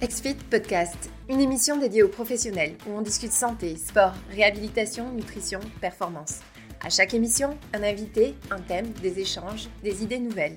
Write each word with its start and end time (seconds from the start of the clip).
XFIT 0.00 0.36
Podcast, 0.48 1.10
une 1.28 1.40
émission 1.40 1.76
dédiée 1.76 2.04
aux 2.04 2.08
professionnels 2.08 2.74
où 2.86 2.96
on 2.96 3.02
discute 3.02 3.32
santé, 3.32 3.74
sport, 3.74 4.14
réhabilitation, 4.30 5.10
nutrition, 5.10 5.58
performance. 5.80 6.38
À 6.80 6.88
chaque 6.88 7.14
émission, 7.14 7.58
un 7.74 7.82
invité, 7.82 8.36
un 8.52 8.60
thème, 8.60 8.92
des 9.02 9.18
échanges, 9.18 9.68
des 9.82 10.04
idées 10.04 10.20
nouvelles. 10.20 10.54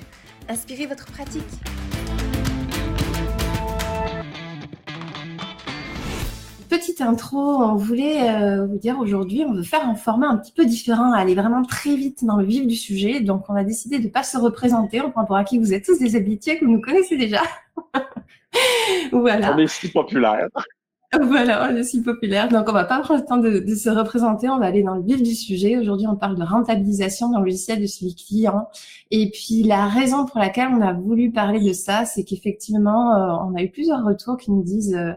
Inspirez 0.47 0.85
votre 0.85 1.08
pratique. 1.08 1.41
Petite 6.69 7.01
intro, 7.01 7.39
on 7.39 7.76
voulait 7.78 8.29
euh, 8.29 8.67
vous 8.67 8.78
dire 8.78 8.99
aujourd'hui, 8.99 9.44
on 9.47 9.55
veut 9.55 9.63
faire 9.63 9.89
un 9.89 9.96
format 9.96 10.28
un 10.28 10.37
petit 10.37 10.51
peu 10.51 10.65
différent, 10.65 11.13
aller 11.13 11.33
vraiment 11.33 11.63
très 11.63 11.96
vite 11.96 12.23
dans 12.23 12.37
le 12.37 12.46
vif 12.46 12.67
du 12.67 12.76
sujet. 12.76 13.21
Donc, 13.21 13.46
on 13.49 13.55
a 13.55 13.63
décidé 13.63 13.97
de 13.97 14.03
ne 14.03 14.10
pas 14.10 14.21
se 14.21 14.37
représenter. 14.37 15.01
On 15.01 15.10
prend 15.10 15.26
pour 15.26 15.35
acquis 15.35 15.58
vous 15.58 15.73
êtes 15.73 15.85
tous 15.85 15.97
des 15.97 16.16
habitués 16.16 16.59
que 16.59 16.66
vous 16.66 16.71
nous 16.73 16.81
connaissez 16.81 17.17
déjà. 17.17 17.42
voilà. 19.12 19.54
On 19.55 19.58
est 19.58 19.68
si 19.68 19.90
populaire. 19.90 20.48
Voilà, 21.22 21.70
on 21.70 21.76
est 21.76 21.84
si 21.84 22.02
populaire. 22.02 22.48
Donc, 22.48 22.70
on 22.70 22.72
va 22.72 22.86
pas 22.86 23.02
prendre 23.02 23.20
le 23.20 23.26
temps 23.26 23.36
de, 23.36 23.76
se 23.76 23.90
représenter. 23.90 24.48
On 24.48 24.59
va 24.59 24.68
aller 24.68 24.82
dans 24.82 24.96
le 24.96 25.04
vif 25.04 25.22
du 25.22 25.36
sujet. 25.36 25.78
Aujourd'hui, 25.78 26.08
on 26.08 26.16
parle 26.16 26.38
de 26.38 26.44
rentabilisation 26.44 27.30
dans 27.30 27.40
le 27.40 27.45
logiciel 27.45 27.82
de 27.82 27.86
suivi 27.86 28.16
client. 28.16 28.70
Et 29.12 29.30
puis, 29.30 29.64
la 29.64 29.88
raison 29.88 30.26
pour 30.26 30.40
laquelle 30.40 30.70
on 30.72 30.80
a 30.80 30.94
voulu 30.94 31.30
parler 31.30 31.59
de 31.59 31.73
ça, 31.73 32.06
c'est 32.06 32.23
qu'effectivement, 32.23 33.14
euh, 33.14 33.45
on 33.45 33.56
a 33.56 33.62
eu 33.62 33.70
plusieurs 33.70 34.06
retours 34.06 34.38
qui 34.38 34.52
nous 34.52 34.64
disent 34.64 34.95
euh, 34.95 35.12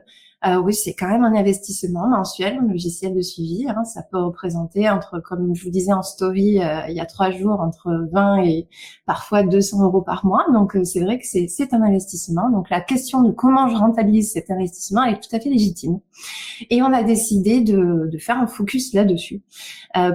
euh, 0.46 0.56
oui, 0.56 0.74
c'est 0.74 0.92
quand 0.92 1.08
même 1.08 1.24
un 1.24 1.34
investissement 1.34 2.06
mensuel, 2.06 2.58
un 2.60 2.66
logiciel 2.66 3.14
de 3.14 3.22
suivi. 3.22 3.66
Hein. 3.68 3.84
ça 3.84 4.02
peut 4.02 4.18
représenter 4.18 4.90
entre, 4.90 5.18
comme 5.20 5.54
je 5.54 5.64
vous 5.64 5.70
disais 5.70 5.92
en 5.92 6.02
story 6.02 6.62
euh, 6.62 6.80
il 6.88 6.94
y 6.94 7.00
a 7.00 7.06
trois 7.06 7.30
jours, 7.30 7.60
entre 7.60 8.08
20 8.12 8.42
et 8.44 8.68
parfois 9.06 9.42
200 9.42 9.82
euros 9.84 10.02
par 10.02 10.26
mois. 10.26 10.44
Donc 10.52 10.76
euh, 10.76 10.84
c'est 10.84 11.00
vrai 11.00 11.18
que 11.18 11.24
c'est 11.26 11.74
un 11.74 11.82
investissement. 11.82 12.50
Donc 12.50 12.68
la 12.68 12.82
question 12.82 13.22
de 13.22 13.30
comment 13.30 13.68
je 13.68 13.76
rentabilise 13.76 14.32
cet 14.32 14.50
investissement 14.50 15.04
est 15.04 15.20
tout 15.20 15.34
à 15.34 15.40
fait 15.40 15.48
légitime. 15.48 16.00
Et 16.68 16.82
on 16.82 16.92
a 16.92 17.02
décidé 17.02 17.62
de, 17.62 18.08
de 18.12 18.18
faire 18.18 18.38
un 18.38 18.46
focus 18.46 18.92
là-dessus 18.92 19.42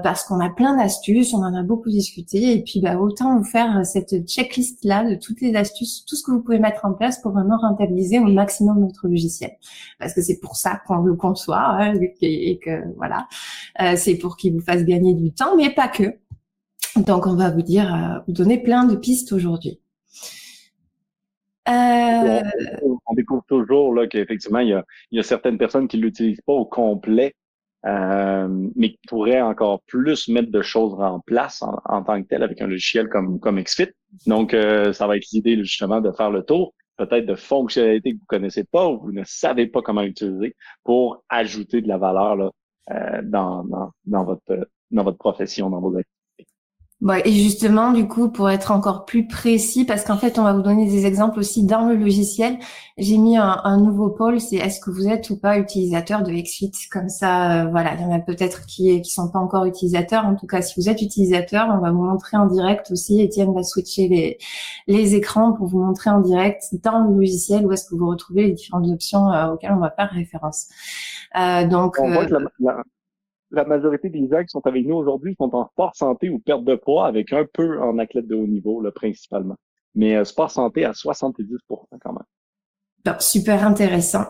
parce 0.03 0.25
qu'on 0.25 0.41
a 0.41 0.49
plein 0.49 0.75
d'astuces, 0.75 1.33
on 1.33 1.41
en 1.41 1.53
a 1.53 1.64
beaucoup 1.64 1.89
discuté. 1.89 2.53
Et 2.53 2.64
puis 2.64 2.81
bah, 2.81 2.97
autant 2.97 3.38
vous 3.38 3.45
faire 3.45 3.86
cette 3.86 4.27
checklist 4.27 4.83
là 4.83 5.09
de 5.09 5.16
toutes 5.16 5.39
les 5.41 5.55
astuces, 5.55 6.03
tout 6.05 6.16
ce 6.17 6.23
que 6.23 6.31
vous 6.31 6.41
pouvez 6.41 6.59
mettre 6.59 6.86
en 6.86 6.93
place 6.93 7.21
pour 7.21 7.31
vraiment 7.31 7.58
rentabiliser 7.58 8.19
au 8.19 8.25
maximum 8.25 8.81
votre 8.81 9.08
logiciel. 9.08 9.52
C'est 10.21 10.39
pour 10.39 10.55
ça 10.55 10.81
qu'on 10.85 10.97
le 10.97 11.15
conçoit 11.15 11.59
hein, 11.59 11.93
et, 12.21 12.59
que 12.59 12.83
voilà, 12.95 13.27
euh, 13.81 13.95
c'est 13.95 14.15
pour 14.15 14.37
qu'il 14.37 14.53
vous 14.53 14.61
fasse 14.61 14.83
gagner 14.83 15.13
du 15.13 15.31
temps, 15.31 15.55
mais 15.55 15.69
pas 15.69 15.87
que. 15.87 16.15
Donc 16.97 17.27
on 17.27 17.35
va 17.35 17.51
vous 17.51 17.61
dire, 17.61 17.93
euh, 17.93 18.19
vous 18.27 18.33
donner 18.33 18.61
plein 18.61 18.85
de 18.85 18.95
pistes 18.95 19.31
aujourd'hui. 19.31 19.79
Euh... 21.67 22.41
On 23.05 23.13
découvre 23.13 23.43
toujours 23.47 23.93
là 23.93 24.07
qu'effectivement 24.07 24.59
il 24.59 24.69
y 24.69 24.73
a, 24.73 24.83
y 25.11 25.19
a 25.19 25.23
certaines 25.23 25.57
personnes 25.57 25.87
qui 25.87 25.97
l'utilisent 25.97 26.41
pas 26.41 26.53
au 26.53 26.65
complet, 26.65 27.35
mais 27.83 28.89
qui 28.89 28.99
pourraient 29.07 29.41
encore 29.41 29.81
plus 29.83 30.27
mettre 30.29 30.51
de 30.51 30.61
choses 30.61 30.93
en 30.99 31.19
place 31.19 31.61
en, 31.61 32.03
tant 32.03 32.21
que 32.21 32.27
tel 32.27 32.43
avec 32.43 32.61
un 32.61 32.67
logiciel 32.67 33.07
comme 33.07 33.39
comme 33.39 33.61
XFIT. 33.61 33.91
Donc 34.25 34.51
ça 34.51 35.07
va 35.07 35.17
être 35.17 35.27
l'idée 35.31 35.57
justement 35.57 36.01
de 36.01 36.11
faire 36.11 36.31
le 36.31 36.43
tour 36.43 36.73
peut-être 37.00 37.25
de 37.25 37.36
fonctionnalités 37.36 38.14
que 38.14 38.19
vous 38.19 38.25
connaissez 38.28 38.66
pas 38.66 38.89
ou 38.89 39.00
vous 39.00 39.11
ne 39.14 39.23
savez 39.25 39.67
pas 39.67 39.81
comment 39.81 40.02
utiliser 40.02 40.55
pour 40.83 41.23
ajouter 41.30 41.81
de 41.81 41.88
la 41.88 41.97
valeur 41.97 42.36
là, 42.36 42.52
euh, 42.92 43.22
dans, 43.23 43.64
dans, 43.64 43.92
dans, 44.05 44.25
votre, 44.25 44.69
dans 44.92 45.03
votre 45.03 45.17
profession, 45.17 45.70
dans 45.70 45.80
vos 45.80 45.95
activités. 45.95 46.18
Ouais, 47.02 47.22
et 47.25 47.31
justement, 47.31 47.94
du 47.94 48.09
coup, 48.09 48.30
pour 48.30 48.50
être 48.50 48.72
encore 48.72 49.05
plus 49.05 49.25
précis, 49.25 49.86
parce 49.86 50.03
qu'en 50.03 50.17
fait, 50.17 50.38
on 50.38 50.44
va 50.44 50.52
vous 50.52 50.61
donner 50.61 50.86
des 50.86 51.05
exemples 51.05 51.39
aussi 51.39 51.64
dans 51.64 51.88
le 51.88 51.95
logiciel. 51.95 52.59
J'ai 52.97 53.17
mis 53.17 53.38
un, 53.38 53.78
nouveau 53.78 54.09
pôle, 54.09 54.42
c'est 54.42 54.58
est-ce 54.58 54.81
que 54.81 54.89
vous 54.92 55.08
êtes 55.08 55.30
ou 55.30 55.38
pas 55.38 55.58
utilisateur 55.59 56.23
de 56.23 56.33
XFIT 56.33 56.73
Comme 56.92 57.08
ça, 57.08 57.64
euh, 57.64 57.70
voilà, 57.71 57.93
il 57.95 58.02
y 58.02 58.04
en 58.04 58.11
a 58.11 58.20
peut-être 58.20 58.65
qui 58.65 59.02
qui 59.02 59.11
sont 59.11 59.30
pas 59.30 59.39
encore 59.39 59.64
utilisateurs. 59.64 60.26
En 60.26 60.36
tout 60.36 60.45
cas, 60.45 60.61
si 60.61 60.77
vous 60.77 60.89
êtes 60.89 61.02
utilisateur, 61.02 61.70
on 61.71 61.77
va 61.80 61.92
vous 61.92 62.04
montrer 62.04 62.36
en 62.36 62.48
direct 62.48 62.92
aussi. 62.92 63.21
Étienne 63.21 63.54
va 63.54 63.64
switcher 63.64 64.09
les 64.09 64.38
les 64.88 65.15
écrans 65.15 65.54
pour 65.54 65.67
vous 65.67 65.80
montrer 65.82 66.09
en 66.09 66.20
direct 66.20 66.64
dans 66.83 67.05
le 67.05 67.15
logiciel 67.15 67.65
où 67.65 67.71
est-ce 67.71 67.86
que 67.86 67.95
vous 67.95 68.09
retrouvez 68.09 68.43
les 68.48 68.52
différentes 68.52 68.89
options 68.89 69.32
euh, 69.32 69.54
auxquelles 69.54 69.71
on 69.71 69.80
va 69.80 69.92
faire 69.92 70.09
référence. 70.11 70.67
Euh, 71.38 71.65
donc, 71.65 71.98
la 71.98 72.83
majorité 73.52 74.10
des 74.10 74.27
gens 74.27 74.42
qui 74.42 74.49
sont 74.49 74.65
avec 74.65 74.86
nous 74.86 74.95
aujourd'hui 74.95 75.36
sont 75.39 75.54
en 75.55 75.67
sport 75.67 75.95
santé 75.95 76.30
ou 76.30 76.39
perte 76.39 76.64
de 76.64 76.76
poids 76.76 77.08
avec 77.08 77.33
un 77.33 77.45
peu 77.52 77.82
en 77.82 77.98
athlète 77.98 78.27
de 78.27 78.36
haut 78.36 78.48
niveau, 78.48 78.82
là, 78.82 78.92
principalement. 78.92 79.55
Mais 79.95 80.15
euh, 80.15 80.23
sport 80.23 80.52
santé 80.52 80.86
à 80.86 80.92
70% 80.92 81.45
quand 82.02 82.14
même. 82.14 83.15
super 83.20 83.65
intéressant. 83.65 84.26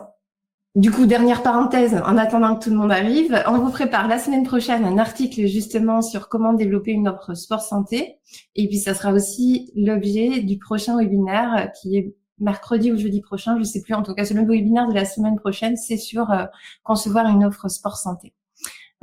Du 0.76 0.92
coup, 0.92 1.04
dernière 1.04 1.42
parenthèse, 1.42 2.00
en 2.06 2.16
attendant 2.16 2.54
que 2.54 2.64
tout 2.64 2.70
le 2.70 2.76
monde 2.76 2.92
arrive, 2.92 3.42
on 3.48 3.58
vous 3.58 3.72
prépare 3.72 4.06
la 4.06 4.20
semaine 4.20 4.44
prochaine 4.44 4.84
un 4.84 4.98
article 4.98 5.46
justement 5.46 6.00
sur 6.00 6.28
comment 6.28 6.52
développer 6.52 6.92
une 6.92 7.08
offre 7.08 7.34
sport 7.34 7.60
santé. 7.60 8.20
Et 8.54 8.68
puis, 8.68 8.78
ça 8.78 8.94
sera 8.94 9.12
aussi 9.12 9.72
l'objet 9.74 10.40
du 10.40 10.58
prochain 10.58 10.96
webinaire 10.96 11.72
qui 11.80 11.96
est 11.96 12.14
mercredi 12.38 12.92
ou 12.92 12.96
jeudi 12.96 13.20
prochain, 13.20 13.58
je 13.58 13.64
sais 13.64 13.82
plus. 13.82 13.94
En 13.94 14.02
tout 14.02 14.14
cas, 14.14 14.22
le 14.22 14.46
webinaire 14.46 14.88
de 14.88 14.94
la 14.94 15.04
semaine 15.04 15.36
prochaine, 15.36 15.76
c'est 15.76 15.96
sur 15.96 16.30
euh, 16.30 16.44
concevoir 16.84 17.26
une 17.26 17.44
offre 17.44 17.68
sport 17.68 17.96
santé. 17.96 18.32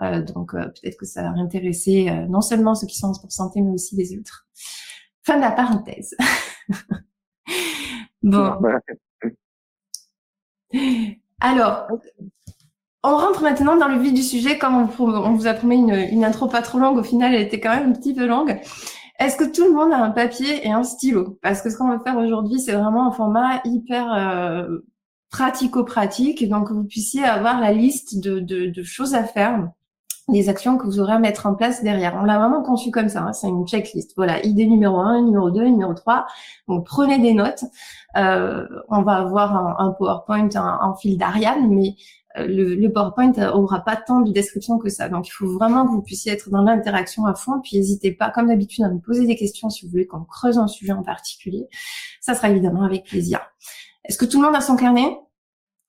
Euh, 0.02 0.22
donc 0.22 0.54
euh, 0.54 0.66
peut-être 0.66 0.98
que 0.98 1.06
ça 1.06 1.24
va 1.24 1.30
intéresser 1.30 2.10
euh, 2.10 2.28
non 2.28 2.42
seulement 2.42 2.76
ceux 2.76 2.88
qui 2.88 2.98
sont 2.98 3.08
en 3.08 3.14
sport 3.14 3.32
santé, 3.32 3.62
mais 3.62 3.72
aussi 3.72 3.96
les 3.96 4.18
autres. 4.18 4.48
Fin 5.24 5.38
de 5.38 5.42
la 5.42 5.52
parenthèse. 5.52 6.16
bon. 8.22 8.54
Alors, 11.40 11.88
on 13.04 13.18
rentre 13.18 13.42
maintenant 13.42 13.76
dans 13.78 13.88
le 13.88 14.00
vif 14.00 14.14
du 14.14 14.24
sujet. 14.24 14.58
Comme 14.58 14.76
on, 15.00 15.34
vous 15.34 15.48
a 15.48 15.54
promis 15.54 15.78
une, 15.78 15.94
une, 15.94 16.26
intro 16.26 16.48
pas 16.48 16.62
trop 16.62 16.80
longue, 16.80 16.98
au 16.98 17.04
final, 17.04 17.34
elle 17.34 17.42
était 17.42 17.60
quand 17.60 17.76
même 17.76 17.90
un 17.90 17.94
petit 17.94 18.14
peu 18.14 18.26
longue. 18.26 18.60
Est-ce 19.20 19.36
que 19.36 19.46
tout 19.46 19.66
le 19.66 19.72
monde 19.72 19.92
a 19.92 19.98
un 19.98 20.12
papier 20.12 20.66
et 20.66 20.72
un 20.72 20.84
stylo? 20.84 21.40
Parce 21.42 21.62
que 21.62 21.70
ce 21.70 21.78
qu'on 21.78 21.90
va 21.90 22.00
faire 22.00 22.18
aujourd'hui, 22.18 22.60
c'est 22.60 22.74
vraiment 22.74 23.08
un 23.08 23.12
format 23.12 23.62
hyper 23.66 24.14
euh, 24.14 24.80
pratico-pratique, 25.32 26.48
donc 26.48 26.72
vous 26.72 26.84
puissiez 26.84 27.24
avoir 27.24 27.60
la 27.60 27.74
liste 27.74 28.20
de, 28.20 28.40
de, 28.40 28.68
de 28.68 28.84
choses 28.84 29.16
à 29.16 29.24
faire 29.24 29.70
des 30.28 30.50
actions 30.50 30.78
que 30.78 30.86
vous 30.86 31.00
aurez 31.00 31.14
à 31.14 31.20
mettre 31.20 31.46
en 31.46 31.56
place 31.56 31.84
derrière. 31.84 32.18
On 32.20 32.26
l'a 32.26 32.38
vraiment 32.38 32.62
conçu 32.62 32.92
comme 32.92 33.08
ça, 33.08 33.22
hein. 33.22 33.34
c'est 33.34 33.48
une 33.48 33.66
checklist. 33.66 34.14
Voilà, 34.18 34.44
idée 34.46 34.66
numéro 34.66 34.98
1, 34.98 35.22
numéro 35.22 35.52
2, 35.52 35.66
numéro 35.66 35.94
3. 35.94 36.28
Donc 36.68 36.86
prenez 36.86 37.20
des 37.20 37.34
notes. 37.34 37.64
Euh, 38.18 38.68
on 38.90 39.04
va 39.04 39.16
avoir 39.16 39.80
un, 39.80 39.92
PowerPoint 39.92 40.50
en, 40.56 40.96
fil 40.96 41.18
d'Ariane, 41.18 41.70
mais 41.70 41.96
euh, 42.38 42.46
le, 42.48 42.92
PowerPoint 42.92 43.32
aura 43.54 43.80
pas 43.80 43.96
tant 43.96 44.20
de 44.20 44.32
description 44.34 44.80
que 44.80 44.90
ça. 44.90 45.08
Donc 45.08 45.30
il 45.30 45.32
faut 45.32 45.48
vraiment 45.48 45.86
que 45.86 45.92
vous 45.92 46.02
puissiez 46.02 46.34
être 46.34 46.50
dans 46.50 46.62
l'interaction 46.62 47.26
à 47.26 47.34
fond. 47.34 47.62
Puis 47.64 47.78
n'hésitez 47.78 48.12
pas, 48.12 48.30
comme 48.30 48.48
d'habitude, 48.48 48.84
à 48.84 48.90
me 48.90 49.00
poser 49.00 49.26
des 49.26 49.38
questions 49.38 49.70
si 49.70 49.86
vous 49.86 49.92
voulez 49.92 50.08
qu'on 50.08 50.26
creuse 50.26 50.58
un 50.58 50.68
sujet 50.68 50.94
en 50.94 51.04
particulier. 51.04 51.68
Ça 52.20 52.34
sera 52.34 52.50
évidemment 52.50 52.84
avec 52.84 53.06
plaisir. 53.06 53.40
Est-ce 54.04 54.18
que 54.18 54.26
tout 54.26 54.42
le 54.42 54.48
monde 54.48 54.56
a 54.56 54.62
son 54.62 54.76
carnet? 54.76 55.18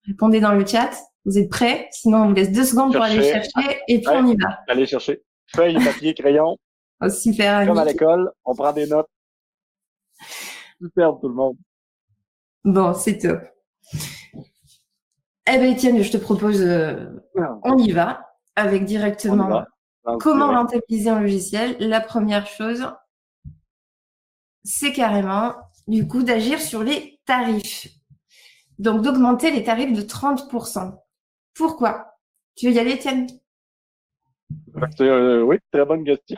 Répondez 0.06 0.40
dans 0.40 0.52
le 0.52 0.64
chat. 0.64 0.90
Vous 1.24 1.38
êtes 1.38 1.50
prêts? 1.50 1.88
Sinon, 1.92 2.18
on 2.18 2.28
vous 2.28 2.34
laisse 2.34 2.52
deux 2.52 2.64
secondes 2.64 2.92
pour 2.92 3.02
aller 3.02 3.22
chercher 3.22 3.80
et 3.88 4.00
puis 4.00 4.08
on 4.10 4.26
y 4.26 4.36
va. 4.36 4.60
Allez 4.68 4.86
chercher. 4.86 5.22
Feuille, 5.54 5.82
papier, 5.82 6.14
crayon. 6.14 6.56
Oh, 7.00 7.08
super. 7.08 7.64
Comme 7.64 7.78
à 7.78 7.84
l'école, 7.84 8.32
on 8.44 8.56
prend 8.56 8.72
des 8.72 8.88
notes. 8.88 9.06
Super 10.80 11.12
tout 11.20 11.28
le 11.28 11.34
monde. 11.34 11.56
Bon, 12.64 12.92
c'est 12.92 13.18
top. 13.18 13.40
Eh 13.94 15.56
ben, 15.58 15.72
Étienne, 15.72 16.02
je 16.02 16.10
te 16.10 16.16
propose, 16.16 16.60
euh, 16.60 17.06
on 17.62 17.78
y 17.78 17.92
va 17.92 18.26
avec 18.56 18.84
directement 18.84 19.64
comment 20.20 20.48
rentabiliser 20.48 21.08
un 21.08 21.20
logiciel. 21.20 21.76
La 21.78 22.00
première 22.00 22.46
chose, 22.46 22.86
c'est 24.64 24.92
carrément, 24.92 25.54
du 25.86 26.06
coup, 26.06 26.22
d'agir 26.22 26.60
sur 26.60 26.82
les 26.82 27.20
tarifs. 27.24 27.88
Donc, 28.78 29.02
d'augmenter 29.02 29.50
les 29.50 29.64
tarifs 29.64 29.92
de 29.92 30.02
30%. 30.02 30.98
Pourquoi? 31.58 32.12
Tu 32.56 32.68
veux 32.68 32.72
y 32.72 32.78
aller, 32.78 32.92
Étienne? 32.92 33.26
Euh, 35.00 35.42
Oui, 35.42 35.56
très 35.72 35.84
bonne 35.84 36.04
question. 36.04 36.36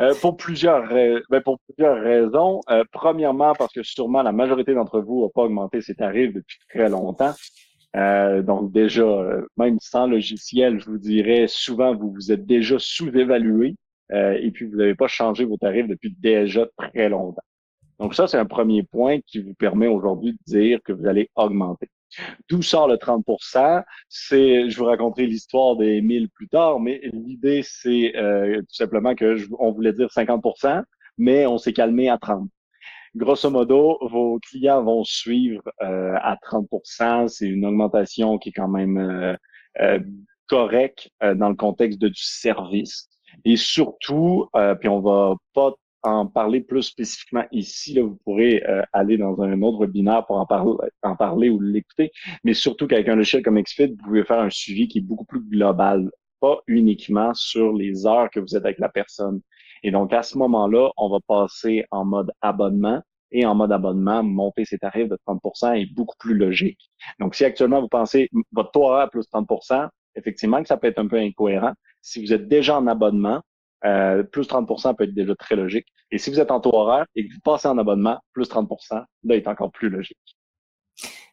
Euh, 0.00 0.14
pour, 0.22 0.36
plusieurs, 0.38 0.88
ben, 0.88 1.40
pour 1.42 1.58
plusieurs 1.60 2.00
raisons. 2.00 2.60
Euh, 2.70 2.82
premièrement, 2.90 3.52
parce 3.54 3.74
que 3.74 3.82
sûrement 3.82 4.22
la 4.22 4.32
majorité 4.32 4.72
d'entre 4.72 5.00
vous 5.00 5.24
n'a 5.24 5.28
pas 5.28 5.42
augmenté 5.42 5.82
ses 5.82 5.94
tarifs 5.94 6.32
depuis 6.32 6.58
très 6.70 6.88
longtemps. 6.88 7.34
donc 7.94 8.72
déjà, 8.72 9.04
même 9.58 9.76
sans 9.80 10.06
logiciel, 10.06 10.80
je 10.80 10.86
vous 10.86 10.98
dirais, 10.98 11.44
souvent, 11.46 11.94
vous 11.94 12.10
vous 12.10 12.32
êtes 12.32 12.46
déjà 12.46 12.76
sous-évalué 12.78 13.76
et 14.12 14.50
puis 14.50 14.64
vous 14.66 14.76
n'avez 14.76 14.94
pas 14.94 15.08
changé 15.08 15.44
vos 15.44 15.58
tarifs 15.58 15.88
depuis 15.88 16.16
déjà 16.18 16.66
très 16.78 17.08
longtemps. 17.10 17.42
Donc 17.98 18.14
ça, 18.14 18.26
c'est 18.26 18.38
un 18.38 18.46
premier 18.46 18.82
point 18.82 19.20
qui 19.26 19.40
vous 19.40 19.54
permet 19.54 19.88
aujourd'hui 19.88 20.32
de 20.32 20.38
dire 20.46 20.80
que 20.82 20.92
vous 20.92 21.06
allez 21.06 21.28
augmenter. 21.36 21.88
D'où 22.48 22.62
sort 22.62 22.88
le 22.88 22.96
30% 22.96 23.82
C'est, 24.08 24.68
je 24.70 24.78
vous 24.78 24.84
raconterai 24.84 25.26
l'histoire 25.26 25.76
des 25.76 26.00
1000 26.00 26.28
plus 26.30 26.48
tard, 26.48 26.80
mais 26.80 27.00
l'idée, 27.12 27.62
c'est 27.62 28.16
euh, 28.16 28.60
tout 28.60 28.74
simplement 28.74 29.14
que 29.14 29.36
on 29.58 29.72
voulait 29.72 29.92
dire 29.92 30.08
50% 30.08 30.82
mais 31.16 31.46
on 31.46 31.58
s'est 31.58 31.72
calmé 31.72 32.08
à 32.08 32.18
30. 32.18 32.48
grosso 33.14 33.48
modo, 33.48 33.98
vos 34.02 34.40
clients 34.40 34.82
vont 34.82 35.04
suivre 35.04 35.62
euh, 35.80 36.16
à 36.20 36.36
30% 36.36 37.28
C'est 37.28 37.46
une 37.46 37.64
augmentation 37.64 38.36
qui 38.38 38.48
est 38.48 38.52
quand 38.52 38.68
même 38.68 38.98
euh, 38.98 39.36
euh 39.80 40.00
correcte 40.46 41.08
dans 41.22 41.48
le 41.48 41.54
contexte 41.54 41.98
de, 41.98 42.08
du 42.08 42.22
service. 42.22 43.08
Et 43.46 43.56
surtout, 43.56 44.46
puis 44.78 44.90
on 44.90 45.00
va 45.00 45.36
pas 45.54 45.72
en 46.04 46.26
parler 46.26 46.60
plus 46.60 46.82
spécifiquement 46.82 47.44
ici. 47.50 47.94
Là, 47.94 48.02
vous 48.02 48.18
pourrez 48.24 48.62
aller 48.92 49.18
dans 49.18 49.40
un 49.42 49.60
autre 49.62 49.80
webinaire 49.80 50.24
pour 50.26 50.36
en 50.36 50.46
parler, 50.46 50.72
en 51.02 51.16
parler 51.16 51.50
ou 51.50 51.60
l'écouter. 51.60 52.12
Mais 52.44 52.54
surtout 52.54 52.86
qu'avec 52.86 53.08
un 53.08 53.16
logiciel 53.16 53.42
comme 53.42 53.60
XFIT, 53.60 53.88
vous 53.88 54.04
pouvez 54.04 54.24
faire 54.24 54.40
un 54.40 54.50
suivi 54.50 54.86
qui 54.86 54.98
est 54.98 55.02
beaucoup 55.02 55.24
plus 55.24 55.40
global, 55.40 56.10
pas 56.40 56.60
uniquement 56.66 57.34
sur 57.34 57.72
les 57.72 58.06
heures 58.06 58.30
que 58.30 58.38
vous 58.38 58.54
êtes 58.54 58.64
avec 58.64 58.78
la 58.78 58.88
personne. 58.88 59.40
Et 59.82 59.90
donc, 59.90 60.12
à 60.12 60.22
ce 60.22 60.38
moment-là, 60.38 60.90
on 60.96 61.08
va 61.08 61.18
passer 61.26 61.84
en 61.90 62.04
mode 62.04 62.30
abonnement. 62.40 63.02
Et 63.36 63.44
en 63.44 63.56
mode 63.56 63.72
abonnement, 63.72 64.22
monter 64.22 64.64
ses 64.64 64.78
tarifs 64.78 65.08
de 65.08 65.18
30% 65.26 65.80
est 65.80 65.92
beaucoup 65.92 66.14
plus 66.20 66.34
logique. 66.34 66.78
Donc, 67.18 67.34
si 67.34 67.44
actuellement 67.44 67.80
vous 67.80 67.88
pensez 67.88 68.28
votre 68.52 68.70
taux 68.70 68.84
horaire 68.84 69.10
plus 69.10 69.26
30% 69.32 69.88
effectivement 70.16 70.62
que 70.62 70.68
ça 70.68 70.76
peut 70.76 70.86
être 70.86 70.98
un 70.98 71.08
peu 71.08 71.18
incohérent. 71.18 71.72
Si 72.00 72.24
vous 72.24 72.32
êtes 72.32 72.48
déjà 72.48 72.78
en 72.78 72.86
abonnement, 72.86 73.40
euh, 73.84 74.22
plus 74.22 74.48
30% 74.48 74.94
peut 74.96 75.04
être 75.04 75.14
déjà 75.14 75.34
très 75.34 75.56
logique. 75.56 75.86
Et 76.10 76.18
si 76.18 76.30
vous 76.30 76.40
êtes 76.40 76.50
en 76.50 76.60
taux 76.60 76.74
horaire 76.74 77.06
et 77.14 77.26
que 77.26 77.32
vous 77.32 77.40
passez 77.40 77.68
en 77.68 77.78
abonnement, 77.78 78.18
plus 78.32 78.48
30 78.48 78.70
là, 78.90 79.06
est 79.36 79.48
encore 79.48 79.70
plus 79.70 79.88
logique. 79.88 80.18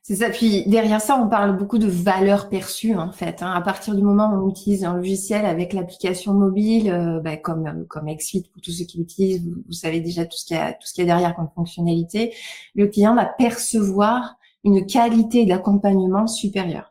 C'est 0.03 0.15
ça. 0.15 0.29
Puis 0.29 0.63
derrière 0.67 0.99
ça, 0.99 1.15
on 1.15 1.29
parle 1.29 1.55
beaucoup 1.55 1.77
de 1.77 1.87
valeur 1.87 2.49
perçue 2.49 2.95
en 2.95 3.11
fait. 3.11 3.43
Hein. 3.43 3.51
À 3.51 3.61
partir 3.61 3.95
du 3.95 4.01
moment 4.01 4.33
où 4.33 4.47
on 4.47 4.49
utilise 4.49 4.83
un 4.83 4.97
logiciel 4.97 5.45
avec 5.45 5.73
l'application 5.73 6.33
mobile, 6.33 7.21
bah, 7.23 7.37
comme 7.37 7.67
euh, 7.67 7.85
comme 7.87 8.07
XFIT 8.07 8.49
pour 8.51 8.61
tous 8.61 8.71
ceux 8.71 8.85
qui 8.85 8.97
l'utilisent, 8.97 9.45
vous, 9.45 9.71
savez 9.71 10.01
déjà 10.01 10.25
tout 10.25 10.37
ce 10.37 10.45
qu'il 10.45 10.57
y 10.57 10.59
a 10.59 10.73
tout 10.73 10.87
ce 10.87 10.93
qu'il 10.93 11.05
y 11.05 11.09
a 11.09 11.13
derrière 11.13 11.35
comme 11.35 11.49
fonctionnalité. 11.53 12.33
Le 12.73 12.87
client 12.87 13.15
va 13.15 13.25
percevoir 13.25 14.35
une 14.63 14.85
qualité 14.85 15.45
d'accompagnement 15.45 16.27
supérieure. 16.27 16.90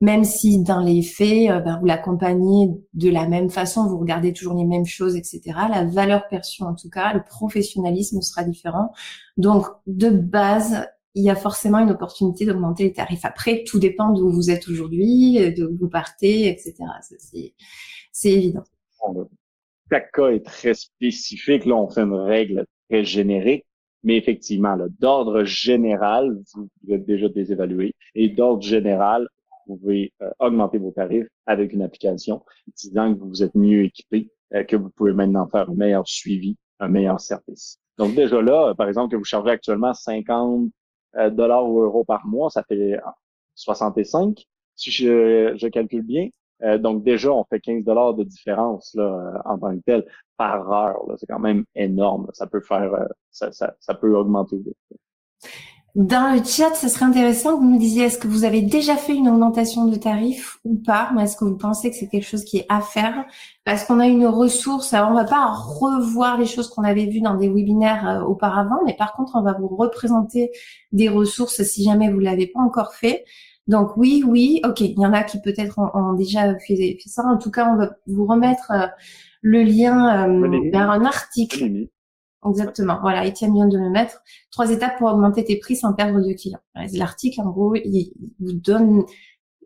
Même 0.00 0.22
si 0.22 0.62
dans 0.62 0.80
les 0.80 1.02
faits, 1.02 1.50
euh, 1.50 1.60
ben, 1.60 1.78
vous 1.80 1.86
l'accompagnez 1.86 2.70
de 2.94 3.10
la 3.10 3.26
même 3.26 3.50
façon, 3.50 3.86
vous 3.88 3.98
regardez 3.98 4.32
toujours 4.32 4.54
les 4.54 4.64
mêmes 4.64 4.86
choses, 4.86 5.16
etc. 5.16 5.40
La 5.70 5.84
valeur 5.84 6.28
perçue, 6.28 6.62
en 6.62 6.74
tout 6.74 6.88
cas, 6.88 7.12
le 7.12 7.22
professionnalisme 7.24 8.20
sera 8.20 8.44
différent. 8.44 8.92
Donc, 9.36 9.66
de 9.86 10.10
base, 10.10 10.86
il 11.14 11.24
y 11.24 11.30
a 11.30 11.34
forcément 11.34 11.78
une 11.78 11.90
opportunité 11.90 12.46
d'augmenter 12.46 12.84
les 12.84 12.92
tarifs. 12.92 13.24
Après, 13.24 13.64
tout 13.66 13.80
dépend 13.80 14.10
d'où 14.10 14.30
vous 14.30 14.50
êtes 14.50 14.68
aujourd'hui, 14.68 15.52
de 15.52 15.66
où 15.66 15.76
vous 15.76 15.88
partez, 15.88 16.48
etc. 16.48 16.74
C'est 18.12 18.30
évident. 18.30 18.62
Chaque 19.90 20.12
cas 20.12 20.28
est 20.28 20.44
très 20.44 20.74
spécifique. 20.74 21.64
Là, 21.64 21.74
on 21.76 21.88
fait 21.88 22.02
une 22.02 22.14
règle 22.14 22.66
très 22.88 23.04
générique. 23.04 23.64
Mais 24.04 24.16
effectivement, 24.16 24.76
d'ordre 25.00 25.42
général, 25.42 26.38
vous 26.54 26.94
êtes 26.94 27.04
déjà 27.04 27.28
désévalué. 27.28 27.94
Et 28.14 28.28
d'ordre 28.28 28.62
général, 28.62 29.28
pouvez 29.76 30.12
euh, 30.22 30.30
augmenter 30.38 30.78
vos 30.78 30.90
tarifs 30.90 31.28
avec 31.46 31.72
une 31.72 31.82
application, 31.82 32.42
disant 32.76 33.14
que 33.14 33.20
vous 33.20 33.42
êtes 33.42 33.54
mieux 33.54 33.84
équipé, 33.84 34.30
euh, 34.54 34.64
que 34.64 34.76
vous 34.76 34.90
pouvez 34.90 35.12
maintenant 35.12 35.46
faire 35.48 35.68
un 35.70 35.74
meilleur 35.74 36.06
suivi, 36.08 36.56
un 36.80 36.88
meilleur 36.88 37.20
service. 37.20 37.78
Donc 37.98 38.14
déjà 38.14 38.40
là, 38.40 38.74
par 38.74 38.88
exemple, 38.88 39.12
que 39.12 39.16
vous 39.16 39.24
chargez 39.24 39.50
actuellement 39.50 39.92
50 39.92 40.70
euh, 41.16 41.30
dollars 41.30 41.68
ou 41.68 41.80
euros 41.82 42.04
par 42.04 42.26
mois, 42.26 42.50
ça 42.50 42.62
fait 42.62 42.98
65, 43.54 44.46
si 44.76 44.90
je, 44.90 45.68
calcule 45.68 46.02
bien. 46.02 46.28
Euh, 46.62 46.78
donc 46.78 47.04
déjà, 47.04 47.32
on 47.32 47.44
fait 47.44 47.60
15 47.60 47.84
dollars 47.84 48.14
de 48.14 48.24
différence 48.24 48.94
là, 48.94 49.04
euh, 49.04 49.38
en 49.44 49.58
tant 49.58 49.76
que 49.76 49.82
tel 49.84 50.06
par 50.36 50.70
heure. 50.72 51.04
C'est 51.18 51.26
quand 51.26 51.38
même 51.38 51.64
énorme. 51.74 52.28
Ça 52.32 52.46
peut 52.46 52.60
faire, 52.60 52.92
ça 53.30 53.94
peut 54.00 54.16
augmenter. 54.16 54.58
Dans 55.94 56.32
le 56.32 56.44
chat, 56.44 56.74
ce 56.74 56.86
serait 56.86 57.06
intéressant 57.06 57.56
que 57.56 57.60
vous 57.60 57.70
nous 57.70 57.78
disiez 57.78 58.04
est-ce 58.04 58.18
que 58.18 58.28
vous 58.28 58.44
avez 58.44 58.60
déjà 58.60 58.94
fait 58.96 59.14
une 59.14 59.28
augmentation 59.28 59.86
de 59.86 59.96
tarif 59.96 60.58
ou 60.64 60.76
pas? 60.76 61.10
Est-ce 61.18 61.36
que 61.36 61.44
vous 61.44 61.56
pensez 61.56 61.90
que 61.90 61.96
c'est 61.96 62.08
quelque 62.08 62.26
chose 62.26 62.44
qui 62.44 62.58
est 62.58 62.66
à 62.68 62.80
faire? 62.80 63.24
Parce 63.64 63.84
qu'on 63.84 63.98
a 63.98 64.06
une 64.06 64.26
ressource, 64.26 64.92
alors 64.92 65.10
on 65.10 65.14
va 65.14 65.24
pas 65.24 65.46
revoir 65.46 66.38
les 66.38 66.46
choses 66.46 66.68
qu'on 66.68 66.84
avait 66.84 67.06
vues 67.06 67.22
dans 67.22 67.34
des 67.34 67.48
webinaires 67.48 68.06
euh, 68.06 68.20
auparavant, 68.22 68.80
mais 68.84 68.94
par 68.94 69.14
contre, 69.14 69.32
on 69.34 69.42
va 69.42 69.54
vous 69.54 69.68
représenter 69.68 70.50
des 70.92 71.08
ressources 71.08 71.62
si 71.62 71.84
jamais 71.84 72.12
vous 72.12 72.20
l'avez 72.20 72.46
pas 72.46 72.60
encore 72.60 72.94
fait. 72.94 73.24
Donc 73.66 73.96
oui, 73.96 74.22
oui, 74.26 74.60
ok, 74.64 74.80
il 74.82 74.98
y 74.98 75.06
en 75.06 75.12
a 75.12 75.24
qui 75.24 75.40
peut-être 75.40 75.78
ont, 75.78 76.12
déjà 76.12 76.54
fait, 76.60 76.98
ça. 77.06 77.24
En 77.24 77.38
tout 77.38 77.50
cas, 77.50 77.72
on 77.72 77.76
va 77.76 77.90
vous 78.06 78.26
remettre 78.26 78.70
euh, 78.70 78.86
le 79.40 79.62
lien 79.62 80.28
euh, 80.28 80.70
vers 80.70 80.90
un 80.90 81.04
article 81.04 81.88
Exactement. 82.46 82.98
Voilà, 83.00 83.26
Étienne 83.26 83.52
vient 83.54 83.66
de 83.66 83.78
le 83.78 83.90
mettre. 83.90 84.22
Trois 84.50 84.70
étapes 84.70 84.98
pour 84.98 85.08
augmenter 85.08 85.44
tes 85.44 85.58
prix 85.58 85.76
sans 85.76 85.92
perdre 85.92 86.20
de 86.20 86.32
clients. 86.32 86.60
L'article, 86.92 87.40
en 87.40 87.50
gros, 87.50 87.74
il 87.74 88.12
vous 88.38 88.52
donne 88.52 89.04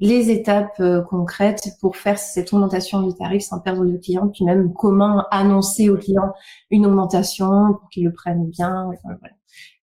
les 0.01 0.31
étapes 0.31 0.81
euh, 0.81 1.03
concrètes 1.03 1.69
pour 1.81 1.97
faire 1.97 2.19
cette 2.19 2.53
augmentation 2.53 3.07
du 3.07 3.15
tarif 3.15 3.43
sans 3.43 3.61
perdre 3.61 3.85
de 3.85 3.97
clients, 3.99 4.29
puis 4.29 4.45
même 4.45 4.73
comment 4.73 5.25
annoncer 5.31 5.91
aux 5.91 5.97
clients 5.97 6.33
une 6.71 6.87
augmentation 6.87 7.75
pour 7.75 7.89
qu'ils 7.91 8.07
le 8.07 8.13
prennent 8.13 8.49
bien, 8.49 8.87
enfin, 8.87 9.17
voilà, 9.21 9.35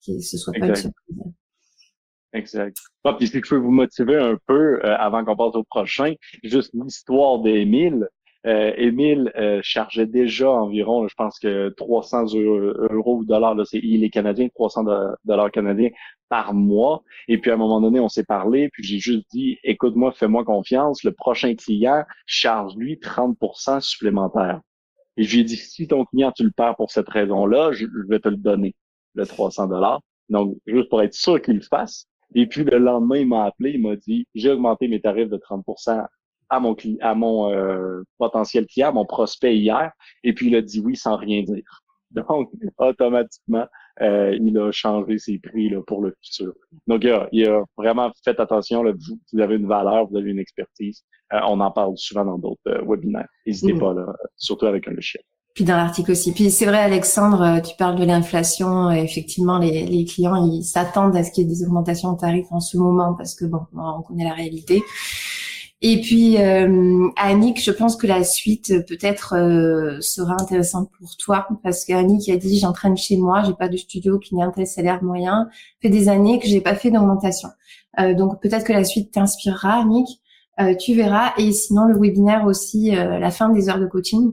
que 0.06 0.19
ce 0.19 0.38
soit 0.38 0.54
pas 0.60 0.68
une 0.68 0.75
surprise. 0.75 1.18
Exact. 2.33 2.78
Ah, 3.04 3.13
puis 3.13 3.28
si 3.28 3.42
je 3.44 3.50
peux 3.50 3.57
vous 3.57 3.72
motiver 3.72 4.18
un 4.18 4.38
peu 4.48 4.80
euh, 4.83 4.98
avant 4.98 5.24
qu'on 5.24 5.36
passe 5.36 5.56
au 5.56 5.63
prochain, 5.63 6.13
juste 6.44 6.72
l'histoire 6.74 7.40
d'Émile. 7.40 8.07
Euh, 8.45 8.72
Émile 8.78 9.31
euh, 9.36 9.60
chargeait 9.63 10.06
déjà 10.06 10.50
environ, 10.50 11.07
je 11.07 11.16
pense 11.16 11.39
que 11.39 11.69
300 11.69 12.36
euros 12.36 13.18
ou 13.18 13.25
dollars, 13.25 13.56
là, 13.56 13.63
c'est 13.66 13.80
il 13.80 14.04
est 14.04 14.10
canadien, 14.10 14.48
300 14.50 14.86
dollars 15.25 15.51
canadiens 15.51 15.89
par 16.30 16.54
mois. 16.54 17.04
Et 17.28 17.39
puis 17.39 17.51
à 17.51 17.56
un 17.56 17.57
moment 17.57 17.81
donné, 17.81 18.00
on 18.00 18.10
s'est 18.10 18.24
parlé, 18.24 18.69
puis 18.69 18.84
j'ai 18.84 19.00
juste 19.00 19.25
dit, 19.31 19.57
écoute-moi, 19.63 20.12
fais-moi 20.12 20.44
confiance, 20.45 21.04
le 21.04 21.12
prochain 21.12 21.56
client 21.56 22.04
charge 22.25 22.75
lui 22.75 22.95
30% 22.98 23.81
supplémentaire. 23.81 24.62
Et 25.18 25.24
je 25.24 25.33
lui 25.33 25.42
ai 25.42 25.44
dit, 25.44 25.57
si 25.57 25.88
ton 25.88 26.06
client, 26.06 26.31
tu 26.31 26.44
le 26.44 26.51
perds 26.51 26.75
pour 26.75 26.92
cette 26.92 27.10
raison-là, 27.10 27.72
je, 27.72 27.86
vais 28.07 28.19
te 28.19 28.30
le 28.30 28.38
donner, 28.38 28.75
le 29.16 29.25
300 29.25 29.68
dollars. 29.68 30.01
Donc, 30.30 30.56
juste 30.68 30.90
pour 30.90 31.01
être 31.01 31.13
sûr 31.13 31.42
qu'il 31.42 31.56
le 31.56 31.62
fasse. 31.62 32.07
Et 32.36 32.45
puis 32.45 32.63
le 32.63 32.78
lendemain, 32.78 33.18
il 33.18 33.28
m'a 33.28 33.45
appelé, 33.45 33.72
il 33.72 33.81
m'a 33.81 33.95
dit, 33.95 34.28
j'ai 34.36 34.51
augmenté 34.51 34.88
mes 34.88 35.00
tarifs 35.01 35.30
de 35.30 35.38
30% 35.38 36.06
à 36.50 36.60
mon, 36.60 36.76
à 37.02 37.16
mon 37.16 37.52
euh, 37.52 38.04
potentiel 38.18 38.66
client, 38.68 38.90
à 38.90 38.92
mon 38.92 39.06
prospect 39.06 39.58
hier, 39.58 39.92
et 40.24 40.34
puis 40.34 40.48
il 40.48 40.56
a 40.56 40.62
dit 40.62 40.80
oui 40.80 40.96
sans 40.96 41.18
rien 41.18 41.44
dire. 41.44 41.84
Donc, 42.12 42.50
automatiquement, 42.78 43.66
euh, 44.02 44.38
il 44.40 44.58
a 44.58 44.72
changé 44.72 45.18
ses 45.18 45.40
prix 45.40 45.70
là, 45.70 45.82
pour 45.86 46.02
le 46.02 46.16
futur. 46.24 46.54
Donc, 46.88 47.04
il 47.04 47.12
a, 47.12 47.28
il 47.33 47.48
a 47.48 47.64
vraiment 47.76 48.12
fait 48.24 48.40
attention. 48.40 48.81
Là, 48.81 48.94
vous, 48.94 49.19
vous, 49.33 49.40
avez 49.42 49.56
une 49.56 49.68
valeur, 49.68 50.07
vous 50.07 50.18
avez 50.18 50.31
une 50.31 50.40
expertise. 50.40 51.04
Euh, 51.33 51.40
on 51.48 51.60
en 51.60 51.71
parle 51.71 51.98
souvent 51.98 52.24
dans 52.24 52.38
d'autres 52.38 52.86
webinaires. 52.88 53.28
N'hésitez 53.45 53.74
mmh. 53.74 53.80
pas, 53.80 53.94
là, 53.94 54.06
surtout 54.38 54.68
avec 54.68 54.88
un 54.88 54.92
logiciel. 54.92 55.24
Puis 55.54 55.66
dans 55.66 55.76
l'article 55.76 56.12
aussi. 56.12 56.33
Puis 56.33 56.52
c'est 56.52 56.68
vrai, 56.68 56.78
Alexandre, 56.78 57.62
tu 57.62 57.76
parles 57.78 58.00
de 58.00 58.06
l'inflation. 58.06 58.92
Effectivement, 58.92 59.57
les, 59.57 59.86
les 59.88 60.06
clients, 60.06 60.36
ils 60.36 60.64
s'attendent 60.64 61.16
à 61.16 61.24
ce 61.24 61.31
qu'il 61.31 61.44
y 61.44 61.48
ait 61.48 61.50
des 61.50 61.64
augmentations 61.66 62.14
de 62.14 62.19
tarifs 62.19 62.52
en 62.52 62.60
ce 62.60 62.78
moment 62.78 63.16
parce 63.16 63.33
que 63.33 63.45
bon, 63.45 63.62
on 63.76 64.04
connaît 64.04 64.24
la 64.24 64.33
réalité. 64.33 64.83
Et 65.81 66.02
puis, 66.02 66.38
euh, 66.38 67.07
Annick, 67.18 67.62
je 67.64 67.69
pense 67.69 67.96
que 67.96 68.07
la 68.07 68.24
suite 68.24 68.74
peut-être 68.88 69.36
euh, 69.36 70.02
sera 70.02 70.34
intéressante 70.34 70.90
pour 70.98 71.16
toi 71.18 71.48
parce 71.62 71.86
qu'Annick 71.86 72.28
a 72.30 72.38
dit 72.38 72.57
j'entraîne 72.57 72.98
chez 72.98 73.16
moi, 73.16 73.44
j'ai 73.46 73.54
pas 73.54 73.68
de 73.68 73.78
studio 73.78 74.18
qui 74.18 74.36
n'a 74.36 74.46
un 74.46 74.52
tel 74.52 74.66
salaire 74.66 75.04
moyen, 75.04 75.48
fait 75.80 75.90
des 75.90 76.10
années 76.10 76.40
que 76.40 76.48
j'ai 76.48 76.62
pas 76.62 76.74
fait 76.74 76.90
d'augmentation. 76.90 77.50
Euh, 78.00 78.14
donc 78.14 78.42
peut-être 78.42 78.66
que 78.66 78.74
la 78.74 78.84
suite 78.84 79.12
t'inspirera, 79.12 79.81
Annick. 79.81 80.07
Euh, 80.60 80.76
tu 80.76 80.96
verras. 80.96 81.34
Et 81.38 81.52
sinon, 81.52 81.86
le 81.86 82.00
webinaire 82.00 82.46
aussi, 82.46 82.96
euh, 82.96 83.19
la 83.19 83.30
fin 83.30 83.50
des 83.50 83.69
heures 83.69 83.80
de 83.80 83.88
coaching 83.88 84.31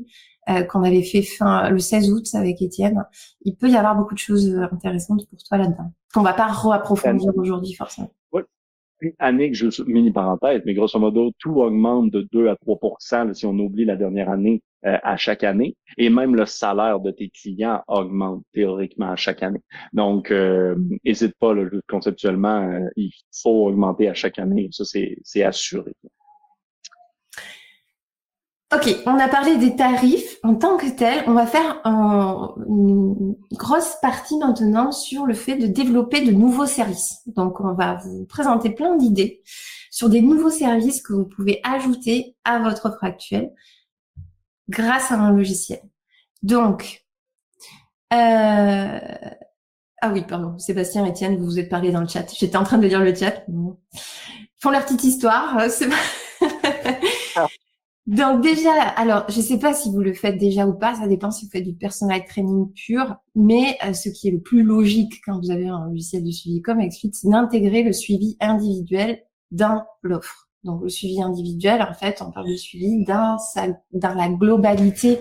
qu'on 0.69 0.83
avait 0.83 1.03
fait 1.03 1.23
fin 1.23 1.71
le 1.71 1.79
16 1.79 2.13
août 2.13 2.27
avec 2.35 2.61
Étienne. 2.61 3.03
Il 3.47 3.57
peut 3.57 3.71
y 3.71 3.77
avoir 3.77 3.97
beaucoup 3.97 4.13
de 4.13 4.19
choses 4.19 4.55
intéressantes 4.71 5.27
pour 5.31 5.43
toi 5.43 5.57
là-dedans 5.57 5.91
qu'on 6.13 6.23
va 6.23 6.33
pas 6.33 6.47
re-approfondir 6.47 7.33
aujourd'hui 7.37 7.75
forcément. 7.75 8.13
Annick, 9.19 9.55
juste 9.55 9.87
mini 9.87 10.13
parenthèse, 10.13 10.63
mais 10.65 10.75
grosso 10.75 10.99
modo, 10.99 11.33
tout 11.39 11.61
augmente 11.61 12.11
de 12.11 12.27
2 12.33 12.49
à 12.49 12.57
3% 12.57 13.35
si 13.35 13.47
on 13.47 13.59
oublie 13.59 13.85
la 13.85 13.97
dernière 13.97 14.31
année 14.31 14.63
euh, 14.87 14.99
à 15.03 15.17
chaque 15.17 15.45
année. 15.45 15.77
Et 15.99 16.11
même 16.11 16.35
le 16.35 16.47
salaire 16.47 17.01
de 17.01 17.11
tes 17.11 17.31
clients 17.31 17.83
augmente 17.89 18.43
théoriquement 18.53 19.11
à 19.11 19.17
chaque 19.17 19.43
année. 19.43 19.61
Donc, 19.93 20.31
n'hésite 20.31 21.33
euh, 21.33 21.39
pas, 21.39 21.55
là, 21.55 21.69
conceptuellement, 21.89 22.71
euh, 22.71 22.89
il 22.97 23.11
faut 23.43 23.67
augmenter 23.69 24.09
à 24.09 24.15
chaque 24.15 24.39
année. 24.39 24.69
Ça, 24.73 24.85
c'est 24.85 25.43
assuré. 25.43 25.93
Ok, 28.75 28.97
on 29.07 29.19
a 29.21 29.28
parlé 29.28 29.57
des 29.57 29.76
tarifs 29.76 30.38
en 30.43 30.57
tant 30.57 30.76
que 30.76 30.88
tel. 30.88 31.23
On 31.28 31.35
va 31.35 31.47
faire 31.47 31.81
une 31.85 33.37
grosse 33.52 33.95
partie 34.02 34.37
maintenant 34.38 34.90
sur 34.90 35.26
le 35.26 35.35
fait 35.35 35.57
de 35.57 35.66
développer 35.66 36.23
de 36.23 36.33
nouveaux 36.33 36.66
services. 36.66 37.21
Donc, 37.26 37.61
on 37.61 37.75
va 37.75 38.00
vous 38.04 38.25
présenter 38.25 38.71
plein 38.71 38.97
d'idées 38.97 39.43
sur 39.93 40.09
des 40.09 40.23
nouveaux 40.23 40.50
services 40.50 41.02
que 41.02 41.12
vous 41.12 41.26
pouvez 41.26 41.61
ajouter 41.62 42.37
à 42.45 42.59
votre 42.59 42.87
offre 42.87 43.04
actuelle 43.04 43.52
grâce 44.69 45.12
à 45.12 45.16
un 45.16 45.33
logiciel. 45.33 45.81
Donc, 46.43 47.04
euh, 48.12 48.99
Ah 50.00 50.11
oui, 50.12 50.25
pardon. 50.26 50.59
Sébastien, 50.59 51.04
Étienne, 51.07 51.37
vous 51.37 51.45
vous 51.45 51.59
êtes 51.61 51.69
parlé 51.69 51.93
dans 51.93 52.00
le 52.00 52.09
chat. 52.09 52.26
J'étais 52.37 52.57
en 52.57 52.64
train 52.64 52.78
de 52.78 52.88
lire 52.88 53.00
le 53.00 53.14
chat. 53.14 53.45
Ils 53.47 53.76
font 54.59 54.71
leur 54.71 54.85
petite 54.85 55.04
histoire. 55.04 55.59
Ah. 57.37 57.49
Donc 58.07 58.43
déjà, 58.43 58.71
alors 58.97 59.25
je 59.31 59.39
ne 59.39 59.43
sais 59.43 59.59
pas 59.59 59.73
si 59.73 59.91
vous 59.91 60.01
le 60.01 60.13
faites 60.13 60.37
déjà 60.37 60.67
ou 60.67 60.75
pas, 60.75 60.95
ça 60.95 61.09
dépend 61.09 61.31
si 61.31 61.47
vous 61.47 61.51
faites 61.51 61.65
du 61.65 61.73
personal 61.73 62.23
training 62.27 62.71
pur, 62.73 63.17
mais 63.35 63.79
euh, 63.83 63.95
ce 63.95 64.11
qui 64.11 64.29
est 64.29 64.31
le 64.31 64.41
plus 64.41 64.63
logique 64.63 65.23
quand 65.25 65.41
vous 65.41 65.51
avez 65.51 65.69
un 65.69 65.87
logiciel 65.87 66.23
de 66.23 66.31
suivi 66.31 66.61
comme 66.61 66.87
XFIT, 66.87 67.13
c'est 67.15 67.31
d'intégrer 67.31 67.83
le 67.83 67.95
suivi 67.95 68.37
individuel 68.41 69.23
dans 69.53 69.85
l'offre. 70.03 70.51
Donc 70.65 70.83
le 70.83 70.91
suivi 70.91 71.23
individuel, 71.23 71.81
en 71.81 71.95
fait, 71.95 72.21
on 72.21 72.31
parle 72.31 72.51
de 72.51 72.57
suivi 72.57 73.05
dans, 73.05 73.39
dans 73.93 74.15
la 74.15 74.29
globalité 74.29 75.21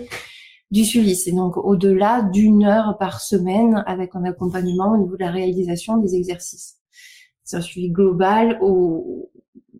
du 0.70 0.84
suivi. 0.84 1.16
C'est 1.16 1.32
donc 1.32 1.56
au-delà 1.56 2.22
d'une 2.22 2.64
heure 2.64 2.98
par 2.98 3.22
semaine 3.22 3.82
avec 3.86 4.14
un 4.14 4.24
accompagnement 4.24 4.92
au 4.92 4.98
niveau 4.98 5.16
de 5.16 5.22
la 5.22 5.30
réalisation 5.30 5.96
des 5.96 6.16
exercices. 6.16 6.76
C'est 7.44 7.56
un 7.56 7.62
suivi 7.62 7.90
global 7.90 8.58
au, 8.60 9.30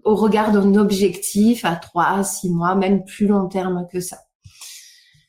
au 0.04 0.14
regard 0.14 0.52
d'un 0.52 0.74
objectif 0.76 1.64
à 1.64 1.76
trois, 1.76 2.22
six 2.22 2.50
mois, 2.50 2.74
même 2.74 3.04
plus 3.04 3.26
long 3.26 3.48
terme 3.48 3.86
que 3.92 4.00
ça. 4.00 4.18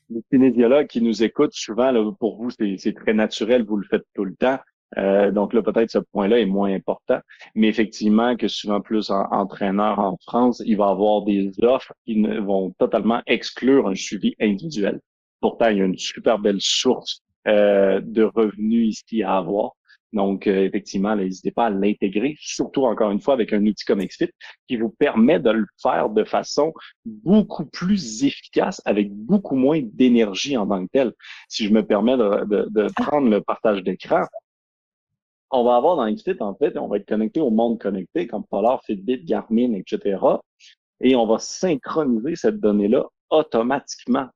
Les 0.08 0.22
kinésiologues 0.30 0.86
qui 0.86 1.02
nous 1.02 1.22
écoutent 1.22 1.54
souvent, 1.54 1.90
là, 1.90 2.12
pour 2.20 2.40
vous, 2.40 2.50
c'est 2.50 2.94
très 2.94 3.12
naturel, 3.12 3.64
vous 3.64 3.76
le 3.76 3.86
faites 3.90 4.04
tout 4.14 4.24
le 4.24 4.34
temps. 4.36 4.58
Euh, 4.98 5.32
donc 5.32 5.52
là, 5.52 5.62
peut-être 5.62 5.90
ce 5.90 5.98
point-là 5.98 6.38
est 6.38 6.46
moins 6.46 6.72
important. 6.72 7.18
Mais 7.54 7.68
effectivement, 7.68 8.36
que 8.36 8.46
souvent 8.46 8.80
plus 8.80 9.10
en, 9.10 9.24
entraîneur 9.32 9.98
en 9.98 10.16
France, 10.26 10.62
il 10.64 10.76
va 10.76 10.88
avoir 10.88 11.22
des 11.22 11.52
offres 11.62 11.92
qui 12.04 12.22
vont 12.22 12.72
totalement 12.78 13.20
exclure 13.26 13.88
un 13.88 13.94
suivi 13.94 14.34
individuel. 14.40 15.00
Pourtant, 15.40 15.68
il 15.68 15.78
y 15.78 15.82
a 15.82 15.84
une 15.84 15.98
super 15.98 16.38
belle 16.38 16.60
source 16.60 17.20
euh, 17.48 18.00
de 18.02 18.22
revenus 18.22 19.00
ici 19.00 19.22
à 19.22 19.38
avoir. 19.38 19.72
Donc, 20.16 20.46
euh, 20.46 20.64
effectivement, 20.64 21.14
n'hésitez 21.14 21.50
pas 21.50 21.66
à 21.66 21.70
l'intégrer, 21.70 22.36
surtout 22.40 22.84
encore 22.86 23.10
une 23.10 23.20
fois 23.20 23.34
avec 23.34 23.52
un 23.52 23.64
outil 23.66 23.84
comme 23.84 24.02
XFIT 24.02 24.30
qui 24.66 24.76
vous 24.78 24.88
permet 24.88 25.38
de 25.38 25.50
le 25.50 25.66
faire 25.82 26.08
de 26.08 26.24
façon 26.24 26.72
beaucoup 27.04 27.66
plus 27.66 28.24
efficace, 28.24 28.80
avec 28.86 29.12
beaucoup 29.12 29.56
moins 29.56 29.82
d'énergie 29.82 30.56
en 30.56 30.66
tant 30.66 30.86
que 30.86 30.90
telle. 30.90 31.12
Si 31.50 31.66
je 31.66 31.72
me 31.72 31.84
permets 31.84 32.16
de, 32.16 32.88
prendre 32.96 33.28
le 33.28 33.42
partage 33.42 33.82
d'écran, 33.82 34.22
on 35.50 35.64
va 35.64 35.76
avoir 35.76 35.96
dans 35.96 36.10
XFIT, 36.10 36.40
en 36.40 36.54
fait, 36.54 36.78
on 36.78 36.88
va 36.88 36.96
être 36.96 37.06
connecté 37.06 37.40
au 37.40 37.50
monde 37.50 37.78
connecté, 37.78 38.26
comme 38.26 38.44
Polar, 38.46 38.82
Fitbit, 38.84 39.22
Garmin, 39.22 39.74
etc. 39.74 40.18
Et 41.00 41.14
on 41.14 41.26
va 41.26 41.38
synchroniser 41.38 42.36
cette 42.36 42.58
donnée-là 42.58 43.04
automatiquement 43.28 44.28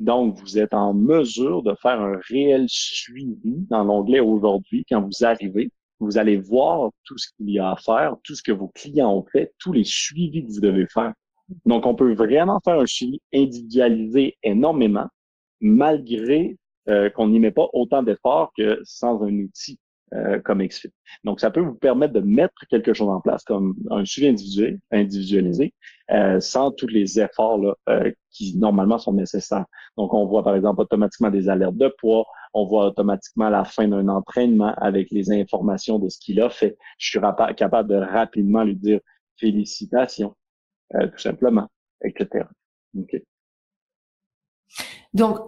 donc, 0.00 0.38
vous 0.40 0.58
êtes 0.58 0.74
en 0.74 0.94
mesure 0.94 1.62
de 1.62 1.74
faire 1.80 2.00
un 2.00 2.18
réel 2.28 2.66
suivi 2.68 3.38
dans 3.70 3.84
l'onglet 3.84 4.20
aujourd'hui. 4.20 4.84
Quand 4.88 5.00
vous 5.02 5.24
arrivez, 5.24 5.70
vous 6.00 6.18
allez 6.18 6.36
voir 6.36 6.90
tout 7.04 7.16
ce 7.18 7.28
qu'il 7.36 7.50
y 7.50 7.58
a 7.58 7.70
à 7.70 7.76
faire, 7.76 8.16
tout 8.24 8.34
ce 8.34 8.42
que 8.42 8.52
vos 8.52 8.68
clients 8.68 9.12
ont 9.12 9.24
fait, 9.30 9.54
tous 9.58 9.72
les 9.72 9.84
suivis 9.84 10.44
que 10.46 10.52
vous 10.52 10.60
devez 10.60 10.86
faire. 10.86 11.12
Donc, 11.64 11.86
on 11.86 11.94
peut 11.94 12.14
vraiment 12.14 12.60
faire 12.64 12.80
un 12.80 12.86
suivi 12.86 13.20
individualisé 13.34 14.36
énormément, 14.42 15.08
malgré 15.60 16.56
euh, 16.88 17.10
qu'on 17.10 17.28
n'y 17.28 17.38
met 17.38 17.52
pas 17.52 17.68
autant 17.72 18.02
d'efforts 18.02 18.52
que 18.56 18.80
sans 18.84 19.22
un 19.22 19.34
outil 19.38 19.78
euh, 20.14 20.40
comme 20.40 20.62
XFIT. 20.62 20.92
Donc, 21.24 21.40
ça 21.40 21.50
peut 21.50 21.60
vous 21.60 21.74
permettre 21.74 22.12
de 22.12 22.20
mettre 22.20 22.66
quelque 22.68 22.92
chose 22.92 23.08
en 23.08 23.20
place 23.20 23.44
comme 23.44 23.74
un 23.90 24.04
suivi 24.04 24.28
individuel, 24.28 24.78
individualisé, 24.90 25.72
euh, 26.10 26.38
sans 26.38 26.70
tous 26.70 26.88
les 26.88 27.18
efforts 27.18 27.56
là, 27.58 27.74
euh, 27.88 28.12
qui 28.30 28.58
normalement 28.58 28.98
sont 28.98 29.14
nécessaires. 29.14 29.64
Donc, 29.96 30.12
on 30.12 30.26
voit 30.26 30.44
par 30.44 30.54
exemple 30.54 30.82
automatiquement 30.82 31.30
des 31.30 31.48
alertes 31.48 31.76
de 31.76 31.88
poids, 31.98 32.26
on 32.52 32.66
voit 32.66 32.88
automatiquement 32.88 33.48
la 33.48 33.64
fin 33.64 33.88
d'un 33.88 34.08
entraînement 34.08 34.74
avec 34.76 35.10
les 35.10 35.32
informations 35.32 35.98
de 35.98 36.10
ce 36.10 36.18
qu'il 36.18 36.42
a 36.42 36.50
fait. 36.50 36.76
Je 36.98 37.08
suis 37.08 37.20
capable 37.56 37.88
de 37.88 37.96
rapidement 37.96 38.64
lui 38.64 38.76
dire 38.76 39.00
félicitations, 39.38 40.36
tout 40.90 41.18
simplement, 41.18 41.68
etc. 42.04 42.44
Okay. 42.98 43.24
Donc, 45.14 45.38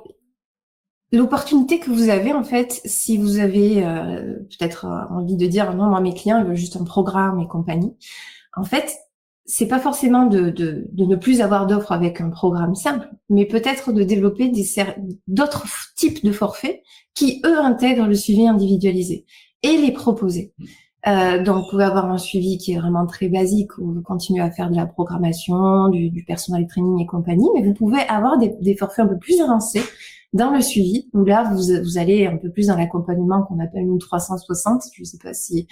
L'opportunité 1.15 1.79
que 1.79 1.91
vous 1.91 2.09
avez, 2.09 2.33
en 2.33 2.43
fait, 2.43 2.81
si 2.85 3.19
vous 3.19 3.39
avez 3.39 3.85
euh, 3.85 4.35
peut-être 4.51 4.87
euh, 4.87 5.15
envie 5.15 5.37
de 5.37 5.47
dire 5.47 5.73
non, 5.73 5.87
moi 5.87 6.01
mes 6.01 6.13
clients 6.13 6.41
ils 6.41 6.45
veulent 6.45 6.57
juste 6.57 6.77
un 6.77 6.83
programme 6.83 7.39
et 7.39 7.47
compagnie, 7.47 7.95
en 8.57 8.65
fait, 8.65 8.93
c'est 9.47 9.69
pas 9.69 9.79
forcément 9.79 10.27
de, 10.27 10.51
de, 10.51 10.89
ne 10.93 11.15
plus 11.15 11.41
avoir 11.41 11.69
d'offres 11.69 11.93
avec 11.93 12.21
un 12.21 12.31
programme 12.31 12.75
simple, 12.75 13.09
mais 13.29 13.45
peut-être 13.45 13.93
de 13.93 14.03
développer 14.03 14.51
d'autres 15.29 15.67
types 15.97 16.25
de 16.25 16.33
forfaits 16.33 16.83
qui 17.15 17.41
eux 17.47 17.61
intègrent 17.61 18.09
le 18.09 18.15
suivi 18.15 18.49
individualisé 18.49 19.25
et 19.63 19.77
les 19.77 19.93
proposer. 19.93 20.53
Euh, 21.07 21.43
donc, 21.43 21.65
vous 21.65 21.71
pouvez 21.71 21.85
avoir 21.85 22.11
un 22.11 22.19
suivi 22.19 22.57
qui 22.59 22.73
est 22.73 22.79
vraiment 22.79 23.07
très 23.07 23.29
basique 23.29 23.77
où 23.79 23.93
vous 23.93 24.03
continuez 24.03 24.41
à 24.41 24.51
faire 24.51 24.71
de 24.71 24.77
la 24.77 24.87
programmation, 24.87 25.89
du, 25.89 26.11
du 26.11 26.25
personal 26.25 26.67
training 26.67 27.01
et 27.01 27.07
compagnie, 27.07 27.49
mais 27.55 27.63
vous 27.63 27.75
pouvez 27.75 28.01
avoir 28.09 28.39
des, 28.39 28.55
des 28.61 28.77
forfaits 28.77 29.05
un 29.05 29.09
peu 29.09 29.19
plus 29.19 29.41
avancés 29.41 29.83
dans 30.35 30.51
le 30.51 30.61
suivi, 30.61 31.09
où 31.13 31.25
là, 31.25 31.45
vous, 31.45 31.63
vous 31.83 31.97
allez 31.97 32.27
un 32.27 32.37
peu 32.37 32.51
plus 32.51 32.67
dans 32.67 32.77
l'accompagnement 32.77 33.43
qu'on 33.45 33.61
appelle 33.61 33.83
une 33.83 34.01
360. 34.01 34.83
Je 34.93 35.03
ne 35.03 35.05
sais 35.05 35.19
pas 35.23 35.33
si 35.33 35.69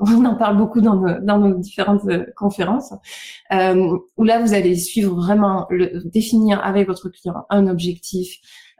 on 0.00 0.24
en 0.24 0.34
parle 0.34 0.58
beaucoup 0.58 0.80
dans 0.80 0.96
nos, 0.96 1.20
dans 1.20 1.38
nos 1.38 1.56
différentes 1.56 2.04
euh, 2.06 2.26
conférences, 2.36 2.92
euh, 3.52 3.96
où 4.16 4.24
là, 4.24 4.40
vous 4.40 4.52
allez 4.52 4.74
suivre 4.74 5.14
vraiment, 5.14 5.66
le, 5.70 6.02
définir 6.04 6.60
avec 6.64 6.88
votre 6.88 7.08
client 7.08 7.46
un 7.50 7.68
objectif, 7.68 8.34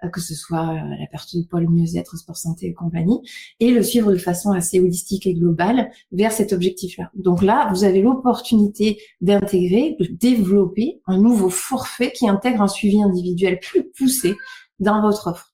que 0.08 0.20
ce 0.20 0.34
soit 0.34 0.68
euh, 0.68 0.96
la 0.98 1.06
perte 1.06 1.36
de 1.36 1.42
poids, 1.42 1.60
le 1.60 1.68
mieux-être, 1.68 2.16
sport 2.16 2.36
santé 2.36 2.66
et 2.66 2.72
compagnie, 2.72 3.20
et 3.60 3.70
le 3.70 3.82
suivre 3.82 4.12
de 4.12 4.18
façon 4.18 4.52
assez 4.52 4.80
holistique 4.80 5.26
et 5.26 5.34
globale 5.34 5.90
vers 6.12 6.32
cet 6.32 6.52
objectif-là. 6.52 7.10
Donc 7.14 7.42
là, 7.42 7.68
vous 7.72 7.84
avez 7.84 8.00
l'opportunité 8.00 8.98
d'intégrer, 9.20 9.96
de 9.98 10.06
développer 10.06 11.00
un 11.06 11.18
nouveau 11.18 11.50
forfait 11.50 12.12
qui 12.12 12.28
intègre 12.28 12.62
un 12.62 12.68
suivi 12.68 13.02
individuel 13.02 13.58
plus 13.60 13.84
poussé 13.90 14.36
dans 14.78 15.02
votre 15.02 15.28
offre. 15.28 15.50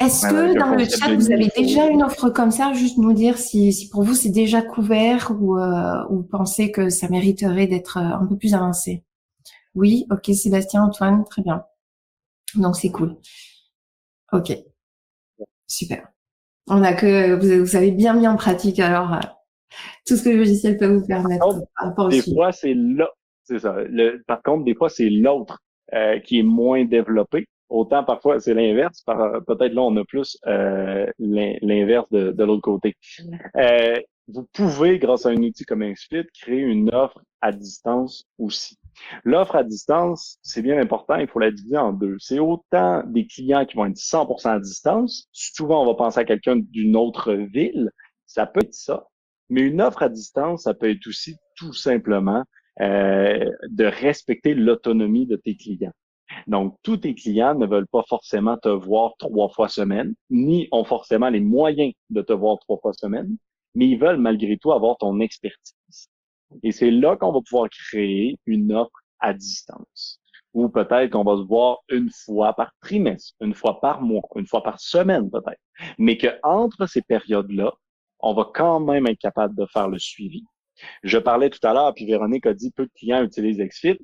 Est-ce 0.00 0.26
que 0.26 0.58
dans 0.58 0.74
le 0.74 0.84
chat, 0.84 1.14
vous 1.14 1.30
avez 1.30 1.48
déjà 1.56 1.86
une 1.86 2.02
offre 2.02 2.28
comme 2.30 2.50
ça? 2.50 2.72
Juste 2.72 2.98
nous 2.98 3.12
dire 3.12 3.38
si, 3.38 3.72
si 3.72 3.88
pour 3.88 4.02
vous 4.02 4.14
c'est 4.14 4.30
déjà 4.30 4.60
couvert 4.60 5.32
ou, 5.38 5.58
euh, 5.58 6.02
ou 6.10 6.22
pensez 6.22 6.72
que 6.72 6.88
ça 6.88 7.08
mériterait 7.08 7.68
d'être 7.68 7.98
euh, 7.98 8.16
un 8.20 8.26
peu 8.26 8.36
plus 8.36 8.54
avancé. 8.54 9.04
Oui, 9.74 10.06
ok, 10.10 10.34
Sébastien, 10.34 10.82
Antoine, 10.84 11.24
très 11.30 11.42
bien. 11.42 11.64
Donc 12.56 12.76
c'est 12.76 12.90
cool. 12.90 13.16
Ok, 14.32 14.52
super. 15.66 16.08
On 16.68 16.82
a 16.82 16.92
que 16.94 17.34
vous, 17.34 17.64
vous 17.64 17.76
avez 17.76 17.90
bien 17.90 18.14
mis 18.14 18.28
en 18.28 18.36
pratique 18.36 18.78
alors 18.78 19.14
euh, 19.14 19.20
tout 20.06 20.16
ce 20.16 20.24
que 20.24 20.28
le 20.30 20.38
logiciel 20.38 20.76
peut 20.78 20.86
vous 20.86 21.06
permettre. 21.06 21.46
des 22.08 22.22
fois 22.22 22.52
c'est 22.52 22.74
là, 22.74 23.10
c'est 23.44 23.58
ça. 23.58 23.76
Le, 23.88 24.22
par 24.26 24.42
contre, 24.42 24.64
des 24.64 24.74
fois 24.74 24.88
c'est 24.88 25.10
l'autre 25.10 25.58
euh, 25.94 26.18
qui 26.20 26.38
est 26.38 26.44
moins 26.44 26.84
développé. 26.84 27.46
Autant 27.68 28.04
parfois 28.04 28.38
c'est 28.40 28.54
l'inverse. 28.54 29.02
Peut-être 29.02 29.72
là 29.72 29.82
on 29.82 29.96
a 29.96 30.04
plus 30.04 30.38
euh, 30.46 31.06
l'inverse 31.18 32.06
de, 32.10 32.32
de 32.32 32.44
l'autre 32.44 32.62
côté. 32.62 32.94
Euh, 33.56 33.98
vous 34.28 34.46
pouvez, 34.52 34.98
grâce 34.98 35.26
à 35.26 35.30
un 35.30 35.42
outil 35.42 35.64
comme 35.64 35.84
XFIT, 35.84 36.24
créer 36.40 36.60
une 36.60 36.94
offre 36.94 37.20
à 37.40 37.52
distance 37.52 38.24
aussi. 38.38 38.78
L'offre 39.24 39.56
à 39.56 39.64
distance, 39.64 40.38
c'est 40.42 40.62
bien 40.62 40.78
important, 40.78 41.16
il 41.16 41.26
faut 41.26 41.38
la 41.38 41.50
diviser 41.50 41.76
en 41.76 41.92
deux. 41.92 42.16
C'est 42.18 42.38
autant 42.38 43.02
des 43.06 43.26
clients 43.26 43.64
qui 43.64 43.76
vont 43.76 43.86
être 43.86 43.96
100% 43.96 44.48
à 44.48 44.60
distance. 44.60 45.28
Souvent, 45.32 45.82
on 45.82 45.86
va 45.86 45.94
penser 45.94 46.20
à 46.20 46.24
quelqu'un 46.24 46.56
d'une 46.56 46.96
autre 46.96 47.32
ville. 47.32 47.90
Ça 48.26 48.46
peut 48.46 48.60
être 48.62 48.74
ça. 48.74 49.06
Mais 49.48 49.62
une 49.62 49.80
offre 49.80 50.02
à 50.02 50.08
distance, 50.08 50.62
ça 50.64 50.74
peut 50.74 50.90
être 50.90 51.06
aussi 51.06 51.36
tout 51.56 51.72
simplement 51.72 52.44
euh, 52.80 53.44
de 53.68 53.84
respecter 53.84 54.54
l'autonomie 54.54 55.26
de 55.26 55.36
tes 55.36 55.56
clients. 55.56 55.92
Donc, 56.46 56.76
tous 56.82 56.98
tes 56.98 57.14
clients 57.14 57.54
ne 57.54 57.66
veulent 57.66 57.86
pas 57.86 58.04
forcément 58.08 58.56
te 58.56 58.68
voir 58.68 59.12
trois 59.18 59.48
fois 59.50 59.68
semaine, 59.68 60.14
ni 60.30 60.68
ont 60.72 60.84
forcément 60.84 61.28
les 61.28 61.40
moyens 61.40 61.92
de 62.10 62.22
te 62.22 62.32
voir 62.32 62.58
trois 62.60 62.78
fois 62.78 62.92
semaine, 62.94 63.36
mais 63.74 63.88
ils 63.88 63.98
veulent 63.98 64.18
malgré 64.18 64.56
tout 64.56 64.72
avoir 64.72 64.96
ton 64.96 65.20
expertise. 65.20 66.08
Et 66.62 66.72
c'est 66.72 66.90
là 66.90 67.16
qu'on 67.16 67.32
va 67.32 67.40
pouvoir 67.40 67.68
créer 67.70 68.38
une 68.46 68.72
offre 68.72 68.90
à 69.20 69.32
distance. 69.32 70.20
Ou 70.54 70.68
peut-être 70.68 71.10
qu'on 71.10 71.24
va 71.24 71.36
se 71.36 71.46
voir 71.46 71.78
une 71.88 72.10
fois 72.10 72.54
par 72.54 72.72
trimestre, 72.82 73.34
une 73.40 73.54
fois 73.54 73.80
par 73.80 74.02
mois, 74.02 74.22
une 74.36 74.46
fois 74.46 74.62
par 74.62 74.80
semaine 74.80 75.30
peut-être. 75.30 75.60
Mais 75.98 76.18
que 76.18 76.28
entre 76.42 76.86
ces 76.86 77.02
périodes-là, 77.02 77.72
on 78.20 78.34
va 78.34 78.50
quand 78.54 78.80
même 78.80 79.06
être 79.06 79.18
capable 79.18 79.56
de 79.56 79.66
faire 79.66 79.88
le 79.88 79.98
suivi, 79.98 80.44
je 81.02 81.18
parlais 81.18 81.50
tout 81.50 81.64
à 81.66 81.72
l'heure, 81.72 81.94
puis 81.94 82.06
Véronique 82.06 82.46
a 82.46 82.54
dit 82.54 82.70
peu 82.70 82.86
de 82.86 82.92
clients 82.94 83.22
utilisent 83.22 83.58
XFIT. 83.58 83.98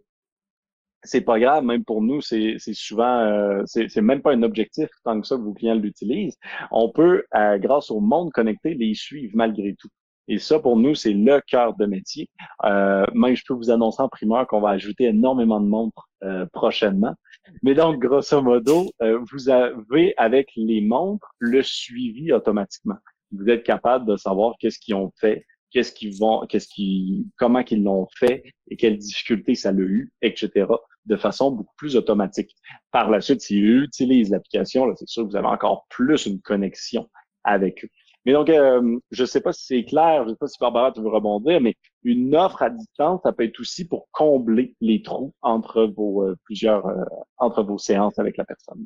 C'est 1.05 1.21
pas 1.21 1.38
grave, 1.38 1.64
même 1.64 1.85
pour 1.85 2.02
nous, 2.02 2.21
c'est 2.21 2.59
souvent, 2.73 3.21
euh, 3.21 3.62
c'est 3.67 4.00
même 4.00 4.21
pas 4.21 4.33
un 4.33 4.43
objectif 4.43 4.88
tant 5.05 5.21
que 5.21 5.26
ça 5.26 5.37
que 5.37 5.43
vos 5.43 5.55
clients 5.55 5.76
l'utilisent. 5.76 6.37
On 6.73 6.90
peut, 6.90 7.25
euh, 7.37 7.59
grâce 7.59 7.90
au 7.90 8.00
monde 8.00 8.33
connecté, 8.33 8.75
les 8.75 8.95
suivre 8.95 9.33
malgré 9.37 9.75
tout. 9.78 9.88
Et 10.28 10.38
ça, 10.38 10.58
pour 10.61 10.76
nous, 10.76 10.94
c'est 10.94 11.14
le 11.14 11.40
cœur 11.40 11.75
de 11.76 11.87
métier. 11.87 12.28
Euh, 12.64 13.04
même, 13.14 13.35
je 13.35 13.42
peux 13.47 13.54
vous 13.54 13.70
annoncer 13.70 14.02
en 14.02 14.08
primeur 14.08 14.47
qu'on 14.47 14.61
va 14.61 14.70
ajouter 14.70 15.04
énormément 15.04 15.58
de 15.58 15.66
montres 15.66 16.08
euh, 16.23 16.44
prochainement. 16.52 17.14
Mais 17.62 17.75
donc, 17.75 17.99
grosso 17.99 18.42
modo, 18.42 18.90
euh, 19.00 19.18
vous 19.32 19.49
avez 19.49 20.12
avec 20.18 20.50
les 20.54 20.82
montres 20.82 21.35
le 21.38 21.62
suivi 21.62 22.30
automatiquement. 22.32 22.97
Vous 23.32 23.49
êtes 23.49 23.62
capable 23.62 24.06
de 24.06 24.16
savoir 24.16 24.54
qu'est-ce 24.61 24.78
qu'ils 24.78 24.94
ont 24.94 25.11
fait, 25.18 25.47
qu'est-ce 25.70 25.92
qu'ils 25.92 26.18
vont, 26.18 26.47
qu'est-ce 26.47 26.68
qui, 26.68 27.26
comment 27.38 27.64
qu'ils 27.64 27.82
l'ont 27.82 28.06
fait 28.14 28.42
et 28.68 28.76
quelles 28.76 28.99
difficultés 28.99 29.54
ça 29.54 29.73
l'a 29.73 29.80
eu, 29.80 30.12
etc. 30.20 30.66
de 31.06 31.16
façon 31.16 31.52
beaucoup 31.52 31.75
plus 31.76 31.97
automatique. 31.97 32.54
Par 32.90 33.11
la 33.11 33.23
suite, 33.23 33.40
s'ils 33.40 33.85
utilisent 33.85 34.30
l'application, 34.30 34.94
c'est 34.97 35.08
sûr 35.08 35.25
que 35.25 35.30
vous 35.30 35.37
avez 35.37 35.47
encore 35.47 35.87
plus 35.88 36.26
une 36.26 36.40
connexion 36.40 37.08
avec 37.44 37.85
eux. 37.85 37.88
Mais 38.28 38.35
donc, 38.35 38.50
euh, 38.50 38.99
je 39.11 39.23
ne 39.23 39.26
sais 39.26 39.40
pas 39.40 39.54
si 39.54 39.64
c'est 39.64 39.85
clair, 39.87 40.25
je 40.25 40.28
ne 40.28 40.35
sais 40.35 40.38
pas 40.38 40.49
si 40.49 40.58
Barbara, 40.61 40.92
tu 40.92 41.00
veux 41.00 41.08
rebondir, 41.08 41.62
mais 41.62 41.76
une 42.04 42.37
offre 42.37 42.61
à 42.61 42.68
distance, 42.68 43.23
ça 43.23 43.32
peut 43.32 43.44
être 43.44 43.58
aussi 43.58 43.87
pour 43.87 44.06
combler 44.12 44.76
les 44.82 45.00
trous 45.00 45.32
entre 45.40 45.90
vos 45.97 46.25
euh, 46.25 46.37
plusieurs, 46.44 46.85
euh, 46.88 47.04
entre 47.38 47.62
vos 47.62 47.78
séances 47.78 48.18
avec 48.18 48.37
la 48.37 48.44
personne. 48.44 48.85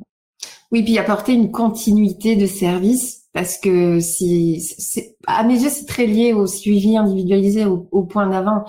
Oui, 0.70 0.84
puis 0.84 0.96
apporter 0.96 1.32
une 1.32 1.50
continuité 1.50 2.36
de 2.36 2.46
service, 2.46 3.24
parce 3.32 3.58
que 3.58 3.98
si, 3.98 4.62
à 5.26 5.42
mes 5.42 5.60
yeux, 5.60 5.70
c'est 5.70 5.86
très 5.86 6.06
lié 6.06 6.32
au 6.32 6.46
suivi 6.46 6.96
individualisé, 6.96 7.64
au, 7.64 8.04
point 8.04 8.28
d'avant. 8.28 8.62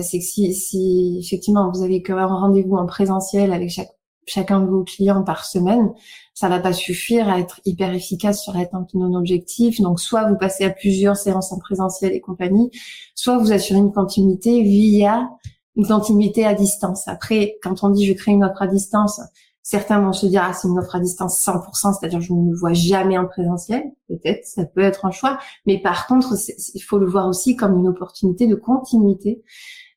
c'est 0.00 0.20
que 0.20 0.24
si, 0.24 1.20
effectivement 1.22 1.70
vous 1.70 1.82
avez 1.82 2.02
un 2.08 2.26
rendez-vous 2.26 2.76
en 2.76 2.86
présentiel 2.86 3.52
avec 3.52 3.68
chaque 3.68 3.93
chacun 4.26 4.60
de 4.60 4.66
vos 4.66 4.84
clients 4.84 5.22
par 5.22 5.44
semaine, 5.44 5.92
ça 6.34 6.48
va 6.48 6.58
pas 6.58 6.72
suffire 6.72 7.28
à 7.28 7.38
être 7.38 7.60
hyper 7.64 7.92
efficace 7.94 8.42
sur 8.42 8.54
l'atteinte 8.54 8.90
de 8.94 8.98
nos 8.98 9.16
objectifs. 9.16 9.80
Donc, 9.80 10.00
soit 10.00 10.28
vous 10.28 10.36
passez 10.36 10.64
à 10.64 10.70
plusieurs 10.70 11.16
séances 11.16 11.52
en 11.52 11.58
présentiel 11.58 12.12
et 12.12 12.20
compagnie, 12.20 12.70
soit 13.14 13.38
vous 13.38 13.52
assurez 13.52 13.78
une 13.78 13.92
continuité 13.92 14.62
via 14.62 15.28
une 15.76 15.86
continuité 15.86 16.44
à 16.44 16.54
distance. 16.54 17.08
Après, 17.08 17.56
quand 17.62 17.82
on 17.82 17.90
dit 17.90 18.06
je 18.06 18.12
crée 18.12 18.32
une 18.32 18.44
offre 18.44 18.62
à 18.62 18.66
distance, 18.66 19.20
certains 19.62 20.00
vont 20.00 20.12
se 20.12 20.26
dire 20.26 20.42
ah 20.44 20.52
c'est 20.52 20.68
une 20.68 20.78
offre 20.78 20.94
à 20.94 21.00
distance 21.00 21.44
100%, 21.44 21.98
c'est-à-dire 21.98 22.20
je 22.20 22.32
ne 22.32 22.54
vois 22.54 22.74
jamais 22.74 23.18
en 23.18 23.26
présentiel. 23.26 23.82
Peut-être, 24.08 24.44
ça 24.44 24.64
peut 24.64 24.82
être 24.82 25.04
un 25.04 25.10
choix, 25.10 25.38
mais 25.66 25.80
par 25.80 26.06
contre, 26.06 26.34
il 26.74 26.80
faut 26.80 26.98
le 26.98 27.06
voir 27.06 27.28
aussi 27.28 27.56
comme 27.56 27.78
une 27.78 27.88
opportunité 27.88 28.46
de 28.46 28.54
continuité 28.54 29.42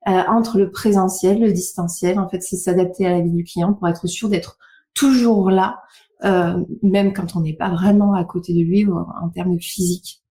euh, 0.07 0.23
entre 0.27 0.57
le 0.57 0.71
présentiel, 0.71 1.39
le 1.41 1.51
distanciel. 1.51 2.19
En 2.19 2.29
fait, 2.29 2.41
c'est 2.41 2.55
s'adapter 2.55 3.05
à 3.05 3.11
la 3.11 3.21
vie 3.21 3.31
du 3.31 3.43
client 3.43 3.73
pour 3.73 3.87
être 3.87 4.07
sûr 4.07 4.29
d'être 4.29 4.57
toujours 4.93 5.49
là, 5.51 5.79
euh, 6.23 6.63
même 6.81 7.13
quand 7.13 7.35
on 7.35 7.41
n'est 7.41 7.55
pas 7.55 7.69
vraiment 7.69 8.13
à 8.13 8.23
côté 8.23 8.53
de 8.53 8.61
lui 8.61 8.85
en 8.85 9.29
termes 9.29 9.59
physiques. 9.59 10.23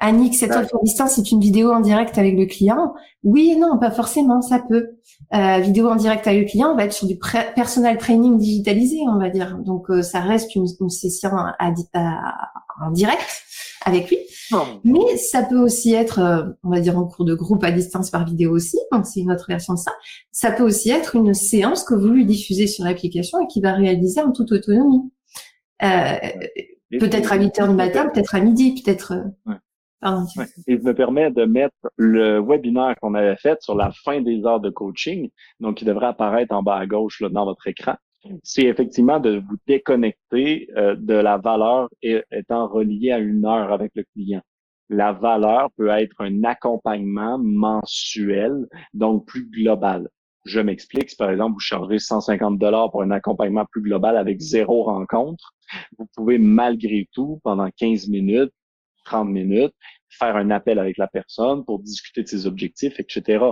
Annick, 0.00 0.34
cette 0.34 0.50
offre 0.50 0.74
à 0.74 0.78
distance, 0.82 1.12
c'est 1.12 1.30
une 1.30 1.40
vidéo 1.40 1.72
en 1.72 1.80
direct 1.80 2.16
avec 2.16 2.34
le 2.36 2.46
client. 2.46 2.94
Oui 3.22 3.52
et 3.54 3.56
non, 3.56 3.78
pas 3.78 3.90
forcément, 3.90 4.40
ça 4.40 4.58
peut. 4.58 4.96
Euh, 5.34 5.58
vidéo 5.58 5.88
en 5.88 5.96
direct 5.96 6.26
avec 6.26 6.40
le 6.40 6.48
client, 6.48 6.72
on 6.72 6.76
va 6.76 6.86
être 6.86 6.94
sur 6.94 7.06
du 7.06 7.18
personal 7.54 7.98
training 7.98 8.38
digitalisé, 8.38 8.96
on 9.06 9.18
va 9.18 9.28
dire. 9.28 9.58
Donc, 9.58 9.90
euh, 9.90 10.02
ça 10.02 10.20
reste 10.20 10.54
une, 10.54 10.66
une 10.80 10.88
session 10.88 11.30
à, 11.32 11.70
en 12.82 12.90
direct 12.90 13.44
avec 13.84 14.08
lui. 14.08 14.18
Mais 14.84 15.16
ça 15.16 15.42
peut 15.42 15.58
aussi 15.58 15.92
être, 15.92 16.18
euh, 16.18 16.42
on 16.64 16.70
va 16.70 16.80
dire, 16.80 16.98
en 16.98 17.04
cours 17.04 17.24
de 17.24 17.34
groupe 17.34 17.62
à 17.62 17.70
distance 17.70 18.10
par 18.10 18.24
vidéo 18.24 18.52
aussi. 18.52 18.78
Donc, 18.90 19.06
c'est 19.06 19.20
une 19.20 19.30
autre 19.30 19.46
version 19.48 19.74
de 19.74 19.78
ça. 19.78 19.92
Ça 20.32 20.50
peut 20.50 20.64
aussi 20.64 20.90
être 20.90 21.14
une 21.14 21.34
séance 21.34 21.84
que 21.84 21.94
vous 21.94 22.08
lui 22.08 22.24
diffusez 22.24 22.66
sur 22.66 22.84
l'application 22.84 23.38
et 23.40 23.46
qui 23.46 23.60
va 23.60 23.74
réaliser 23.74 24.20
en 24.22 24.32
toute 24.32 24.50
autonomie. 24.52 25.12
Euh, 25.82 26.14
peut-être 26.98 27.32
à 27.32 27.36
8 27.36 27.60
heures 27.60 27.68
du 27.68 27.74
matin, 27.74 28.08
peut-être 28.12 28.34
à 28.34 28.40
midi, 28.40 28.82
peut-être. 28.82 29.14
Euh, 30.04 30.20
et 30.66 30.78
me 30.78 30.94
permet 30.94 31.30
de 31.30 31.44
mettre 31.44 31.76
le 31.96 32.40
webinaire 32.40 32.94
qu'on 33.00 33.14
avait 33.14 33.36
fait 33.36 33.60
sur 33.60 33.74
la 33.74 33.90
fin 34.04 34.20
des 34.22 34.44
heures 34.46 34.60
de 34.60 34.70
coaching, 34.70 35.28
donc 35.60 35.76
qui 35.76 35.84
devrait 35.84 36.06
apparaître 36.06 36.54
en 36.54 36.62
bas 36.62 36.76
à 36.76 36.86
gauche 36.86 37.20
là, 37.20 37.28
dans 37.28 37.44
votre 37.44 37.66
écran. 37.66 37.96
C'est 38.42 38.64
effectivement 38.64 39.18
de 39.18 39.42
vous 39.48 39.56
déconnecter 39.66 40.68
euh, 40.76 40.94
de 40.96 41.14
la 41.14 41.38
valeur 41.38 41.88
étant 42.02 42.68
reliée 42.68 43.12
à 43.12 43.18
une 43.18 43.44
heure 43.46 43.72
avec 43.72 43.92
le 43.94 44.04
client. 44.14 44.42
La 44.88 45.12
valeur 45.12 45.70
peut 45.76 45.88
être 45.88 46.16
un 46.20 46.44
accompagnement 46.44 47.38
mensuel, 47.38 48.66
donc 48.92 49.26
plus 49.26 49.48
global. 49.48 50.08
Je 50.44 50.60
m'explique, 50.60 51.10
si 51.10 51.16
par 51.16 51.30
exemple 51.30 51.54
vous 51.54 51.60
chargez 51.60 51.98
150 51.98 52.58
dollars 52.58 52.90
pour 52.90 53.02
un 53.02 53.10
accompagnement 53.10 53.66
plus 53.70 53.82
global 53.82 54.16
avec 54.16 54.40
zéro 54.40 54.84
rencontre, 54.84 55.52
vous 55.98 56.08
pouvez 56.16 56.38
malgré 56.38 57.08
tout, 57.12 57.40
pendant 57.44 57.68
15 57.76 58.08
minutes, 58.08 58.52
30 59.10 59.28
minutes, 59.28 59.74
faire 60.08 60.36
un 60.36 60.50
appel 60.50 60.78
avec 60.78 60.96
la 60.96 61.08
personne 61.08 61.64
pour 61.64 61.80
discuter 61.80 62.22
de 62.22 62.28
ses 62.28 62.46
objectifs, 62.46 62.98
etc. 63.00 63.44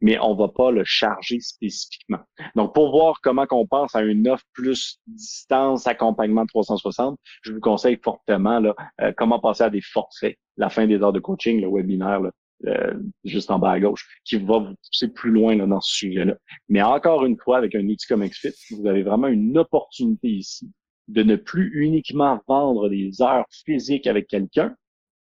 Mais 0.00 0.18
on 0.20 0.34
va 0.34 0.48
pas 0.48 0.70
le 0.70 0.82
charger 0.84 1.38
spécifiquement. 1.40 2.20
Donc, 2.54 2.74
pour 2.74 2.90
voir 2.90 3.20
comment 3.22 3.46
qu'on 3.46 3.66
pense 3.66 3.94
à 3.94 4.02
une 4.02 4.26
offre 4.26 4.44
plus 4.52 4.98
distance, 5.06 5.86
accompagnement 5.86 6.46
360, 6.46 7.18
je 7.42 7.52
vous 7.52 7.60
conseille 7.60 7.98
fortement 8.02 8.58
là, 8.58 8.74
euh, 9.00 9.12
comment 9.16 9.38
passer 9.38 9.64
à 9.64 9.70
des 9.70 9.82
forfaits, 9.82 10.36
la 10.56 10.70
fin 10.70 10.86
des 10.86 10.96
heures 11.02 11.12
de 11.12 11.20
coaching, 11.20 11.60
le 11.60 11.68
webinaire, 11.68 12.22
euh, 12.66 12.94
juste 13.24 13.50
en 13.50 13.58
bas 13.58 13.72
à 13.72 13.80
gauche, 13.80 14.06
qui 14.24 14.36
va 14.36 14.58
vous 14.58 14.74
pousser 14.74 15.08
plus 15.08 15.30
loin 15.30 15.54
là, 15.56 15.66
dans 15.66 15.80
ce 15.80 15.94
sujet-là. 15.94 16.36
Mais 16.70 16.82
encore 16.82 17.26
une 17.26 17.36
fois, 17.38 17.58
avec 17.58 17.74
un 17.74 17.86
outil 17.86 18.06
comme 18.08 18.26
XFIT, 18.26 18.74
vous 18.76 18.86
avez 18.86 19.02
vraiment 19.02 19.28
une 19.28 19.58
opportunité 19.58 20.28
ici 20.28 20.70
de 21.08 21.22
ne 21.22 21.36
plus 21.36 21.70
uniquement 21.74 22.40
vendre 22.48 22.88
des 22.88 23.22
heures 23.22 23.46
physiques 23.64 24.06
avec 24.06 24.26
quelqu'un, 24.26 24.74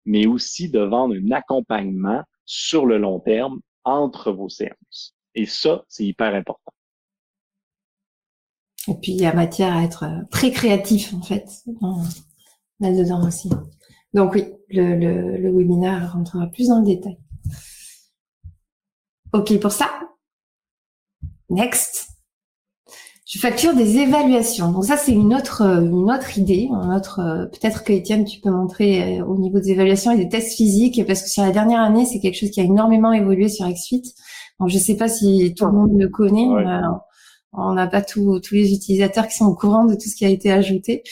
mais 0.05 0.27
aussi 0.27 0.69
de 0.69 0.81
vendre 0.81 1.15
un 1.15 1.31
accompagnement 1.31 2.23
sur 2.45 2.87
le 2.87 2.99
long 2.99 3.21
terme 3.21 3.61
entre 3.85 4.33
vos 4.33 4.49
séances. 4.49 5.15
Et 5.35 5.47
ça, 5.47 5.85
c'est 5.89 6.05
hyper 6.05 6.35
important. 6.35 6.73
Et 8.89 8.95
puis, 8.95 9.13
il 9.13 9.21
y 9.21 9.27
a 9.27 9.35
matière 9.35 9.77
à 9.77 9.85
être 9.85 10.07
très 10.31 10.51
créatif, 10.51 11.15
en 11.15 11.23
fait, 11.23 11.47
là-dedans 12.81 13.27
aussi. 13.27 13.51
Donc 14.13 14.35
oui, 14.35 14.53
le, 14.69 14.97
le, 14.97 15.37
le 15.37 15.57
webinaire 15.57 16.13
rentrera 16.13 16.47
plus 16.49 16.69
dans 16.69 16.81
le 16.81 16.87
détail. 16.87 17.19
OK 19.33 19.61
pour 19.61 19.71
ça. 19.71 19.89
Next 21.49 22.09
je 23.31 23.39
facture 23.39 23.75
des 23.75 23.99
évaluations. 23.99 24.73
Donc 24.73 24.85
ça, 24.85 24.97
c'est 24.97 25.13
une 25.13 25.33
autre, 25.33 25.63
euh, 25.63 25.83
une 25.83 26.11
autre 26.11 26.37
idée, 26.37 26.69
un 26.73 26.97
autre. 26.97 27.21
Euh, 27.21 27.47
peut-être 27.47 27.85
que 27.85 27.93
Étienne, 27.93 28.25
tu 28.25 28.41
peux 28.41 28.51
montrer 28.51 29.21
euh, 29.21 29.25
au 29.25 29.39
niveau 29.39 29.61
des 29.61 29.71
évaluations 29.71 30.11
et 30.11 30.17
des 30.17 30.29
tests 30.29 30.57
physiques, 30.57 31.01
parce 31.07 31.23
que 31.23 31.29
sur 31.29 31.45
la 31.45 31.53
dernière 31.53 31.81
année, 31.81 32.05
c'est 32.07 32.19
quelque 32.19 32.35
chose 32.35 32.51
qui 32.51 32.61
a 32.61 32.65
énormément 32.65 33.13
évolué 33.13 33.49
sur 33.49 33.69
XFIT. 33.69 34.03
Donc 34.59 34.69
je 34.69 34.75
ne 34.75 34.81
sais 34.81 34.97
pas 34.97 35.09
si 35.09 35.55
tout 35.57 35.65
le 35.65 35.73
monde 35.73 35.93
le 35.97 36.09
connaît. 36.09 36.49
on 37.53 37.73
n'a 37.73 37.87
pas 37.87 38.03
tous 38.03 38.41
les 38.51 38.75
utilisateurs 38.75 39.29
qui 39.29 39.37
sont 39.37 39.47
au 39.47 39.55
courant 39.55 39.85
de 39.85 39.95
tout 39.95 40.09
ce 40.09 40.17
qui 40.17 40.25
a 40.25 40.29
été 40.29 40.51
ajouté. 40.51 41.05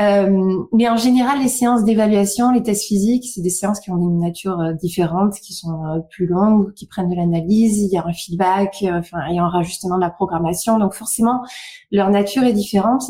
Euh, 0.00 0.64
mais 0.72 0.88
en 0.88 0.96
général, 0.96 1.40
les 1.42 1.48
séances 1.48 1.84
d'évaluation, 1.84 2.50
les 2.50 2.62
tests 2.62 2.86
physiques, 2.86 3.26
c'est 3.32 3.42
des 3.42 3.50
séances 3.50 3.78
qui 3.78 3.90
ont 3.90 3.98
une 3.98 4.20
nature 4.20 4.58
euh, 4.58 4.72
différente, 4.72 5.34
qui 5.34 5.52
sont 5.52 5.84
euh, 5.84 5.98
plus 6.10 6.26
longues, 6.26 6.72
qui 6.72 6.86
prennent 6.86 7.10
de 7.10 7.14
l'analyse, 7.14 7.78
il 7.82 7.90
y 7.90 7.98
a 7.98 8.06
un 8.06 8.12
feedback, 8.12 8.84
enfin, 8.88 9.18
il 9.28 9.36
y 9.36 9.38
a 9.38 9.44
un 9.44 9.48
rajustement 9.48 9.96
de 9.96 10.00
la 10.00 10.10
programmation. 10.10 10.78
Donc 10.78 10.94
forcément, 10.94 11.42
leur 11.90 12.08
nature 12.10 12.44
est 12.44 12.54
différente. 12.54 13.02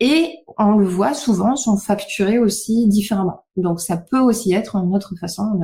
Et 0.00 0.44
on 0.58 0.72
le 0.72 0.86
voit 0.86 1.14
souvent, 1.14 1.56
sont 1.56 1.76
facturés 1.76 2.38
aussi 2.38 2.86
différemment. 2.86 3.44
Donc 3.56 3.80
ça 3.80 3.96
peut 3.96 4.20
aussi 4.20 4.52
être 4.52 4.76
une 4.76 4.94
autre 4.94 5.14
façon 5.18 5.54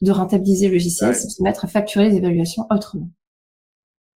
de, 0.00 0.10
rentabiliser 0.10 0.68
le 0.68 0.74
logiciel, 0.74 1.14
c'est 1.14 1.26
de 1.26 1.32
se 1.32 1.42
mettre 1.42 1.64
à 1.64 1.68
facturer 1.68 2.10
les 2.10 2.16
évaluations 2.16 2.66
autrement. 2.70 3.08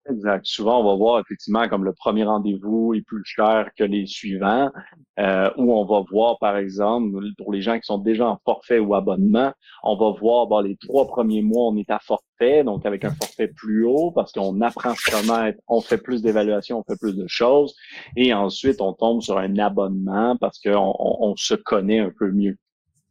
Exact. 0.07 0.45
Souvent, 0.45 0.81
on 0.81 0.83
va 0.83 0.95
voir 0.95 1.19
effectivement 1.19 1.67
comme 1.67 1.83
le 1.83 1.93
premier 1.93 2.23
rendez-vous 2.23 2.93
est 2.95 3.01
plus 3.01 3.23
cher 3.25 3.69
que 3.77 3.83
les 3.83 4.07
suivants, 4.07 4.71
euh, 5.19 5.51
ou 5.57 5.73
on 5.73 5.85
va 5.85 6.03
voir, 6.09 6.39
par 6.39 6.57
exemple, 6.57 7.19
pour 7.37 7.51
les 7.51 7.61
gens 7.61 7.75
qui 7.75 7.85
sont 7.85 7.99
déjà 7.99 8.27
en 8.27 8.39
forfait 8.43 8.79
ou 8.79 8.95
abonnement, 8.95 9.51
on 9.83 9.97
va 9.97 10.17
voir 10.19 10.47
bon, 10.47 10.61
les 10.61 10.77
trois 10.77 11.05
premiers 11.05 11.41
mois, 11.41 11.67
on 11.67 11.75
est 11.75 11.91
à 11.91 11.99
forfait, 11.99 12.63
donc 12.63 12.85
avec 12.85 13.03
un 13.05 13.11
forfait 13.11 13.49
plus 13.49 13.85
haut, 13.85 14.11
parce 14.11 14.31
qu'on 14.31 14.61
apprend 14.61 14.91
à 14.91 14.95
se 14.95 15.11
connaître, 15.11 15.59
on 15.67 15.81
fait 15.81 15.97
plus 15.97 16.21
d'évaluations, 16.21 16.79
on 16.79 16.83
fait 16.83 16.99
plus 16.99 17.15
de 17.15 17.27
choses, 17.27 17.75
et 18.15 18.33
ensuite 18.33 18.81
on 18.81 18.93
tombe 18.93 19.21
sur 19.21 19.37
un 19.37 19.57
abonnement 19.57 20.37
parce 20.37 20.59
qu'on 20.59 20.95
on, 20.97 21.35
se 21.35 21.53
connaît 21.53 21.99
un 21.99 22.11
peu 22.17 22.31
mieux. 22.31 22.57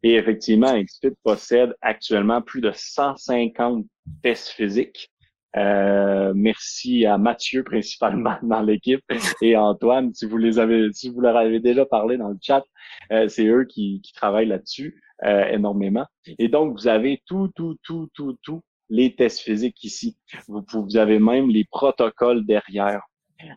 Et 0.03 0.15
effectivement, 0.15 0.81
XFIT 0.81 1.17
possède 1.23 1.75
actuellement 1.81 2.41
plus 2.41 2.61
de 2.61 2.73
150 2.75 3.85
tests 4.23 4.49
physiques 4.49 5.11
euh, 5.57 6.33
merci 6.35 7.07
à 7.07 7.17
Mathieu 7.17 7.65
principalement 7.65 8.37
dans 8.43 8.61
l'équipe 8.61 9.03
et 9.41 9.57
Antoine, 9.57 10.13
si 10.15 10.27
vous 10.27 10.37
les 10.37 10.59
avez, 10.59 10.93
si 10.93 11.09
vous 11.09 11.21
leur 11.21 11.37
avez 11.37 11.61
déjà 11.61 11.87
parlé 11.87 12.17
dans 12.17 12.29
le 12.29 12.39
chat, 12.41 12.65
euh, 13.13 13.29
c'est 13.29 13.47
eux 13.47 13.65
qui, 13.65 14.01
qui 14.03 14.13
travaillent 14.13 14.49
là-dessus 14.49 15.03
euh, 15.25 15.47
énormément. 15.47 16.07
Et 16.39 16.49
donc 16.49 16.79
vous 16.79 16.89
avez 16.89 17.23
tout, 17.27 17.51
tout, 17.55 17.77
tout, 17.83 18.09
tout, 18.13 18.37
tout 18.43 18.63
les 18.91 19.15
tests 19.15 19.41
physiques 19.41 19.83
ici. 19.85 20.17
Vous, 20.47 20.65
vous 20.73 20.97
avez 20.97 21.19
même 21.19 21.51
les 21.51 21.65
protocoles 21.65 22.45
derrière. 22.45 23.03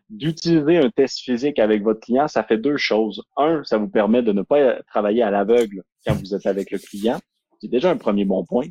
D'utiliser 0.10 0.78
un 0.78 0.92
test 0.92 1.22
physique 1.22 1.58
avec 1.58 1.82
votre 1.82 2.02
client, 2.02 2.28
ça 2.28 2.44
fait 2.44 2.58
deux 2.58 2.78
choses. 2.78 3.24
Un, 3.36 3.64
ça 3.64 3.78
vous 3.78 3.90
permet 3.90 4.22
de 4.22 4.32
ne 4.32 4.44
pas 4.44 4.80
travailler 4.84 5.24
à 5.24 5.32
l'aveugle 5.32 5.84
quand 6.06 6.14
vous 6.14 6.36
êtes 6.36 6.46
avec 6.46 6.70
le 6.70 6.78
client. 6.78 7.20
C'est 7.62 7.67
déjà 7.67 7.91
un 7.91 7.97
premier 7.97 8.26
bon 8.26 8.43
point. 8.43 8.65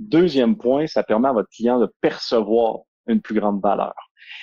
Deuxième 0.00 0.56
point, 0.56 0.88
ça 0.88 1.04
permet 1.04 1.28
à 1.28 1.32
votre 1.32 1.48
client 1.48 1.78
de 1.78 1.88
percevoir 2.00 2.80
une 3.06 3.20
plus 3.20 3.38
grande 3.38 3.62
valeur. 3.62 3.94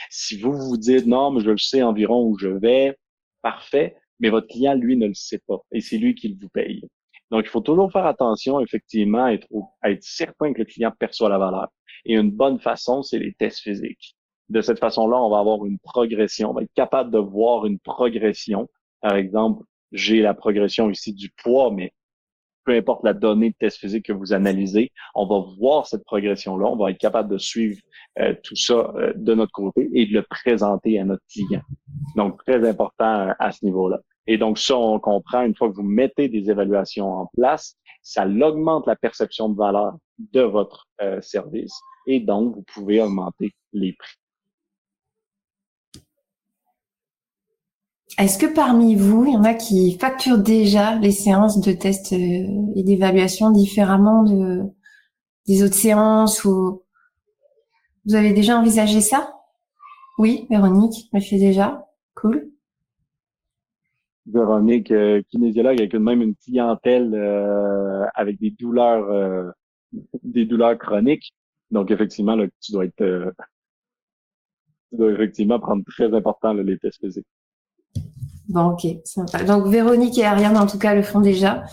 Si 0.10 0.40
vous 0.40 0.54
vous 0.54 0.78
dites 0.78 1.06
non, 1.06 1.32
mais 1.32 1.42
je 1.42 1.52
le 1.52 1.58
sais 1.58 1.84
environ 1.84 2.24
où 2.24 2.38
je 2.40 2.48
vais, 2.48 2.98
parfait, 3.42 3.98
mais 4.20 4.30
votre 4.30 4.48
client, 4.48 4.74
lui, 4.74 4.96
ne 4.96 5.08
le 5.08 5.14
sait 5.14 5.42
pas 5.46 5.60
et 5.74 5.82
c'est 5.82 5.98
lui 5.98 6.16
qui 6.16 6.38
vous 6.42 6.48
paye. 6.48 6.82
Donc, 7.30 7.44
il 7.46 7.50
faut 7.50 7.60
toujours 7.60 7.92
faire 7.92 8.06
attention, 8.06 8.62
effectivement, 8.62 9.26
à 9.26 9.34
être, 9.34 9.48
à 9.82 9.92
être 9.92 10.04
certain 10.04 10.54
que 10.54 10.60
le 10.60 10.66
client 10.66 10.94
perçoit 10.98 11.30
la 11.30 11.38
valeur. 11.38 11.68
Et 12.06 12.16
une 12.16 12.32
bonne 12.32 12.60
façon, 12.60 13.04
c'est 13.04 13.20
les 13.20 13.34
tests 13.34 13.60
physiques. 13.60 14.16
De 14.48 14.62
cette 14.62 14.80
façon-là, 14.80 15.18
on 15.18 15.30
va 15.30 15.40
avoir 15.40 15.66
une 15.66 15.78
progression. 15.78 16.52
On 16.52 16.54
va 16.54 16.64
être 16.64 16.74
capable 16.74 17.12
de 17.12 17.20
voir 17.20 17.66
une 17.66 17.80
progression. 17.80 18.70
Par 19.02 19.16
exemple, 19.16 19.64
j'ai 19.92 20.22
la 20.22 20.34
progression 20.34 20.90
ici 20.90 21.14
du 21.14 21.30
poids, 21.32 21.72
mais 21.72 21.92
peu 22.70 22.76
importe 22.76 23.04
la 23.04 23.16
donnée 23.16 23.50
de 23.50 23.56
test 23.60 23.78
physique 23.80 24.06
que 24.06 24.14
vous 24.14 24.32
analysez, 24.32 24.92
on 25.16 25.26
va 25.26 25.44
voir 25.58 25.88
cette 25.88 26.04
progression-là. 26.04 26.68
On 26.68 26.76
va 26.76 26.92
être 26.92 27.00
capable 27.00 27.28
de 27.28 27.40
suivre 27.40 27.82
euh, 28.20 28.36
tout 28.44 28.56
ça 28.56 28.94
euh, 28.96 29.12
de 29.16 29.34
notre 29.34 29.52
côté 29.52 29.90
et 29.92 30.06
de 30.06 30.14
le 30.14 30.22
présenter 30.22 31.00
à 31.00 31.04
notre 31.04 31.24
client. 31.32 31.64
Donc, 32.16 32.38
très 32.46 32.70
important 32.70 33.30
euh, 33.30 33.34
à 33.40 33.52
ce 33.52 33.66
niveau-là. 33.66 34.02
Et 34.28 34.38
donc, 34.38 34.60
ça, 34.60 34.78
on 34.78 35.00
comprend, 35.00 35.42
une 35.42 35.56
fois 35.56 35.70
que 35.70 35.78
vous 35.78 35.82
mettez 35.82 36.30
des 36.30 36.52
évaluations 36.52 37.12
en 37.12 37.26
place, 37.34 37.76
ça 38.04 38.28
augmente 38.28 38.86
la 38.86 38.96
perception 38.96 39.50
de 39.50 39.58
valeur 39.58 39.96
de 40.32 40.42
votre 40.42 40.88
service 41.22 41.74
et 42.06 42.20
donc, 42.20 42.56
vous 42.56 42.64
pouvez 42.72 43.02
augmenter 43.02 43.52
les 43.74 43.94
prix. 43.94 44.16
Est-ce 48.20 48.38
que 48.38 48.54
parmi 48.54 48.96
vous, 48.96 49.24
il 49.28 49.34
y 49.34 49.38
en 49.38 49.46
a 49.46 49.54
qui 49.54 49.98
facturent 49.98 50.44
déjà 50.44 50.96
les 50.96 51.12
séances 51.12 51.62
de 51.62 51.72
tests 51.72 52.12
euh, 52.12 52.74
et 52.76 52.84
d'évaluation 52.84 53.50
différemment 53.50 54.24
de, 54.24 54.64
des 55.48 55.64
autres 55.64 55.76
séances 55.76 56.44
ou 56.44 56.84
vous 58.06 58.16
avez 58.16 58.34
déjà 58.34 58.60
envisagé 58.60 59.00
ça? 59.00 59.34
Oui, 60.18 60.48
Véronique 60.50 61.08
me 61.14 61.22
fait 61.22 61.38
déjà. 61.38 61.88
Cool. 62.14 62.52
Véronique, 64.26 64.92
euh, 64.92 65.22
kinésiologue 65.32 65.80
avec 65.80 65.94
même 65.96 66.22
une 66.22 66.36
clientèle 66.36 67.16
euh, 67.16 68.04
avec 68.16 68.38
des 68.38 68.52
douleurs 68.52 69.54
des 70.24 70.44
douleurs 70.44 70.78
chroniques. 70.78 71.32
Donc 71.72 71.90
effectivement, 71.90 72.36
tu 72.60 72.74
dois 72.74 72.84
être 72.84 73.34
tu 74.90 74.98
dois 74.98 75.12
effectivement 75.14 75.58
prendre 75.62 75.86
très 75.86 76.14
important 76.14 76.52
les 76.52 76.78
tests 76.78 77.00
physiques. 77.00 77.26
Bon, 78.50 78.72
ok, 78.72 78.88
sympa. 79.06 79.44
Donc 79.44 79.68
Véronique 79.68 80.18
et 80.18 80.26
Ariane, 80.26 80.58
en 80.58 80.66
tout 80.66 80.80
cas, 80.80 80.96
le 80.96 81.04
font 81.04 81.22
déjà. 81.22 81.64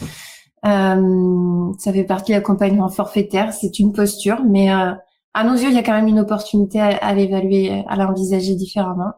Euh, 0.67 1.73
ça 1.79 1.93
fait 1.93 2.05
partie 2.05 2.33
de 2.33 2.37
l'accompagnement 2.37 2.89
forfaitaire. 2.89 3.53
C'est 3.53 3.79
une 3.79 3.93
posture, 3.93 4.43
mais 4.45 4.71
euh, 4.71 4.93
à 5.33 5.45
nos 5.45 5.55
yeux, 5.55 5.69
il 5.69 5.75
y 5.75 5.79
a 5.79 5.83
quand 5.83 5.95
même 5.95 6.09
une 6.09 6.21
opportunité 6.21 6.81
à, 6.81 7.15
l'évaluer, 7.15 7.83
à 7.89 7.97
l'envisager 7.97 8.55
différemment. 8.55 9.13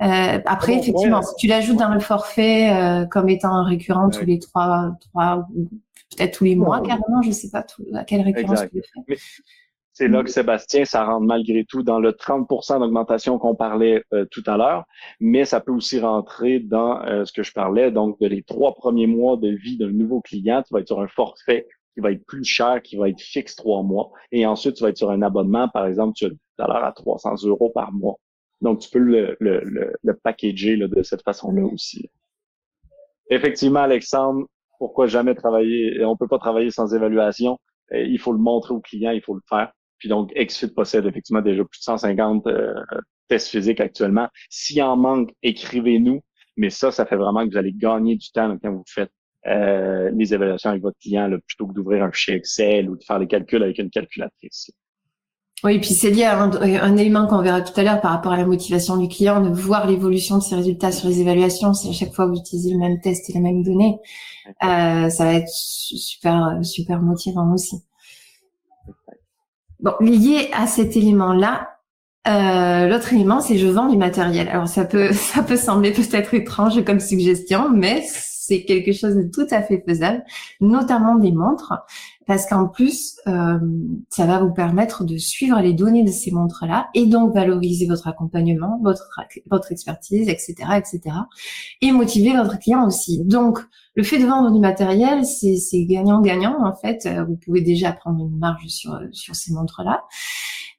Euh, 0.00 0.40
après, 0.44 0.74
effectivement, 0.74 1.22
si 1.22 1.34
tu 1.36 1.46
l'ajoutes 1.46 1.78
dans 1.78 1.94
le 1.94 2.00
forfait 2.00 2.72
euh, 2.72 3.06
comme 3.06 3.28
étant 3.28 3.64
récurrent 3.64 4.10
tous 4.10 4.24
les 4.24 4.40
trois, 4.40 4.92
trois 5.00 5.46
peut-être 6.16 6.38
tous 6.38 6.44
les 6.44 6.56
mois 6.56 6.80
carrément, 6.80 7.22
je 7.22 7.30
sais 7.30 7.50
pas 7.50 7.64
à 7.94 8.04
quelle 8.04 8.22
récurrence 8.22 8.60
tu 8.70 8.76
le 8.76 8.82
fais. 9.16 9.22
C'est 9.94 10.08
là 10.08 10.22
que 10.24 10.30
Sébastien, 10.30 10.86
ça 10.86 11.04
rentre 11.04 11.26
malgré 11.26 11.66
tout 11.66 11.82
dans 11.82 12.00
le 12.00 12.12
30% 12.12 12.80
d'augmentation 12.80 13.38
qu'on 13.38 13.54
parlait 13.54 14.02
euh, 14.14 14.24
tout 14.30 14.42
à 14.46 14.56
l'heure, 14.56 14.86
mais 15.20 15.44
ça 15.44 15.60
peut 15.60 15.72
aussi 15.72 16.00
rentrer 16.00 16.60
dans 16.60 17.02
euh, 17.04 17.26
ce 17.26 17.32
que 17.32 17.42
je 17.42 17.52
parlais, 17.52 17.90
donc 17.90 18.18
de 18.18 18.26
les 18.26 18.42
trois 18.42 18.74
premiers 18.74 19.06
mois 19.06 19.36
de 19.36 19.48
vie 19.48 19.76
d'un 19.76 19.92
nouveau 19.92 20.22
client, 20.22 20.62
tu 20.62 20.72
vas 20.72 20.80
être 20.80 20.86
sur 20.86 21.00
un 21.00 21.08
forfait 21.08 21.66
qui 21.92 22.00
va 22.00 22.10
être 22.10 22.24
plus 22.24 22.42
cher, 22.44 22.80
qui 22.80 22.96
va 22.96 23.10
être 23.10 23.20
fixe 23.20 23.54
trois 23.54 23.82
mois, 23.82 24.10
et 24.30 24.46
ensuite 24.46 24.76
tu 24.76 24.82
vas 24.82 24.88
être 24.88 24.96
sur 24.96 25.10
un 25.10 25.20
abonnement, 25.20 25.68
par 25.68 25.86
exemple, 25.86 26.14
tu 26.16 26.24
as 26.24 26.30
tout 26.30 26.36
à 26.58 26.68
l'heure 26.68 26.84
à 26.84 26.92
300 26.92 27.44
euros 27.44 27.68
par 27.68 27.92
mois. 27.92 28.16
Donc 28.62 28.78
tu 28.78 28.88
peux 28.88 28.98
le, 28.98 29.36
le, 29.40 29.60
le, 29.62 29.92
le 30.02 30.14
packager 30.14 30.76
là, 30.76 30.88
de 30.88 31.02
cette 31.02 31.22
façon-là 31.22 31.64
aussi. 31.66 32.08
Effectivement, 33.28 33.80
Alexandre, 33.80 34.46
pourquoi 34.78 35.06
jamais 35.06 35.34
travailler, 35.34 36.02
on 36.04 36.16
peut 36.16 36.28
pas 36.28 36.38
travailler 36.38 36.70
sans 36.70 36.94
évaluation. 36.94 37.58
Il 37.92 38.18
faut 38.18 38.32
le 38.32 38.38
montrer 38.38 38.72
au 38.72 38.80
client, 38.80 39.10
il 39.10 39.20
faut 39.20 39.34
le 39.34 39.42
faire. 39.48 39.70
Puis 40.02 40.08
donc, 40.08 40.32
XFIT 40.34 40.74
possède 40.74 41.06
effectivement 41.06 41.42
déjà 41.42 41.62
plus 41.62 41.78
de 41.78 41.84
150 41.84 42.48
euh, 42.48 42.74
tests 43.28 43.46
physiques 43.50 43.78
actuellement. 43.78 44.26
S'il 44.50 44.82
en 44.82 44.96
manque, 44.96 45.30
écrivez-nous. 45.44 46.22
Mais 46.56 46.70
ça, 46.70 46.90
ça 46.90 47.06
fait 47.06 47.14
vraiment 47.14 47.46
que 47.46 47.52
vous 47.52 47.56
allez 47.56 47.72
gagner 47.72 48.16
du 48.16 48.32
temps 48.32 48.58
quand 48.60 48.72
vous 48.72 48.82
faites 48.88 49.12
euh, 49.46 50.10
les 50.12 50.34
évaluations 50.34 50.70
avec 50.70 50.82
votre 50.82 50.98
client, 50.98 51.30
plutôt 51.46 51.68
que 51.68 51.72
d'ouvrir 51.72 52.02
un 52.02 52.10
fichier 52.10 52.34
Excel 52.34 52.90
ou 52.90 52.96
de 52.96 53.04
faire 53.04 53.20
les 53.20 53.28
calculs 53.28 53.62
avec 53.62 53.78
une 53.78 53.90
calculatrice. 53.90 54.72
Oui, 55.62 55.78
puis 55.78 55.90
c'est 55.90 56.10
lié 56.10 56.24
à 56.24 56.42
un, 56.42 56.96
élément 56.96 57.28
qu'on 57.28 57.42
verra 57.42 57.60
tout 57.60 57.78
à 57.78 57.84
l'heure 57.84 58.00
par 58.00 58.10
rapport 58.10 58.32
à 58.32 58.36
la 58.36 58.44
motivation 58.44 58.96
du 58.96 59.06
client, 59.06 59.40
de 59.40 59.50
voir 59.50 59.86
l'évolution 59.86 60.38
de 60.38 60.42
ses 60.42 60.56
résultats 60.56 60.90
sur 60.90 61.08
les 61.08 61.20
évaluations. 61.20 61.74
Si 61.74 61.88
à 61.88 61.92
chaque 61.92 62.12
fois 62.12 62.26
vous 62.26 62.34
utilisez 62.34 62.72
le 62.72 62.78
même 62.78 63.00
test 63.00 63.30
et 63.30 63.34
les 63.34 63.40
mêmes 63.40 63.62
données, 63.62 64.00
euh, 64.64 65.08
ça 65.10 65.24
va 65.26 65.34
être 65.34 65.48
super 65.48 66.58
super 66.62 67.00
motivant 67.00 67.52
aussi. 67.54 67.84
Bon, 69.82 69.94
lié 70.00 70.48
à 70.52 70.66
cet 70.68 70.96
élément-là, 70.96 71.68
euh, 72.28 72.86
l'autre 72.86 73.12
élément, 73.12 73.40
c'est 73.40 73.58
je 73.58 73.66
vends 73.66 73.88
du 73.88 73.96
matériel. 73.96 74.48
Alors 74.48 74.68
ça 74.68 74.84
peut, 74.84 75.12
ça 75.12 75.42
peut 75.42 75.56
sembler 75.56 75.92
peut-être 75.92 76.34
étrange 76.34 76.82
comme 76.84 77.00
suggestion, 77.00 77.68
mais 77.68 78.04
c'est 78.44 78.64
quelque 78.64 78.92
chose 78.92 79.14
de 79.14 79.22
tout 79.22 79.46
à 79.52 79.62
fait 79.62 79.84
faisable, 79.86 80.24
notamment 80.60 81.14
des 81.14 81.30
montres, 81.30 81.74
parce 82.26 82.44
qu'en 82.44 82.66
plus, 82.66 83.14
euh, 83.28 83.60
ça 84.10 84.26
va 84.26 84.40
vous 84.40 84.52
permettre 84.52 85.04
de 85.04 85.16
suivre 85.16 85.60
les 85.60 85.72
données 85.72 86.02
de 86.02 86.10
ces 86.10 86.32
montres-là 86.32 86.88
et 86.94 87.06
donc 87.06 87.32
valoriser 87.34 87.86
votre 87.86 88.08
accompagnement, 88.08 88.80
votre 88.82 89.70
expertise, 89.70 90.28
etc., 90.28 90.54
etc., 90.76 91.00
et 91.82 91.92
motiver 91.92 92.32
votre 92.32 92.58
client 92.58 92.84
aussi. 92.84 93.22
Donc, 93.24 93.60
le 93.94 94.02
fait 94.02 94.18
de 94.18 94.26
vendre 94.26 94.50
du 94.50 94.58
matériel, 94.58 95.24
c'est 95.24 95.84
gagnant-gagnant 95.84 96.64
en 96.64 96.74
fait. 96.74 97.06
Euh, 97.06 97.24
vous 97.24 97.36
pouvez 97.36 97.60
déjà 97.60 97.92
prendre 97.92 98.26
une 98.26 98.38
marge 98.38 98.66
sur 98.66 98.98
sur 99.12 99.36
ces 99.36 99.52
montres-là. 99.52 100.02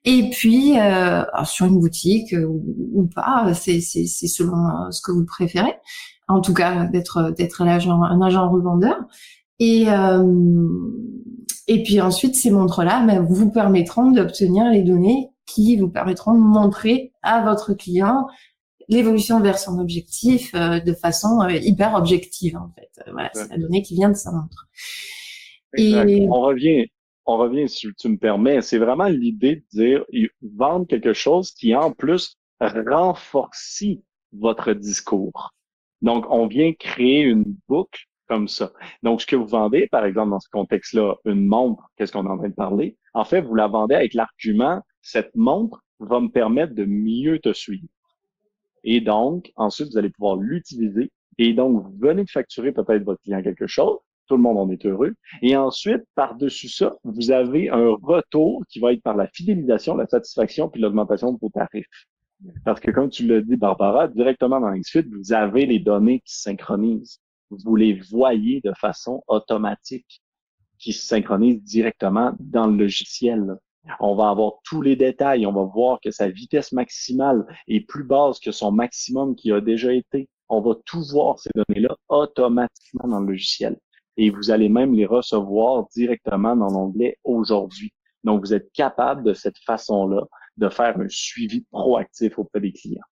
Et 0.04 0.30
puis 0.30 0.78
euh, 0.78 1.22
sur 1.44 1.66
une 1.66 1.80
boutique 1.80 2.34
euh, 2.34 2.46
ou, 2.46 3.08
pas, 3.14 3.52
c'est 3.54 3.80
selon 3.80 4.90
ce 4.90 5.00
que 5.00 5.12
vous 5.12 5.24
préférez. 5.24 5.74
En 6.28 6.40
tout 6.40 6.54
cas, 6.54 6.86
d'être 6.86 7.34
d'être 7.36 7.62
un 7.62 7.68
agent 7.68 8.02
un 8.02 8.20
agent 8.22 8.50
revendeur. 8.50 8.96
Et 9.60 9.86
et 11.66 11.82
puis 11.82 12.00
ensuite, 12.00 12.36
ces 12.36 12.50
montres-là 12.50 13.04
ben, 13.06 13.22
vous 13.22 13.50
permettront 13.50 14.10
d'obtenir 14.10 14.70
les 14.70 14.82
données 14.82 15.30
qui 15.46 15.76
vous 15.76 15.88
permettront 15.88 16.34
de 16.34 16.40
montrer 16.40 17.12
à 17.22 17.42
votre 17.42 17.74
client 17.74 18.26
l'évolution 18.88 19.40
vers 19.40 19.58
son 19.58 19.78
objectif 19.78 20.54
euh, 20.54 20.78
de 20.80 20.92
façon 20.92 21.40
euh, 21.42 21.52
hyper 21.52 21.94
objective 21.94 22.56
en 22.56 22.70
fait. 22.74 22.90
Euh, 23.06 23.12
voilà, 23.12 23.30
c'est 23.32 23.48
la 23.48 23.58
donnée 23.58 23.82
qui 23.82 23.94
vient 23.94 24.10
de 24.10 24.16
sa 24.16 24.30
montre. 24.30 24.68
Et 25.76 26.26
on 26.28 26.40
revient, 26.40 26.86
on 27.26 27.36
revient 27.36 27.68
si 27.68 27.88
tu 27.94 28.08
me 28.08 28.16
permets, 28.16 28.60
c'est 28.60 28.78
vraiment 28.78 29.06
l'idée 29.06 29.56
de 29.56 29.64
dire 29.78 30.04
vendre 30.42 30.86
quelque 30.86 31.12
chose 31.12 31.52
qui 31.52 31.74
en 31.74 31.92
plus 31.92 32.36
renforce 32.60 33.84
votre 34.32 34.72
discours. 34.72 35.52
Donc 36.02 36.26
on 36.28 36.46
vient 36.46 36.72
créer 36.72 37.22
une 37.22 37.56
boucle 37.68 38.06
comme 38.28 38.48
ça. 38.48 38.72
Donc 39.02 39.22
ce 39.22 39.26
que 39.26 39.36
vous 39.36 39.46
vendez 39.46 39.86
par 39.88 40.04
exemple 40.04 40.30
dans 40.30 40.40
ce 40.40 40.48
contexte-là, 40.50 41.16
une 41.24 41.46
montre, 41.46 41.84
qu'est-ce 41.96 42.12
qu'on 42.12 42.26
est 42.26 42.30
en 42.30 42.38
train 42.38 42.48
de 42.48 42.54
parler? 42.54 42.96
En 43.14 43.24
fait, 43.24 43.40
vous 43.40 43.54
la 43.54 43.68
vendez 43.68 43.94
avec 43.94 44.14
l'argument 44.14 44.82
cette 45.02 45.34
montre 45.36 45.84
va 46.00 46.20
me 46.20 46.28
permettre 46.28 46.74
de 46.74 46.84
mieux 46.84 47.38
te 47.38 47.52
suivre. 47.52 47.86
Et 48.82 49.00
donc, 49.00 49.52
ensuite, 49.56 49.88
vous 49.88 49.98
allez 49.98 50.10
pouvoir 50.10 50.36
l'utiliser. 50.36 51.10
Et 51.38 51.52
donc, 51.52 51.82
vous 51.82 51.96
venez 51.98 52.24
de 52.24 52.30
facturer 52.30 52.72
peut-être 52.72 53.04
votre 53.04 53.20
client 53.22 53.42
quelque 53.42 53.66
chose. 53.66 53.98
Tout 54.26 54.36
le 54.36 54.42
monde 54.42 54.58
en 54.58 54.70
est 54.70 54.86
heureux. 54.86 55.14
Et 55.42 55.56
ensuite, 55.56 56.02
par-dessus 56.14 56.68
ça, 56.68 56.96
vous 57.04 57.30
avez 57.30 57.68
un 57.68 57.94
retour 58.02 58.64
qui 58.68 58.80
va 58.80 58.92
être 58.92 59.02
par 59.02 59.16
la 59.16 59.26
fidélisation, 59.26 59.96
la 59.96 60.06
satisfaction, 60.06 60.68
puis 60.68 60.80
l'augmentation 60.80 61.32
de 61.32 61.38
vos 61.40 61.50
tarifs. 61.50 61.86
Parce 62.64 62.80
que 62.80 62.90
comme 62.90 63.10
tu 63.10 63.26
l'as 63.26 63.40
dit, 63.40 63.56
Barbara, 63.56 64.08
directement 64.08 64.60
dans 64.60 64.72
XFIT, 64.72 65.06
vous 65.12 65.32
avez 65.32 65.66
les 65.66 65.78
données 65.78 66.20
qui 66.20 66.34
se 66.34 66.42
synchronisent. 66.42 67.20
Vous 67.50 67.76
les 67.76 68.00
voyez 68.10 68.60
de 68.62 68.72
façon 68.78 69.22
automatique, 69.28 70.22
qui 70.78 70.92
se 70.92 71.06
synchronisent 71.06 71.62
directement 71.62 72.32
dans 72.40 72.66
le 72.66 72.76
logiciel. 72.76 73.56
On 74.00 74.14
va 74.16 74.30
avoir 74.30 74.54
tous 74.64 74.82
les 74.82 74.96
détails. 74.96 75.46
On 75.46 75.52
va 75.52 75.64
voir 75.64 76.00
que 76.00 76.10
sa 76.10 76.28
vitesse 76.28 76.72
maximale 76.72 77.46
est 77.68 77.80
plus 77.80 78.04
basse 78.04 78.40
que 78.40 78.52
son 78.52 78.72
maximum 78.72 79.36
qui 79.36 79.52
a 79.52 79.60
déjà 79.60 79.92
été. 79.92 80.28
On 80.48 80.60
va 80.60 80.74
tout 80.84 81.02
voir 81.10 81.38
ces 81.38 81.50
données-là 81.54 81.94
automatiquement 82.08 83.08
dans 83.08 83.20
le 83.20 83.28
logiciel. 83.28 83.78
Et 84.16 84.30
vous 84.30 84.50
allez 84.50 84.68
même 84.68 84.94
les 84.94 85.06
recevoir 85.06 85.86
directement 85.94 86.54
dans 86.56 86.68
l'onglet 86.68 87.18
aujourd'hui. 87.24 87.92
Donc, 88.22 88.40
vous 88.40 88.54
êtes 88.54 88.70
capable 88.72 89.22
de 89.24 89.34
cette 89.34 89.58
façon-là 89.58 90.22
de 90.56 90.68
faire 90.68 90.98
un 90.98 91.08
suivi 91.08 91.64
proactif 91.70 92.38
auprès 92.38 92.60
des 92.60 92.72
clients. 92.72 93.02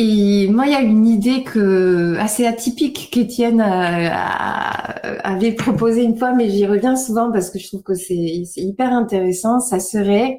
Et 0.00 0.46
moi, 0.48 0.66
il 0.66 0.72
y 0.72 0.76
a 0.76 0.80
une 0.80 1.08
idée 1.08 1.42
que 1.42 2.16
assez 2.18 2.46
atypique 2.46 3.08
qu'Étienne 3.10 3.60
avait 3.60 5.54
proposée 5.54 6.04
une 6.04 6.16
fois, 6.16 6.32
mais 6.34 6.50
j'y 6.50 6.66
reviens 6.66 6.94
souvent 6.94 7.32
parce 7.32 7.50
que 7.50 7.58
je 7.58 7.66
trouve 7.66 7.82
que 7.82 7.94
c'est 7.94 8.44
hyper 8.56 8.92
intéressant. 8.92 9.58
Ça 9.58 9.80
serait, 9.80 10.38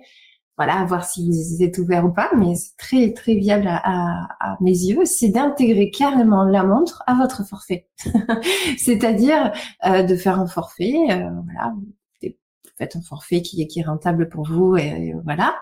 voilà, 0.60 0.82
à 0.82 0.84
voir 0.84 1.06
si 1.06 1.26
vous 1.26 1.63
êtes 1.63 1.78
ouvert 1.78 2.04
ou 2.04 2.12
pas, 2.12 2.30
mais 2.36 2.54
c'est 2.56 2.76
très 2.76 3.13
très 3.13 3.36
viable 3.36 3.65
à, 3.65 4.28
à, 4.41 4.58
mes 4.60 4.72
yeux, 4.72 5.06
c'est 5.06 5.30
d'intégrer 5.30 5.89
carrément 5.89 6.43
la 6.43 6.63
montre 6.63 7.02
à 7.08 7.13
votre 7.13 7.48
forfait. 7.48 7.88
C'est-à-dire 8.78 9.54
euh, 9.86 10.04
de 10.04 10.17
faire 10.17 10.38
un 10.38 10.48
forfait, 10.48 10.95
euh, 11.12 11.30
voilà, 11.45 11.74
vous 12.22 12.30
faites 12.78 12.98
un 12.98 13.02
forfait 13.02 13.41
qui, 13.41 13.65
qui 13.67 13.80
est 13.80 13.84
rentable 13.84 14.28
pour 14.28 14.45
vous, 14.50 14.76
et 14.76 15.13
voilà 15.24 15.56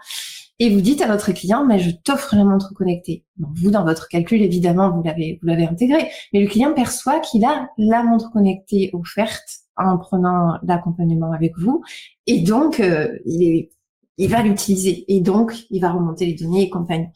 et 0.60 0.72
vous 0.72 0.82
dites 0.82 1.02
à 1.02 1.08
votre 1.08 1.32
client, 1.34 1.66
mais 1.66 1.78
je 1.78 1.92
t'offre 1.92 2.36
la 2.36 2.44
montre 2.44 2.74
connectée. 2.74 3.24
vous, 3.38 3.70
dans 3.70 3.84
votre 3.84 4.08
calcul, 4.08 4.42
évidemment, 4.42 4.90
vous 4.90 5.04
l'avez, 5.04 5.38
vous 5.42 5.48
l'avez 5.48 5.66
intégré, 5.68 6.10
mais 6.34 6.42
le 6.42 6.48
client 6.48 6.74
perçoit 6.74 7.20
qu'il 7.20 7.46
a 7.46 7.70
la 7.78 8.02
montre 8.02 8.32
connectée 8.32 8.90
offerte 8.94 9.48
en 9.78 10.00
prenant 10.00 10.58
l'accompagnement 10.64 11.32
avec 11.32 11.56
vous, 11.60 11.84
et 12.26 12.42
donc 12.42 12.80
euh, 12.80 13.20
il, 13.26 13.44
est, 13.44 13.70
il 14.18 14.30
va 14.30 14.42
l'utiliser, 14.42 15.06
et 15.08 15.22
donc 15.22 15.54
il 15.70 15.82
va 15.82 15.92
remonter 15.92 16.26
les 16.26 16.34
données 16.34 16.64
et 16.64 16.70
compagnie. 16.70 17.08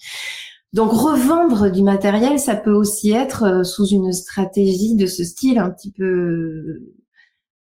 Donc 0.74 0.92
revendre 0.92 1.70
du 1.70 1.84
matériel, 1.84 2.40
ça 2.40 2.56
peut 2.56 2.74
aussi 2.74 3.12
être 3.12 3.44
euh, 3.44 3.64
sous 3.64 3.88
une 3.88 4.14
stratégie 4.14 4.96
de 4.96 5.06
ce 5.06 5.24
style 5.24 5.60
un 5.60 5.70
petit 5.70 5.92
peu 5.92 6.82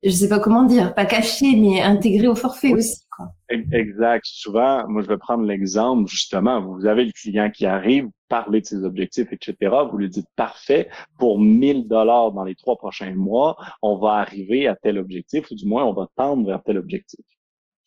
je 0.02 0.10
sais 0.10 0.28
pas 0.28 0.40
comment 0.40 0.64
dire, 0.64 0.94
pas 0.94 1.04
caché, 1.04 1.56
mais 1.56 1.80
intégré 1.80 2.26
au 2.26 2.34
forfait 2.34 2.72
aussi. 2.72 3.02
Quoi. 3.14 3.32
Exact. 3.50 4.24
Souvent, 4.24 4.88
moi, 4.88 5.02
je 5.02 5.08
vais 5.08 5.18
prendre 5.18 5.44
l'exemple, 5.44 6.08
justement, 6.08 6.60
vous 6.62 6.86
avez 6.86 7.04
le 7.04 7.12
client 7.12 7.50
qui 7.50 7.66
arrive, 7.66 8.04
vous 8.04 8.12
parlez 8.28 8.62
de 8.62 8.66
ses 8.66 8.84
objectifs, 8.84 9.30
etc. 9.32 9.54
Vous 9.90 9.98
lui 9.98 10.08
dites, 10.08 10.26
parfait, 10.36 10.88
pour 11.18 11.38
1000 11.38 11.86
dollars 11.86 12.32
dans 12.32 12.44
les 12.44 12.54
trois 12.54 12.76
prochains 12.76 13.14
mois, 13.14 13.56
on 13.82 13.98
va 13.98 14.14
arriver 14.14 14.66
à 14.66 14.76
tel 14.76 14.98
objectif, 14.98 15.50
ou 15.50 15.54
du 15.54 15.66
moins, 15.66 15.84
on 15.84 15.92
va 15.92 16.08
tendre 16.16 16.46
vers 16.46 16.62
tel 16.62 16.78
objectif. 16.78 17.20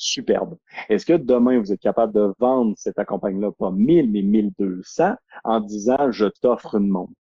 Superbe. 0.03 0.57
Est-ce 0.89 1.05
que 1.05 1.13
demain, 1.13 1.59
vous 1.59 1.71
êtes 1.71 1.79
capable 1.79 2.13
de 2.13 2.33
vendre 2.37 2.73
cet 2.77 2.99
accompagnement-là, 2.99 3.53
pas 3.57 3.71
1000, 3.71 4.11
mais 4.11 4.21
1200, 4.21 5.13
en 5.45 5.59
disant, 5.61 6.11
je 6.11 6.25
t'offre 6.25 6.75
une 6.75 6.89
montre? 6.89 7.13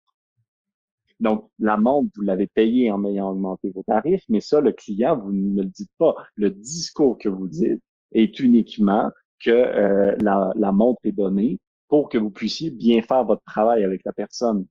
Donc, 1.19 1.47
la 1.59 1.77
montre, 1.77 2.09
vous 2.15 2.23
l'avez 2.23 2.47
payée 2.47 2.91
en 2.91 3.05
ayant 3.05 3.29
augmenté 3.29 3.69
vos 3.69 3.83
tarifs, 3.83 4.23
mais 4.29 4.41
ça, 4.41 4.59
le 4.61 4.71
client, 4.71 5.15
vous 5.15 5.31
ne 5.31 5.61
le 5.61 5.67
dites 5.67 5.91
pas. 5.99 6.15
Le 6.35 6.49
discours 6.49 7.19
que 7.19 7.29
vous 7.29 7.47
dites 7.47 7.81
est 8.13 8.39
uniquement 8.39 9.11
que 9.39 9.51
euh, 9.51 10.15
la, 10.19 10.51
la 10.55 10.71
montre 10.71 11.01
est 11.03 11.11
donnée 11.11 11.59
pour 11.87 12.09
que 12.09 12.17
vous 12.17 12.31
puissiez 12.31 12.71
bien 12.71 13.03
faire 13.03 13.23
votre 13.23 13.43
travail 13.43 13.83
avec 13.83 14.01
la 14.05 14.13
personne. 14.13 14.65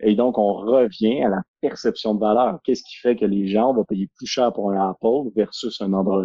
Et 0.00 0.14
donc, 0.14 0.38
on 0.38 0.54
revient 0.54 1.22
à 1.22 1.28
la 1.28 1.42
perception 1.60 2.14
de 2.14 2.20
valeur. 2.20 2.58
Qu'est-ce 2.64 2.82
qui 2.82 2.96
fait 2.96 3.16
que 3.16 3.26
les 3.26 3.46
gens 3.48 3.74
vont 3.74 3.84
payer 3.84 4.08
plus 4.16 4.26
cher 4.26 4.52
pour 4.54 4.70
un 4.70 4.90
Apple 4.90 5.30
versus 5.36 5.82
un 5.82 5.92
Android? 5.92 6.24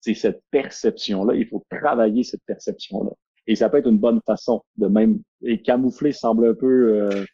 C'est 0.00 0.14
cette 0.14 0.42
perception-là. 0.50 1.34
Il 1.34 1.46
faut 1.46 1.62
travailler 1.70 2.22
cette 2.22 2.42
perception-là. 2.46 3.10
Et 3.46 3.56
ça 3.56 3.68
peut 3.68 3.78
être 3.78 3.88
une 3.88 3.98
bonne 3.98 4.20
façon 4.26 4.62
de 4.76 4.86
même. 4.86 5.20
Et 5.42 5.60
camoufler 5.60 6.12
semble 6.12 6.48
un 6.48 6.54
peu 6.54 7.10
euh, 7.10 7.24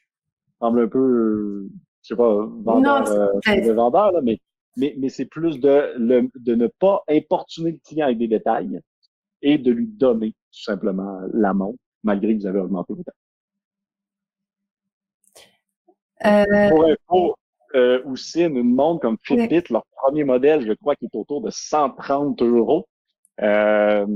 semble 0.60 0.82
un 0.82 0.88
peu, 0.88 1.68
je 2.02 2.08
sais 2.08 2.16
pas, 2.16 2.46
vendeur, 2.64 3.10
euh, 3.10 3.74
vendeur 3.74 4.12
là, 4.12 4.20
mais, 4.22 4.38
mais, 4.76 4.94
mais 4.98 5.08
c'est 5.08 5.26
plus 5.26 5.60
de, 5.60 5.94
le, 5.98 6.28
de 6.34 6.54
ne 6.54 6.66
pas 6.66 7.02
importuner 7.08 7.72
le 7.72 7.78
client 7.84 8.06
avec 8.06 8.18
des 8.18 8.28
détails 8.28 8.80
et 9.42 9.58
de 9.58 9.70
lui 9.70 9.86
donner 9.86 10.30
tout 10.30 10.62
simplement 10.62 11.20
l'amont, 11.32 11.76
malgré 12.02 12.34
que 12.34 12.40
vous 12.40 12.46
avez 12.46 12.60
augmenté 12.60 12.94
vos 12.94 13.02
tarifs. 13.02 13.20
Euh... 16.24 16.96
Pour 17.06 17.38
euh, 17.76 18.02
aussi, 18.04 18.42
une 18.42 18.74
montre 18.74 19.00
comme 19.00 19.18
Fitbit, 19.22 19.64
leur 19.70 19.84
premier 19.96 20.24
modèle, 20.24 20.66
je 20.66 20.72
crois 20.72 20.96
qu'il 20.96 21.08
est 21.12 21.16
autour 21.16 21.42
de 21.42 21.50
130 21.50 22.42
euros. 22.42 22.88
Euh, 23.42 24.06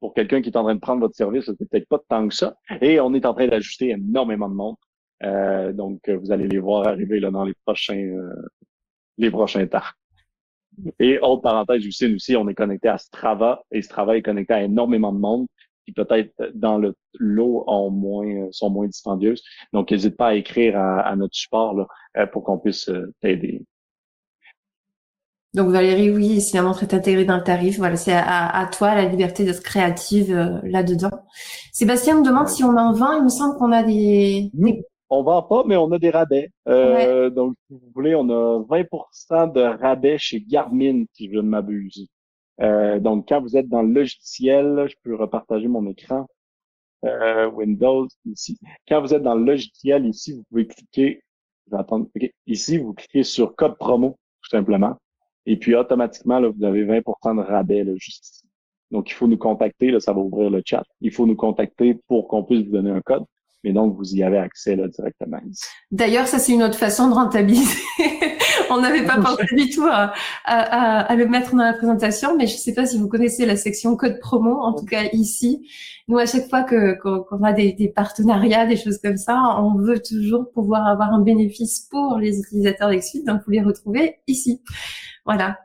pour 0.00 0.14
quelqu'un 0.14 0.42
qui 0.42 0.50
est 0.50 0.56
en 0.56 0.64
train 0.64 0.74
de 0.74 0.80
prendre 0.80 1.00
votre 1.00 1.14
service, 1.14 1.44
c'est 1.46 1.68
peut-être 1.68 1.88
pas 1.88 2.00
tant 2.08 2.28
que 2.28 2.34
ça. 2.34 2.56
Et 2.80 3.00
on 3.00 3.14
est 3.14 3.26
en 3.26 3.34
train 3.34 3.46
d'ajuster 3.46 3.90
énormément 3.90 4.48
de 4.48 4.54
montres. 4.54 4.88
Euh, 5.22 5.72
donc, 5.72 6.08
vous 6.08 6.32
allez 6.32 6.48
les 6.48 6.58
voir 6.58 6.86
arriver 6.86 7.20
là 7.20 7.30
dans 7.30 7.44
les 7.44 7.54
prochains 7.64 7.96
euh, 7.96 8.34
les 9.18 9.30
prochains 9.30 9.66
temps. 9.66 9.80
Et 10.98 11.18
autre 11.20 11.42
parenthèse 11.42 11.86
aussi, 11.86 12.12
aussi, 12.12 12.36
on 12.36 12.48
est 12.48 12.54
connecté 12.54 12.88
à 12.88 12.98
Strava 12.98 13.62
et 13.70 13.80
Strava 13.82 14.16
est 14.16 14.22
connecté 14.22 14.54
à 14.54 14.62
énormément 14.62 15.12
de 15.12 15.18
monde 15.18 15.46
qui 15.84 15.92
peut-être 15.92 16.32
dans 16.54 16.78
le 16.78 16.94
lot 17.18 17.64
ont 17.66 17.90
moins 17.90 18.48
sont 18.50 18.70
moins 18.70 18.86
dispendieuses. 18.86 19.42
Donc, 19.72 19.90
n'hésite 19.90 20.16
pas 20.16 20.28
à 20.28 20.34
écrire 20.34 20.78
à, 20.78 21.14
notre 21.16 21.34
support 21.34 21.74
là, 21.74 21.86
euh, 22.16 22.26
pour 22.26 22.44
qu'on 22.44 22.58
puisse 22.58 22.90
t'aider. 23.20 23.62
Donc 25.52 25.68
Valérie, 25.68 26.10
oui, 26.10 26.40
si 26.40 26.56
la 26.56 26.62
montre 26.62 26.82
est 26.82 26.94
intégrée 26.94 27.24
dans 27.24 27.36
le 27.36 27.44
tarif, 27.44 27.78
voilà, 27.78 27.94
c'est 27.94 28.12
à, 28.12 28.68
toi 28.72 28.96
la 28.96 29.04
liberté 29.04 29.44
d'être 29.44 29.62
créative 29.62 30.34
là-dedans. 30.64 31.12
Sébastien 31.72 32.18
me 32.18 32.24
demande 32.24 32.48
si 32.48 32.64
on 32.64 32.76
en 32.76 32.92
vend. 32.92 33.12
Il 33.12 33.22
me 33.22 33.28
semble 33.28 33.56
qu'on 33.56 33.70
a 33.70 33.84
des, 33.84 34.50
on 35.10 35.22
vend 35.22 35.42
pas, 35.42 35.62
mais 35.66 35.76
on 35.76 35.90
a 35.92 35.98
des 35.98 36.10
rabais. 36.10 36.50
Euh, 36.68 37.30
donc, 37.30 37.54
si 37.68 37.74
vous 37.74 37.90
voulez, 37.94 38.14
on 38.14 38.28
a 38.30 38.60
20% 38.64 39.52
de 39.52 39.60
rabais 39.60 40.18
chez 40.18 40.40
Garmin, 40.40 41.04
si 41.12 41.30
je 41.30 41.36
ne 41.36 41.42
m'abuse. 41.42 42.08
Euh, 42.60 43.00
donc, 43.00 43.28
quand 43.28 43.40
vous 43.40 43.56
êtes 43.56 43.68
dans 43.68 43.82
le 43.82 43.92
logiciel, 43.92 44.86
je 44.88 44.94
peux 45.02 45.14
repartager 45.14 45.68
mon 45.68 45.86
écran. 45.88 46.26
Euh, 47.04 47.50
Windows, 47.50 48.08
ici. 48.24 48.58
Quand 48.88 49.00
vous 49.00 49.12
êtes 49.12 49.22
dans 49.22 49.34
le 49.34 49.44
logiciel, 49.44 50.06
ici, 50.06 50.32
vous 50.32 50.44
pouvez 50.48 50.66
cliquer. 50.66 51.22
Je 51.66 51.72
vais 51.72 51.80
attendre. 51.80 52.08
Ici, 52.46 52.78
vous 52.78 52.94
cliquez 52.94 53.24
sur 53.24 53.54
code 53.56 53.76
promo, 53.76 54.18
tout 54.42 54.50
simplement. 54.50 54.96
Et 55.46 55.56
puis, 55.58 55.74
automatiquement, 55.74 56.40
là, 56.40 56.48
vous 56.48 56.64
avez 56.64 56.84
20% 56.84 57.36
de 57.36 57.40
rabais, 57.42 57.84
là, 57.84 57.92
juste 57.96 58.24
ici. 58.26 58.48
Donc, 58.90 59.10
il 59.10 59.14
faut 59.14 59.26
nous 59.26 59.36
contacter, 59.38 59.90
là, 59.90 60.00
ça 60.00 60.12
va 60.12 60.20
ouvrir 60.20 60.50
le 60.50 60.62
chat. 60.64 60.84
Il 61.00 61.10
faut 61.10 61.26
nous 61.26 61.36
contacter 61.36 61.94
pour 62.06 62.28
qu'on 62.28 62.44
puisse 62.44 62.64
vous 62.64 62.72
donner 62.72 62.90
un 62.90 63.00
code. 63.00 63.24
Mais 63.64 63.72
donc, 63.72 63.96
vous 63.96 64.14
y 64.14 64.22
avez 64.22 64.38
accès 64.38 64.76
là, 64.76 64.86
directement 64.88 65.40
D'ailleurs, 65.90 66.26
ça, 66.26 66.38
c'est 66.38 66.52
une 66.52 66.62
autre 66.62 66.78
façon 66.78 67.08
de 67.08 67.14
rentabiliser. 67.14 67.78
On 68.70 68.80
n'avait 68.80 69.04
pas 69.04 69.16
pensé 69.16 69.44
du 69.52 69.70
tout 69.70 69.84
à, 69.84 70.12
à, 70.44 71.00
à, 71.00 71.16
le 71.16 71.26
mettre 71.26 71.52
dans 71.52 71.62
la 71.62 71.72
présentation, 71.72 72.36
mais 72.36 72.46
je 72.46 72.54
ne 72.54 72.58
sais 72.58 72.74
pas 72.74 72.86
si 72.86 72.98
vous 72.98 73.08
connaissez 73.08 73.46
la 73.46 73.56
section 73.56 73.96
code 73.96 74.18
promo, 74.20 74.60
en 74.60 74.74
tout 74.74 74.84
cas 74.84 75.04
ici. 75.12 75.68
Nous, 76.08 76.18
à 76.18 76.26
chaque 76.26 76.48
fois 76.48 76.62
que 76.62 76.94
qu'on 76.98 77.42
a 77.42 77.52
des, 77.52 77.72
des, 77.72 77.88
partenariats, 77.88 78.66
des 78.66 78.76
choses 78.76 78.98
comme 78.98 79.16
ça, 79.16 79.40
on 79.58 79.76
veut 79.76 80.00
toujours 80.00 80.50
pouvoir 80.52 80.86
avoir 80.86 81.12
un 81.12 81.20
bénéfice 81.20 81.88
pour 81.90 82.18
les 82.18 82.38
utilisateurs 82.38 82.90
d'Exfit, 82.90 83.24
donc 83.24 83.42
vous 83.46 83.52
les 83.52 83.62
retrouvez 83.62 84.16
ici. 84.26 84.60
Voilà 85.24 85.58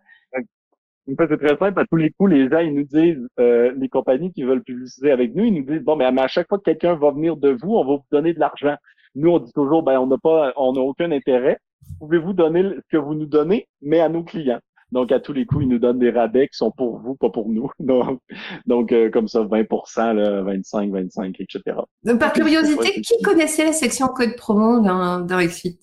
c'est 1.17 1.38
très 1.38 1.58
simple. 1.58 1.80
À 1.80 1.86
tous 1.86 1.95
les 1.95 2.12
coups, 2.12 2.32
les 2.32 2.50
gens, 2.50 2.60
ils 2.60 2.74
nous 2.74 2.84
disent, 2.84 3.28
euh, 3.39 3.72
les 3.78 3.89
compagnies 3.89 4.32
qui 4.32 4.43
veulent 4.43 4.63
publiciser 4.63 5.12
avec 5.12 5.36
nous, 5.36 5.45
ils 5.45 5.54
nous 5.54 5.63
disent, 5.63 5.84
bon, 5.84 5.95
mais 5.95 6.06
à 6.06 6.28
chaque 6.28 6.48
fois 6.48 6.58
que 6.58 6.63
quelqu'un 6.63 6.95
va 6.95 7.12
venir 7.12 7.38
de 7.38 7.50
vous, 7.50 7.76
on 7.76 7.86
va 7.86 7.95
vous 7.98 8.06
donner 8.12 8.34
de 8.34 8.39
l'argent. 8.39 8.76
Nous, 9.15 9.30
on 9.30 9.39
dit 9.39 9.52
toujours, 9.54 9.84
ben, 9.84 10.00
on 10.00 10.08
n'a 10.08 10.17
pas, 10.17 10.54
on 10.56 10.74
n'a 10.74 10.82
aucun 10.82 11.12
intérêt. 11.12 11.58
Pouvez-vous 12.00 12.34
donner 12.34 12.63
ce 12.63 12.98
que 12.98 12.98
vous 12.98 13.15
nous 13.15 13.26
donnez, 13.26 13.67
mais 13.82 14.00
à 14.00 14.10
nos 14.10 14.24
clients? 14.24 14.60
Donc, 14.91 15.12
à 15.12 15.19
tous 15.19 15.34
les 15.34 15.45
coups, 15.45 15.63
ils 15.63 15.69
nous 15.69 15.80
donnent 15.80 16.00
des 16.00 16.10
rabais 16.10 16.48
qui 16.48 16.58
sont 16.58 16.72
pour 16.72 17.00
vous, 17.00 17.15
pas 17.15 17.30
pour 17.30 17.48
nous. 17.50 17.69
Donc, 17.80 18.19
donc 18.65 18.91
euh, 18.91 19.10
comme 19.10 19.28
ça, 19.28 19.43
20 19.43 19.65
là, 20.13 20.41
25, 20.41 20.91
25, 20.91 21.36
etc. 21.39 21.78
Donc, 22.04 22.19
par 22.19 22.34
curiosité, 22.34 23.02
qui 23.02 23.22
connaissait 23.22 23.65
la 23.65 23.74
section 23.74 24.08
code 24.08 24.36
promo 24.36 24.80
dans, 24.80 25.19
dans 25.19 25.39
Exit? 25.39 25.80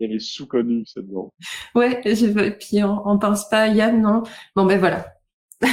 Elle 0.00 0.12
est 0.12 0.20
sous-connue, 0.20 0.84
cette 0.86 1.06
bon. 1.06 1.30
Ouais, 1.74 2.00
je, 2.04 2.50
puis 2.50 2.84
on, 2.84 3.02
on 3.04 3.18
pense 3.18 3.48
pas 3.48 3.62
à 3.62 3.68
Yann, 3.68 4.00
non? 4.00 4.22
Bon, 4.54 4.64
ben 4.64 4.78
voilà. 4.78 5.06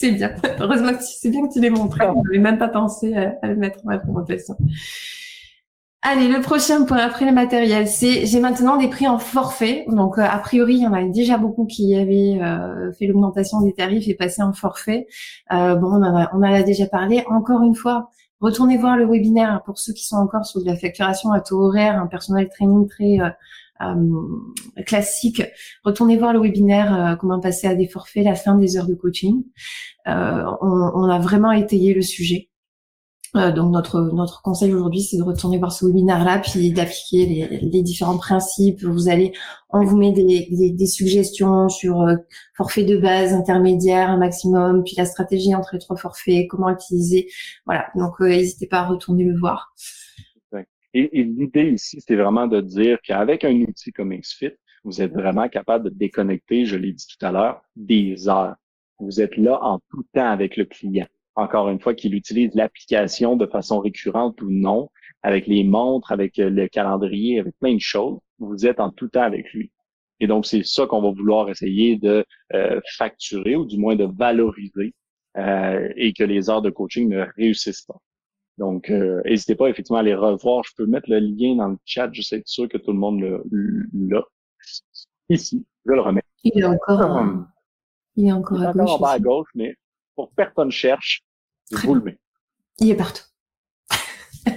c'est 0.00 0.12
bien. 0.12 0.34
Heureusement 0.58 0.92
que 0.92 1.02
c'est 1.02 1.30
bien 1.30 1.46
que 1.46 1.52
tu 1.52 1.60
l'aies 1.60 1.70
montré. 1.70 2.06
On 2.08 2.22
n'avait 2.22 2.38
même 2.38 2.58
pas 2.58 2.68
pensé 2.68 3.14
à, 3.14 3.46
le 3.46 3.56
mettre 3.56 3.80
en 3.86 3.98
présentation. 3.98 4.56
Allez, 6.02 6.28
le 6.28 6.40
prochain 6.40 6.86
point 6.86 6.96
après 6.96 7.26
le 7.26 7.32
matériel, 7.32 7.86
c'est 7.86 8.24
j'ai 8.24 8.40
maintenant 8.40 8.78
des 8.78 8.88
prix 8.88 9.06
en 9.06 9.18
forfait. 9.18 9.84
Donc 9.88 10.16
euh, 10.16 10.22
a 10.22 10.38
priori, 10.38 10.76
il 10.76 10.82
y 10.82 10.86
en 10.86 10.94
a 10.94 11.04
déjà 11.04 11.36
beaucoup 11.36 11.66
qui 11.66 11.94
avaient 11.94 12.40
euh, 12.40 12.90
fait 12.92 13.06
l'augmentation 13.06 13.60
des 13.60 13.74
tarifs 13.74 14.08
et 14.08 14.14
passé 14.14 14.42
en 14.42 14.54
forfait. 14.54 15.06
Euh, 15.52 15.74
bon, 15.74 15.88
on 15.88 16.02
en, 16.02 16.16
a, 16.16 16.30
on 16.32 16.38
en 16.38 16.42
a 16.42 16.62
déjà 16.62 16.86
parlé. 16.86 17.22
Encore 17.28 17.62
une 17.62 17.74
fois, 17.74 18.08
retournez 18.40 18.76
voir 18.76 18.96
le 18.96 19.06
webinaire 19.06 19.62
pour 19.64 19.78
ceux 19.78 19.92
qui 19.92 20.04
sont 20.04 20.16
encore 20.16 20.44
sur 20.44 20.60
de 20.60 20.66
la 20.66 20.76
facturation 20.76 21.32
à 21.32 21.40
taux 21.40 21.60
horaire, 21.60 22.00
un 22.00 22.06
personnel 22.06 22.48
training 22.48 22.88
très 22.88 23.18
euh, 23.82 24.84
classique, 24.84 25.42
retournez 25.84 26.18
voir 26.18 26.34
le 26.34 26.40
webinaire 26.40 26.94
euh, 26.94 27.16
comment 27.16 27.40
passer 27.40 27.66
à 27.66 27.74
des 27.74 27.88
forfaits, 27.88 28.24
la 28.24 28.34
fin 28.34 28.54
des 28.54 28.76
heures 28.76 28.86
de 28.86 28.94
coaching. 28.94 29.42
Euh, 30.06 30.44
on, 30.60 31.04
a 31.08 31.18
vraiment 31.18 31.52
étayé 31.52 31.94
le 31.94 32.02
sujet. 32.02 32.49
Donc 33.34 33.72
notre 33.72 34.00
notre 34.12 34.42
conseil 34.42 34.72
aujourd'hui, 34.74 35.02
c'est 35.02 35.16
de 35.16 35.22
retourner 35.22 35.58
voir 35.58 35.72
ce 35.72 35.86
webinaire-là, 35.86 36.40
puis 36.40 36.72
d'appliquer 36.72 37.26
les, 37.26 37.60
les, 37.60 37.82
différents 37.82 38.18
principes. 38.18 38.82
Vous 38.82 39.08
allez, 39.08 39.32
on 39.68 39.84
vous 39.84 39.96
met 39.96 40.12
des, 40.12 40.48
des, 40.50 40.70
des 40.72 40.86
suggestions 40.86 41.68
sur 41.68 42.06
forfait 42.56 42.84
de 42.84 42.96
base, 42.96 43.32
intermédiaire, 43.32 44.10
un 44.10 44.18
maximum, 44.18 44.82
puis 44.84 44.94
la 44.96 45.04
stratégie 45.04 45.54
entre 45.54 45.70
les 45.74 45.78
trois 45.78 45.96
forfaits, 45.96 46.48
comment 46.48 46.70
utiliser. 46.70 47.28
Voilà. 47.66 47.86
Donc 47.94 48.18
n'hésitez 48.20 48.66
pas 48.66 48.80
à 48.80 48.86
retourner 48.86 49.24
le 49.24 49.38
voir. 49.38 49.72
Et, 50.92 51.22
l'idée 51.22 51.70
ici, 51.70 52.00
c'est 52.06 52.16
vraiment 52.16 52.46
de 52.46 52.60
dire 52.60 52.98
qu'avec 53.02 53.44
un 53.44 53.54
outil 53.62 53.92
comme 53.92 54.14
XFIT, 54.14 54.56
vous 54.84 55.00
êtes 55.02 55.12
vraiment 55.12 55.48
capable 55.48 55.90
de 55.90 55.94
déconnecter, 55.94 56.64
je 56.64 56.76
l'ai 56.76 56.92
dit 56.92 57.06
tout 57.06 57.24
à 57.24 57.30
l'heure, 57.30 57.62
des 57.76 58.28
heures. 58.28 58.56
Vous 58.98 59.20
êtes 59.20 59.36
là 59.36 59.58
en 59.62 59.78
tout 59.90 60.04
temps 60.12 60.30
avec 60.30 60.56
le 60.56 60.64
client. 60.64 61.06
Encore 61.40 61.70
une 61.70 61.80
fois, 61.80 61.94
qu'il 61.94 62.14
utilise 62.14 62.54
l'application 62.54 63.34
de 63.34 63.46
façon 63.46 63.80
récurrente 63.80 64.42
ou 64.42 64.50
non, 64.50 64.90
avec 65.22 65.46
les 65.46 65.64
montres, 65.64 66.12
avec 66.12 66.36
le 66.36 66.66
calendrier, 66.68 67.40
avec 67.40 67.54
plein 67.58 67.74
de 67.74 67.80
choses, 67.80 68.18
vous 68.38 68.66
êtes 68.66 68.78
en 68.78 68.90
tout 68.90 69.08
temps 69.08 69.22
avec 69.22 69.50
lui. 69.54 69.72
Et 70.20 70.26
donc, 70.26 70.44
c'est 70.44 70.62
ça 70.64 70.86
qu'on 70.86 71.00
va 71.00 71.10
vouloir 71.10 71.48
essayer 71.48 71.96
de 71.96 72.26
euh, 72.52 72.78
facturer 72.98 73.56
ou 73.56 73.64
du 73.64 73.78
moins 73.78 73.96
de 73.96 74.04
valoriser 74.04 74.92
euh, 75.38 75.88
et 75.96 76.12
que 76.12 76.24
les 76.24 76.50
heures 76.50 76.60
de 76.60 76.68
coaching 76.68 77.08
ne 77.08 77.24
réussissent 77.36 77.86
pas. 77.86 77.98
Donc, 78.58 78.90
euh, 78.90 79.22
n'hésitez 79.24 79.54
pas 79.54 79.68
effectivement 79.68 80.00
à 80.00 80.02
les 80.02 80.14
revoir. 80.14 80.62
Je 80.64 80.72
peux 80.76 80.84
mettre 80.84 81.08
le 81.08 81.20
lien 81.20 81.56
dans 81.56 81.68
le 81.68 81.78
chat. 81.86 82.10
Je 82.12 82.20
sais 82.20 82.42
sûr 82.44 82.68
que 82.68 82.76
tout 82.76 82.92
le 82.92 82.98
monde 82.98 83.22
l'a. 83.22 84.22
Ici, 85.30 85.64
je 85.86 85.92
le 85.92 86.00
remets. 86.02 86.22
Il 86.44 86.60
est 86.60 86.64
encore, 86.64 87.00
hum. 87.00 87.48
il 88.16 88.28
est 88.28 88.32
encore 88.32 88.60
à 88.60 88.72
gauche. 88.74 88.90
en 88.90 88.98
bas 88.98 89.12
à 89.12 89.18
gauche, 89.18 89.48
mais 89.54 89.74
pour 90.14 90.30
personne 90.32 90.70
cherche, 90.70 91.22
vous 91.72 91.94
le 91.94 92.02
mettez. 92.02 92.20
Il 92.78 92.90
est 92.90 92.96
partout. 92.96 93.24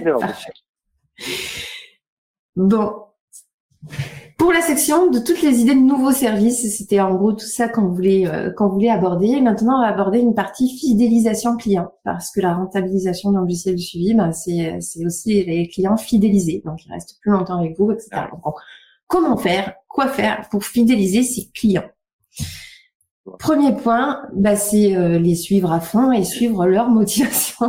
bon. 2.56 3.04
Pour 4.38 4.52
la 4.52 4.60
section 4.60 5.10
de 5.10 5.18
toutes 5.20 5.42
les 5.42 5.60
idées 5.60 5.74
de 5.74 5.80
nouveaux 5.80 6.12
services, 6.12 6.76
c'était 6.76 7.00
en 7.00 7.14
gros 7.14 7.32
tout 7.32 7.46
ça 7.46 7.68
qu'on 7.68 7.88
voulait 7.88 8.26
euh, 8.26 8.50
qu'on 8.50 8.68
voulait 8.68 8.90
aborder. 8.90 9.40
Maintenant, 9.40 9.78
on 9.78 9.82
va 9.82 9.88
aborder 9.88 10.18
une 10.18 10.34
partie 10.34 10.76
fidélisation 10.76 11.56
client 11.56 11.92
parce 12.02 12.30
que 12.30 12.40
la 12.40 12.54
rentabilisation 12.54 13.32
d'un 13.32 13.42
logiciel 13.42 13.76
de 13.76 13.80
suivi, 13.80 14.14
ben, 14.14 14.32
c'est 14.32 14.80
c'est 14.80 15.04
aussi 15.04 15.44
les 15.44 15.68
clients 15.68 15.96
fidélisés, 15.96 16.62
donc 16.64 16.84
ils 16.84 16.92
restent 16.92 17.18
plus 17.20 17.30
longtemps 17.30 17.58
avec 17.58 17.78
vous, 17.78 17.92
etc. 17.92 18.26
comment 19.06 19.36
faire, 19.36 19.74
quoi 19.88 20.08
faire 20.08 20.48
pour 20.50 20.64
fidéliser 20.64 21.22
ses 21.22 21.50
clients? 21.54 21.88
Premier 23.38 23.74
point, 23.74 24.22
bah, 24.34 24.56
c'est 24.56 24.96
euh, 24.96 25.18
les 25.18 25.34
suivre 25.34 25.72
à 25.72 25.80
fond 25.80 26.12
et 26.12 26.24
suivre 26.24 26.66
leur 26.66 26.90
motivation. 26.90 27.68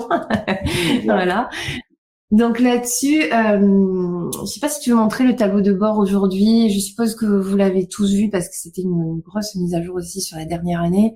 voilà. 1.05 1.49
Donc 2.31 2.59
là-dessus, 2.59 3.21
euh, 3.31 4.31
je 4.41 4.45
sais 4.45 4.59
pas 4.59 4.67
si 4.67 4.81
tu 4.81 4.89
veux 4.89 4.95
montrer 4.95 5.23
le 5.23 5.35
tableau 5.35 5.61
de 5.61 5.71
bord 5.71 5.99
aujourd'hui. 5.99 6.69
Je 6.69 6.79
suppose 6.79 7.15
que 7.15 7.25
vous 7.25 7.55
l'avez 7.55 7.87
tous 7.87 8.13
vu 8.13 8.29
parce 8.29 8.49
que 8.49 8.55
c'était 8.55 8.81
une, 8.81 9.21
grosse 9.21 9.55
mise 9.55 9.75
à 9.75 9.81
jour 9.83 9.95
aussi 9.95 10.21
sur 10.21 10.37
la 10.37 10.45
dernière 10.45 10.81
année. 10.81 11.13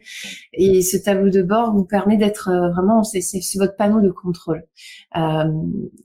Et 0.53 0.81
ce 0.81 0.97
tableau 0.97 1.29
de 1.29 1.41
bord 1.41 1.73
vous 1.73 1.83
permet 1.83 2.15
d'être 2.15 2.49
euh, 2.49 2.69
vraiment, 2.69 3.03
c'est 3.03 3.21
votre 3.57 3.75
panneau 3.75 4.01
de 4.01 4.11
contrôle. 4.11 4.63
Euh, 5.17 5.51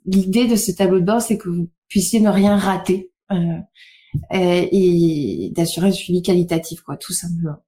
L'idée 0.07 0.49
de 0.49 0.57
ce 0.57 0.73
tableau 0.73 1.01
de 1.01 1.05
bord, 1.05 1.21
c'est 1.21 1.37
que 1.37 1.51
vous 1.51 1.69
puissiez 1.89 2.21
ne 2.21 2.31
rien 2.31 2.57
rater 2.57 3.13
euh, 3.31 3.59
et, 4.33 5.47
et 5.47 5.51
d'assurer 5.51 5.89
un 5.89 5.93
suivi 5.93 6.23
qualitatif, 6.23 6.81
quoi, 6.81 6.97
tout 6.97 7.13
simplement. 7.13 7.64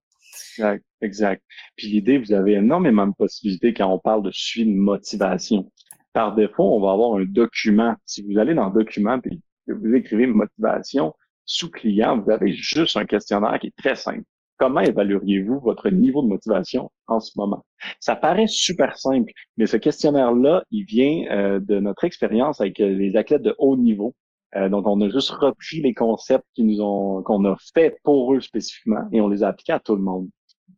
Exact, 0.58 0.84
exact. 1.02 1.42
Puis 1.76 1.88
l'idée, 1.88 2.18
vous 2.18 2.32
avez 2.32 2.54
énormément 2.54 3.06
de 3.06 3.12
possibilités 3.12 3.74
quand 3.74 3.92
on 3.92 3.98
parle 3.98 4.22
de 4.22 4.30
suivi 4.32 4.70
de 4.70 4.76
motivation 4.76 5.70
par 6.12 6.34
défaut, 6.34 6.74
on 6.74 6.80
va 6.80 6.92
avoir 6.92 7.18
un 7.18 7.24
document. 7.26 7.94
Si 8.06 8.22
vous 8.22 8.38
allez 8.38 8.54
dans 8.54 8.70
document 8.70 9.20
et 9.26 9.72
vous 9.72 9.94
écrivez 9.94 10.26
motivation 10.26 11.14
sous 11.44 11.70
client, 11.70 12.18
vous 12.18 12.30
avez 12.30 12.52
juste 12.52 12.96
un 12.96 13.04
questionnaire 13.04 13.58
qui 13.60 13.66
est 13.66 13.76
très 13.76 13.96
simple. 13.96 14.24
Comment 14.58 14.80
évalueriez-vous 14.80 15.60
votre 15.60 15.90
niveau 15.90 16.22
de 16.22 16.28
motivation 16.28 16.90
en 17.06 17.20
ce 17.20 17.32
moment? 17.36 17.66
Ça 18.00 18.16
paraît 18.16 18.46
super 18.46 18.96
simple, 18.96 19.30
mais 19.58 19.66
ce 19.66 19.76
questionnaire-là, 19.76 20.64
il 20.70 20.84
vient 20.84 21.26
euh, 21.30 21.60
de 21.60 21.78
notre 21.80 22.04
expérience 22.04 22.62
avec 22.62 22.80
euh, 22.80 22.88
les 22.88 23.16
athlètes 23.16 23.42
de 23.42 23.54
haut 23.58 23.76
niveau. 23.76 24.14
Euh, 24.54 24.70
donc, 24.70 24.86
on 24.86 24.98
a 25.02 25.10
juste 25.10 25.28
repris 25.30 25.82
les 25.82 25.92
concepts 25.92 26.46
qui 26.54 26.64
nous 26.64 26.80
ont 26.80 27.22
qu'on 27.22 27.44
a 27.44 27.56
fait 27.74 27.98
pour 28.02 28.32
eux 28.32 28.40
spécifiquement 28.40 29.06
et 29.12 29.20
on 29.20 29.28
les 29.28 29.42
a 29.42 29.48
appliqués 29.48 29.74
à 29.74 29.80
tout 29.80 29.96
le 29.96 30.02
monde. 30.02 30.30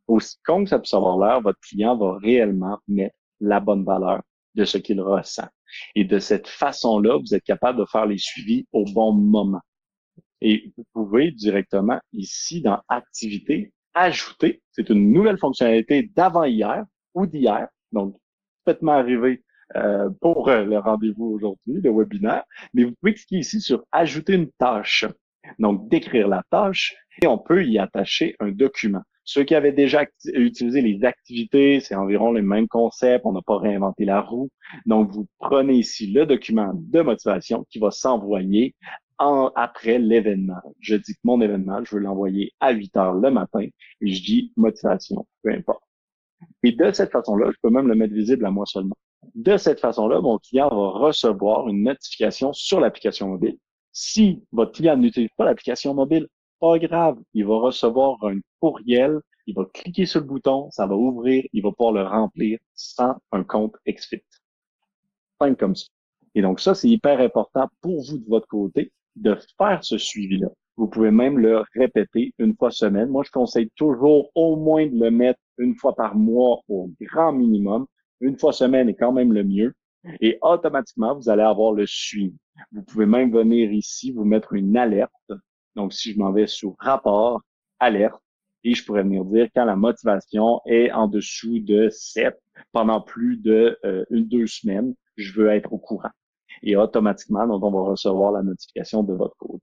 Aussi 0.08 0.36
con 0.44 0.64
que 0.64 0.70
ça 0.70 0.78
puisse 0.78 0.94
avoir 0.94 1.18
l'air, 1.18 1.40
votre 1.40 1.60
client 1.60 1.96
va 1.96 2.18
réellement 2.18 2.78
mettre 2.88 3.14
la 3.40 3.60
bonne 3.60 3.84
valeur 3.84 4.22
de 4.54 4.64
ce 4.64 4.78
qu'il 4.78 5.00
ressent. 5.00 5.48
Et 5.94 6.04
de 6.04 6.18
cette 6.18 6.48
façon-là, 6.48 7.18
vous 7.18 7.34
êtes 7.34 7.44
capable 7.44 7.78
de 7.78 7.84
faire 7.84 8.06
les 8.06 8.18
suivis 8.18 8.66
au 8.72 8.84
bon 8.84 9.12
moment. 9.12 9.60
Et 10.40 10.72
vous 10.76 10.84
pouvez 10.92 11.30
directement 11.30 12.00
ici 12.12 12.62
dans 12.62 12.80
Activité 12.88 13.72
ajouter, 13.94 14.62
c'est 14.72 14.88
une 14.90 15.12
nouvelle 15.12 15.38
fonctionnalité 15.38 16.10
d'avant-hier 16.14 16.84
ou 17.14 17.26
d'hier, 17.26 17.66
donc 17.90 18.16
complètement 18.64 18.92
arrivé 18.92 19.42
euh, 19.76 20.08
pour 20.20 20.48
euh, 20.48 20.64
le 20.64 20.78
rendez-vous 20.78 21.26
aujourd'hui, 21.26 21.80
le 21.82 21.90
webinaire, 21.90 22.44
mais 22.72 22.84
vous 22.84 22.94
pouvez 23.00 23.14
cliquer 23.14 23.38
ici 23.38 23.60
sur 23.60 23.84
Ajouter 23.92 24.34
une 24.34 24.50
tâche. 24.52 25.04
Donc, 25.58 25.88
décrire 25.88 26.28
la 26.28 26.42
tâche 26.50 26.94
et 27.22 27.26
on 27.26 27.38
peut 27.38 27.64
y 27.64 27.78
attacher 27.78 28.36
un 28.40 28.50
document. 28.50 29.02
Ceux 29.30 29.44
qui 29.44 29.54
avaient 29.54 29.72
déjà 29.72 30.06
utilisé 30.32 30.80
les 30.80 31.04
activités, 31.04 31.80
c'est 31.80 31.94
environ 31.94 32.32
les 32.32 32.40
mêmes 32.40 32.66
concepts, 32.66 33.26
on 33.26 33.32
n'a 33.32 33.42
pas 33.42 33.58
réinventé 33.58 34.06
la 34.06 34.22
roue. 34.22 34.48
Donc, 34.86 35.10
vous 35.10 35.26
prenez 35.38 35.74
ici 35.74 36.10
le 36.10 36.24
document 36.24 36.72
de 36.74 37.02
motivation 37.02 37.66
qui 37.68 37.78
va 37.78 37.90
s'envoyer 37.90 38.74
après 39.18 39.98
l'événement. 39.98 40.62
Je 40.80 40.94
dis 40.94 41.12
que 41.12 41.20
mon 41.24 41.42
événement, 41.42 41.84
je 41.84 41.94
veux 41.94 42.00
l'envoyer 42.00 42.52
à 42.58 42.70
8 42.70 42.96
heures 42.96 43.12
le 43.12 43.30
matin 43.30 43.60
et 43.60 43.70
je 44.00 44.22
dis 44.22 44.50
motivation, 44.56 45.26
peu 45.42 45.52
importe. 45.52 45.82
Et 46.62 46.72
de 46.72 46.90
cette 46.92 47.12
façon-là, 47.12 47.50
je 47.50 47.58
peux 47.62 47.68
même 47.68 47.86
le 47.86 47.96
mettre 47.96 48.14
visible 48.14 48.46
à 48.46 48.50
moi 48.50 48.64
seulement. 48.64 48.96
De 49.34 49.58
cette 49.58 49.80
façon-là, 49.80 50.22
mon 50.22 50.38
client 50.38 50.70
va 50.70 50.88
recevoir 51.00 51.68
une 51.68 51.82
notification 51.82 52.54
sur 52.54 52.80
l'application 52.80 53.28
mobile. 53.28 53.58
Si 53.92 54.42
votre 54.52 54.72
client 54.72 54.96
n'utilise 54.96 55.28
pas 55.36 55.44
l'application 55.44 55.92
mobile, 55.92 56.28
pas 56.60 56.78
grave, 56.78 57.18
il 57.34 57.46
va 57.46 57.58
recevoir 57.58 58.22
un 58.24 58.38
courriel, 58.60 59.20
il 59.46 59.54
va 59.54 59.64
cliquer 59.72 60.06
sur 60.06 60.20
le 60.20 60.26
bouton, 60.26 60.70
ça 60.70 60.86
va 60.86 60.94
ouvrir, 60.94 61.44
il 61.52 61.62
va 61.62 61.70
pouvoir 61.70 61.92
le 61.92 62.02
remplir 62.02 62.58
sans 62.74 63.14
un 63.32 63.44
compte 63.44 63.74
XFIT. 63.88 64.22
Simple 65.40 65.56
comme 65.56 65.76
ça. 65.76 65.86
Et 66.34 66.42
donc 66.42 66.60
ça, 66.60 66.74
c'est 66.74 66.88
hyper 66.88 67.20
important 67.20 67.68
pour 67.80 68.02
vous 68.04 68.18
de 68.18 68.28
votre 68.28 68.46
côté 68.46 68.92
de 69.16 69.36
faire 69.56 69.82
ce 69.82 69.98
suivi-là. 69.98 70.48
Vous 70.76 70.86
pouvez 70.86 71.10
même 71.10 71.38
le 71.38 71.64
répéter 71.74 72.32
une 72.38 72.54
fois 72.54 72.70
semaine. 72.70 73.08
Moi, 73.08 73.24
je 73.24 73.32
conseille 73.32 73.70
toujours 73.74 74.30
au 74.34 74.56
moins 74.56 74.86
de 74.86 74.96
le 74.96 75.10
mettre 75.10 75.40
une 75.58 75.74
fois 75.74 75.94
par 75.94 76.14
mois 76.14 76.60
au 76.68 76.90
grand 77.00 77.32
minimum. 77.32 77.86
Une 78.20 78.38
fois 78.38 78.52
semaine 78.52 78.88
est 78.88 78.94
quand 78.94 79.12
même 79.12 79.32
le 79.32 79.42
mieux. 79.42 79.74
Et 80.20 80.38
automatiquement, 80.40 81.16
vous 81.16 81.28
allez 81.28 81.42
avoir 81.42 81.72
le 81.72 81.86
suivi. 81.86 82.36
Vous 82.70 82.82
pouvez 82.82 83.06
même 83.06 83.32
venir 83.32 83.72
ici, 83.72 84.12
vous 84.12 84.24
mettre 84.24 84.52
une 84.52 84.76
alerte 84.76 85.32
donc, 85.78 85.94
si 85.94 86.12
je 86.12 86.18
m'en 86.18 86.32
vais 86.32 86.48
sur 86.48 86.74
rapport, 86.80 87.40
alerte, 87.78 88.20
et 88.64 88.74
je 88.74 88.84
pourrais 88.84 89.04
venir 89.04 89.24
dire 89.24 89.48
quand 89.54 89.64
la 89.64 89.76
motivation 89.76 90.60
est 90.66 90.90
en 90.90 91.06
dessous 91.06 91.60
de 91.60 91.88
7 91.88 92.36
pendant 92.72 93.00
plus 93.00 93.36
de 93.36 93.78
euh, 93.84 94.04
une, 94.10 94.26
deux 94.26 94.48
semaines, 94.48 94.94
je 95.16 95.32
veux 95.32 95.48
être 95.50 95.72
au 95.72 95.78
courant. 95.78 96.10
Et 96.64 96.74
automatiquement, 96.74 97.46
donc, 97.46 97.62
on 97.62 97.70
va 97.70 97.90
recevoir 97.90 98.32
la 98.32 98.42
notification 98.42 99.04
de 99.04 99.14
votre 99.14 99.36
côté. 99.38 99.62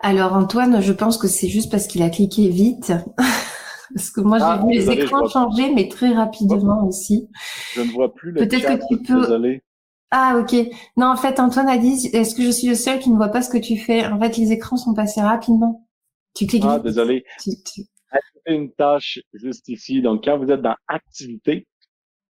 Alors 0.00 0.32
Antoine, 0.32 0.80
je 0.80 0.92
pense 0.92 1.18
que 1.18 1.28
c'est 1.28 1.48
juste 1.48 1.70
parce 1.70 1.86
qu'il 1.86 2.02
a 2.02 2.08
cliqué 2.08 2.48
vite. 2.48 2.94
parce 3.94 4.10
que 4.10 4.22
moi, 4.22 4.38
j'ai 4.38 4.44
ah, 4.44 4.62
vu 4.64 4.72
les 4.72 4.90
écrans 4.90 5.28
changer, 5.28 5.74
mais 5.74 5.88
très 5.88 6.14
rapidement 6.14 6.86
aussi. 6.86 7.28
Je 7.74 7.82
ne 7.82 7.92
vois 7.92 8.14
plus 8.14 8.32
le 8.32 8.40
Peut-être 8.40 8.78
que 8.78 8.94
tu 8.94 9.02
peux. 9.02 9.60
Ah 10.10 10.38
ok. 10.38 10.54
Non, 10.96 11.08
en 11.08 11.16
fait, 11.16 11.40
Antoine 11.40 11.68
a 11.68 11.78
dit, 11.78 12.06
est-ce 12.12 12.34
que 12.34 12.42
je 12.42 12.50
suis 12.50 12.68
le 12.68 12.74
seul 12.74 12.98
qui 13.00 13.10
ne 13.10 13.16
voit 13.16 13.28
pas 13.28 13.42
ce 13.42 13.50
que 13.50 13.58
tu 13.58 13.76
fais? 13.76 14.06
En 14.06 14.20
fait, 14.20 14.36
les 14.36 14.52
écrans 14.52 14.76
sont 14.76 14.94
passés 14.94 15.20
rapidement. 15.20 15.88
Tu 16.34 16.46
cliques. 16.46 16.64
Ah, 16.66 16.78
désolé. 16.78 17.24
Tu, 17.42 17.50
une 18.46 18.72
tâche 18.72 19.18
juste 19.32 19.68
ici. 19.68 20.02
Donc, 20.02 20.24
quand 20.24 20.38
vous 20.38 20.50
êtes 20.50 20.62
dans 20.62 20.76
Activité, 20.86 21.66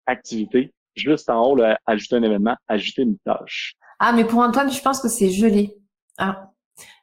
Activité, 0.05 0.73
juste 0.95 1.29
en 1.29 1.51
haut, 1.51 1.61
ajouter 1.85 2.15
un 2.15 2.23
événement, 2.23 2.55
ajouter 2.67 3.01
une 3.01 3.17
tâche. 3.19 3.75
Ah, 3.99 4.13
mais 4.13 4.25
pour 4.25 4.39
Antoine, 4.39 4.71
je 4.71 4.81
pense 4.81 5.01
que 5.01 5.09
c'est 5.09 5.29
gelé. 5.29 5.75
Ah. 6.17 6.51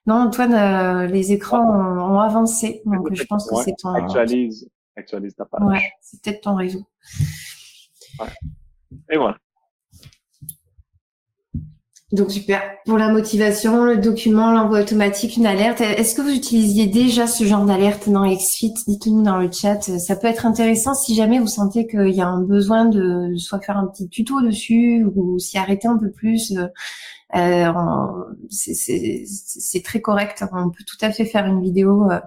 Non, 0.07 0.17
Antoine, 0.17 0.55
euh, 0.55 1.07
les 1.07 1.33
écrans 1.33 1.63
ont, 1.63 2.19
avancé. 2.19 2.83
Donc, 2.87 3.13
je 3.13 3.25
pense 3.25 3.49
que 3.49 3.57
c'est 3.63 3.75
ton... 3.77 3.91
Actualise, 3.91 4.69
actualise 4.97 5.35
ta 5.35 5.45
page. 5.45 5.63
Ouais, 5.63 5.93
c'est 6.01 6.23
peut-être 6.23 6.43
ton 6.43 6.55
réseau. 6.55 6.87
Ouais. 8.19 8.29
Et 9.11 9.17
voilà. 9.17 9.39
Donc 12.13 12.31
super. 12.31 12.61
Pour 12.85 12.99
la 12.99 13.11
motivation, 13.11 13.87
le 13.87 13.97
document, 13.97 14.53
l'envoi 14.53 14.81
automatique, 14.81 15.39
une 15.39 15.47
alerte. 15.47 15.81
Est-ce 15.81 16.15
que 16.15 16.21
vous 16.21 16.35
utilisiez 16.35 16.87
déjà 16.87 17.27
ce 17.27 17.45
genre 17.45 17.65
d'alerte 17.65 18.11
dans 18.11 18.31
XFIT 18.31 18.75
Dites-nous 18.87 19.23
dans 19.23 19.39
le 19.39 19.51
chat. 19.51 19.81
Ça 19.81 20.15
peut 20.15 20.27
être 20.27 20.45
intéressant 20.45 20.93
si 20.93 21.15
jamais 21.15 21.39
vous 21.39 21.47
sentez 21.47 21.87
qu'il 21.87 22.11
y 22.11 22.21
a 22.21 22.27
un 22.27 22.43
besoin 22.43 22.85
de 22.85 23.35
soit 23.39 23.61
faire 23.61 23.79
un 23.79 23.87
petit 23.87 24.11
tuto 24.11 24.43
dessus 24.43 25.07
ou 25.15 25.39
s'y 25.39 25.57
arrêter 25.57 25.89
un 25.89 25.97
peu 25.97 26.11
plus. 26.11 26.53
Euh, 27.35 27.73
c'est 28.51 29.83
très 29.83 30.03
correct. 30.03 30.45
On 30.53 30.69
peut 30.69 30.85
tout 30.87 30.99
à 31.01 31.13
fait 31.13 31.25
faire 31.25 31.47
une 31.47 31.63
vidéo 31.63 32.11
euh, 32.11 32.21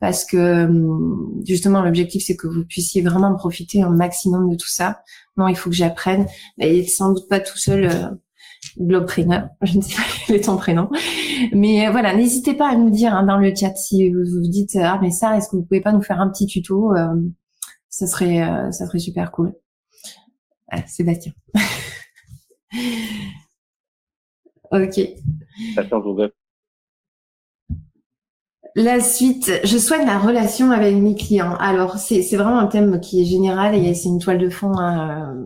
parce 0.00 0.24
que 0.24 0.64
hum, 0.64 1.40
justement 1.46 1.80
l'objectif 1.82 2.24
c'est 2.26 2.34
que 2.34 2.48
vous 2.48 2.64
puissiez 2.64 3.02
vraiment 3.02 3.32
profiter 3.36 3.84
un 3.84 3.90
maximum 3.90 4.50
de 4.50 4.56
tout 4.56 4.68
ça. 4.68 5.02
Non, 5.36 5.46
il 5.46 5.54
faut 5.54 5.70
que 5.70 5.76
j'apprenne. 5.76 6.26
Mais 6.58 6.84
sans 6.88 7.12
doute 7.12 7.28
pas 7.28 7.38
tout 7.38 7.56
seul. 7.56 8.18
Euh, 8.78 8.84
Globepreneur, 8.84 9.48
je 9.62 9.76
ne 9.76 9.82
sais 9.82 9.94
pas 9.96 10.02
quel 10.26 10.36
est 10.36 10.44
ton 10.44 10.56
prénom. 10.56 10.88
Mais 11.52 11.90
voilà, 11.90 12.14
n'hésitez 12.14 12.54
pas 12.54 12.70
à 12.70 12.76
nous 12.76 12.90
dire 12.90 13.14
hein, 13.14 13.24
dans 13.24 13.38
le 13.38 13.54
chat 13.54 13.74
si 13.76 14.10
vous 14.10 14.24
vous 14.24 14.48
dites 14.48 14.76
ah 14.76 14.98
mais 15.02 15.10
ça, 15.10 15.36
est-ce 15.36 15.48
que 15.48 15.56
vous 15.56 15.62
pouvez 15.62 15.80
pas 15.80 15.92
nous 15.92 16.02
faire 16.02 16.20
un 16.20 16.28
petit 16.28 16.46
tuto 16.46 16.92
Ça 17.88 18.06
serait 18.06 18.38
ça 18.72 18.86
serait 18.86 18.98
super 18.98 19.30
cool. 19.32 19.54
Sébastien. 20.86 21.32
ok. 24.70 25.00
Attends. 25.76 26.16
La 28.74 29.00
suite, 29.00 29.52
je 29.64 29.76
soigne 29.76 30.06
la 30.06 30.18
relation 30.18 30.70
avec 30.70 30.96
mes 30.96 31.14
clients. 31.14 31.56
Alors, 31.56 31.98
c'est 31.98 32.22
vraiment 32.36 32.58
un 32.58 32.68
thème 32.68 33.00
qui 33.00 33.20
est 33.20 33.26
général 33.26 33.74
et 33.74 33.92
c'est 33.92 34.08
une 34.08 34.18
toile 34.18 34.38
de 34.38 34.48
fond. 34.48 34.72
Hein, 34.78 35.44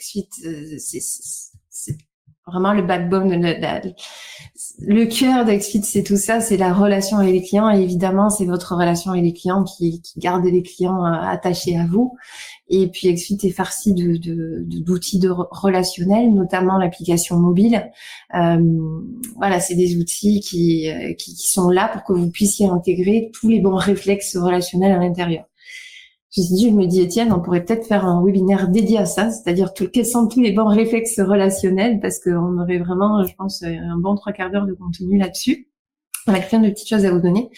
suite, 0.00 0.32
euh, 0.44 0.76
c'est 0.78 1.00
vraiment 2.46 2.72
le 2.72 2.82
backbone, 2.82 3.40
le, 3.40 3.92
le 4.80 5.06
cœur 5.06 5.44
d'Exfit, 5.44 5.82
c'est 5.82 6.02
tout 6.02 6.16
ça, 6.16 6.40
c'est 6.40 6.56
la 6.56 6.72
relation 6.72 7.18
avec 7.18 7.32
les 7.32 7.42
clients. 7.42 7.70
Et 7.70 7.82
évidemment, 7.82 8.30
c'est 8.30 8.44
votre 8.44 8.74
relation 8.74 9.12
avec 9.12 9.24
les 9.24 9.32
clients 9.32 9.64
qui, 9.64 10.00
qui 10.02 10.18
garde 10.18 10.44
les 10.44 10.62
clients 10.62 11.04
euh, 11.04 11.12
attachés 11.12 11.76
à 11.76 11.86
vous. 11.86 12.16
Et 12.68 12.88
puis 12.88 13.08
Exfit 13.08 13.38
est 13.42 13.50
farci 13.50 13.94
de, 13.94 14.16
d'outils 14.82 15.18
de, 15.18 15.30
relationnels, 15.30 16.32
notamment 16.32 16.78
l'application 16.78 17.36
mobile. 17.36 17.90
Euh, 18.34 18.58
voilà, 19.36 19.60
c'est 19.60 19.74
des 19.74 19.96
outils 19.96 20.40
qui, 20.40 20.88
euh, 20.88 21.12
qui, 21.14 21.34
qui, 21.34 21.50
sont 21.50 21.68
là 21.68 21.88
pour 21.88 22.04
que 22.04 22.12
vous 22.12 22.30
puissiez 22.30 22.68
intégrer 22.68 23.30
tous 23.34 23.48
les 23.48 23.60
bons 23.60 23.76
réflexes 23.76 24.36
relationnels 24.36 24.92
à 24.92 24.98
l'intérieur. 24.98 25.49
Je 26.32 26.40
me 26.40 26.46
suis 26.46 26.54
dit, 26.54 26.70
je 26.70 26.74
me 26.74 26.86
dis, 26.86 27.00
Étienne, 27.00 27.32
on 27.32 27.40
pourrait 27.40 27.64
peut-être 27.64 27.86
faire 27.86 28.04
un 28.04 28.24
webinaire 28.24 28.68
dédié 28.68 28.98
à 28.98 29.06
ça, 29.06 29.30
c'est-à-dire 29.30 29.74
tout, 29.74 29.88
quels 29.92 30.06
sont 30.06 30.28
tous 30.28 30.40
les 30.40 30.52
bons 30.52 30.68
réflexes 30.68 31.18
relationnels, 31.18 31.98
parce 32.00 32.20
qu'on 32.20 32.58
aurait 32.60 32.78
vraiment, 32.78 33.24
je 33.24 33.34
pense, 33.34 33.62
un 33.64 33.98
bon 33.98 34.14
trois 34.14 34.32
quarts 34.32 34.50
d'heure 34.50 34.66
de 34.66 34.74
contenu 34.74 35.18
là-dessus, 35.18 35.68
avec 36.28 36.48
plein 36.48 36.60
de 36.60 36.70
petites 36.70 36.88
choses 36.88 37.04
à 37.04 37.10
vous 37.10 37.20
donner. 37.20 37.50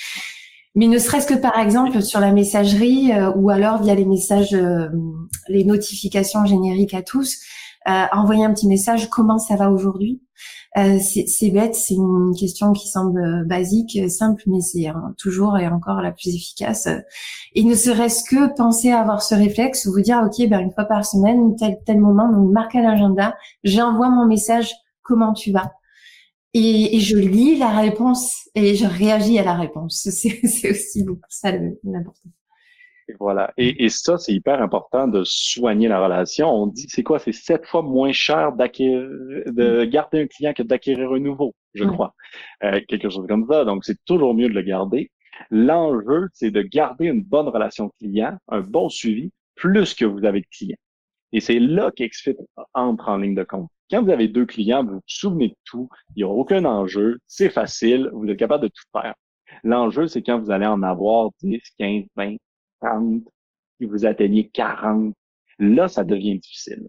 Mais 0.74 0.86
ne 0.86 0.98
serait-ce 0.98 1.26
que 1.26 1.34
par 1.34 1.58
exemple 1.58 2.00
sur 2.02 2.20
la 2.20 2.32
messagerie 2.32 3.12
euh, 3.12 3.30
ou 3.36 3.50
alors 3.50 3.82
via 3.82 3.94
les 3.94 4.06
messages, 4.06 4.54
euh, 4.54 4.88
les 5.48 5.64
notifications 5.64 6.46
génériques 6.46 6.94
à 6.94 7.02
tous, 7.02 7.40
euh, 7.88 8.04
envoyer 8.12 8.44
un 8.44 8.54
petit 8.54 8.68
message 8.68 9.10
comment 9.10 9.38
ça 9.38 9.56
va 9.56 9.70
aujourd'hui? 9.70 10.22
Euh, 10.78 10.98
c'est 11.00 11.50
bête, 11.50 11.74
c'est 11.74 11.94
une 11.94 12.34
question 12.34 12.72
qui 12.72 12.88
semble 12.88 13.46
basique, 13.46 13.98
simple, 14.10 14.42
mais 14.46 14.62
c'est 14.62 14.86
hein, 14.86 15.14
toujours 15.18 15.58
et 15.58 15.68
encore 15.68 16.00
la 16.00 16.12
plus 16.12 16.34
efficace. 16.34 16.88
Et 17.54 17.62
ne 17.62 17.74
serait-ce 17.74 18.24
que 18.24 18.54
penser 18.54 18.90
à 18.90 19.00
avoir 19.00 19.22
ce 19.22 19.34
réflexe, 19.34 19.86
vous 19.86 20.00
dire 20.00 20.22
ok, 20.24 20.48
ben 20.48 20.60
une 20.60 20.72
fois 20.72 20.84
par 20.84 21.04
semaine, 21.04 21.56
tel 21.56 21.76
tel 21.84 22.00
moment, 22.00 22.32
donc 22.32 22.50
marque 22.52 22.74
à 22.74 22.80
l'agenda, 22.80 23.36
j'envoie 23.64 24.08
mon 24.08 24.26
message, 24.26 24.72
comment 25.02 25.34
tu 25.34 25.52
vas? 25.52 25.72
Et, 26.54 26.96
et, 26.96 27.00
je 27.00 27.16
lis 27.16 27.56
la 27.56 27.70
réponse 27.70 28.48
et 28.54 28.74
je 28.74 28.86
réagis 28.86 29.38
à 29.38 29.44
la 29.44 29.54
réponse. 29.54 30.08
C'est 30.10 30.70
aussi 30.70 31.02
beaucoup 31.04 31.20
ça 31.28 31.52
l'important. 31.84 32.30
Voilà. 33.18 33.52
Et, 33.56 33.84
et 33.84 33.88
ça, 33.88 34.18
c'est 34.18 34.32
hyper 34.32 34.62
important 34.62 35.08
de 35.08 35.22
soigner 35.24 35.88
la 35.88 36.02
relation. 36.02 36.48
On 36.48 36.66
dit, 36.66 36.86
c'est 36.88 37.02
quoi? 37.02 37.18
C'est 37.18 37.32
sept 37.32 37.66
fois 37.66 37.82
moins 37.82 38.12
cher 38.12 38.52
d'acquérir, 38.52 39.08
de 39.46 39.84
mm. 39.84 39.90
garder 39.90 40.22
un 40.22 40.26
client 40.26 40.52
que 40.52 40.62
d'acquérir 40.62 41.12
un 41.12 41.18
nouveau, 41.18 41.54
je 41.74 41.84
crois. 41.84 42.14
Euh, 42.64 42.80
quelque 42.88 43.10
chose 43.10 43.26
comme 43.28 43.46
ça. 43.50 43.64
Donc, 43.64 43.84
c'est 43.84 43.98
toujours 44.04 44.34
mieux 44.34 44.48
de 44.48 44.54
le 44.54 44.62
garder. 44.62 45.10
L'enjeu, 45.50 46.28
c'est 46.32 46.50
de 46.50 46.62
garder 46.62 47.06
une 47.06 47.22
bonne 47.22 47.48
relation 47.48 47.90
client, 47.98 48.36
un 48.48 48.60
bon 48.60 48.88
suivi, 48.88 49.32
plus 49.54 49.94
que 49.94 50.04
vous 50.04 50.24
avez 50.24 50.40
de 50.40 50.46
clients. 50.50 50.76
Et 51.32 51.40
c'est 51.40 51.58
là 51.58 51.90
qu'Exfit 51.90 52.36
entre 52.74 53.08
en 53.08 53.16
ligne 53.16 53.34
de 53.34 53.42
compte. 53.42 53.68
Quand 53.90 54.02
vous 54.02 54.10
avez 54.10 54.28
deux 54.28 54.46
clients, 54.46 54.84
vous 54.84 54.94
vous 54.94 55.02
souvenez 55.06 55.48
de 55.48 55.56
tout, 55.64 55.88
il 56.14 56.20
n'y 56.20 56.22
a 56.24 56.28
aucun 56.28 56.64
enjeu, 56.64 57.18
c'est 57.26 57.50
facile, 57.50 58.08
vous 58.12 58.26
êtes 58.28 58.38
capable 58.38 58.64
de 58.64 58.68
tout 58.68 58.84
faire. 58.92 59.14
L'enjeu, 59.64 60.08
c'est 60.08 60.22
quand 60.22 60.38
vous 60.38 60.50
allez 60.50 60.66
en 60.66 60.82
avoir 60.82 61.30
10, 61.42 61.60
15, 61.78 62.04
20, 62.16 62.36
30, 62.82 63.22
si 63.78 63.86
vous 63.86 64.04
atteignez 64.04 64.48
40, 64.48 65.14
là, 65.58 65.88
ça 65.88 66.04
devient 66.04 66.38
difficile. 66.38 66.88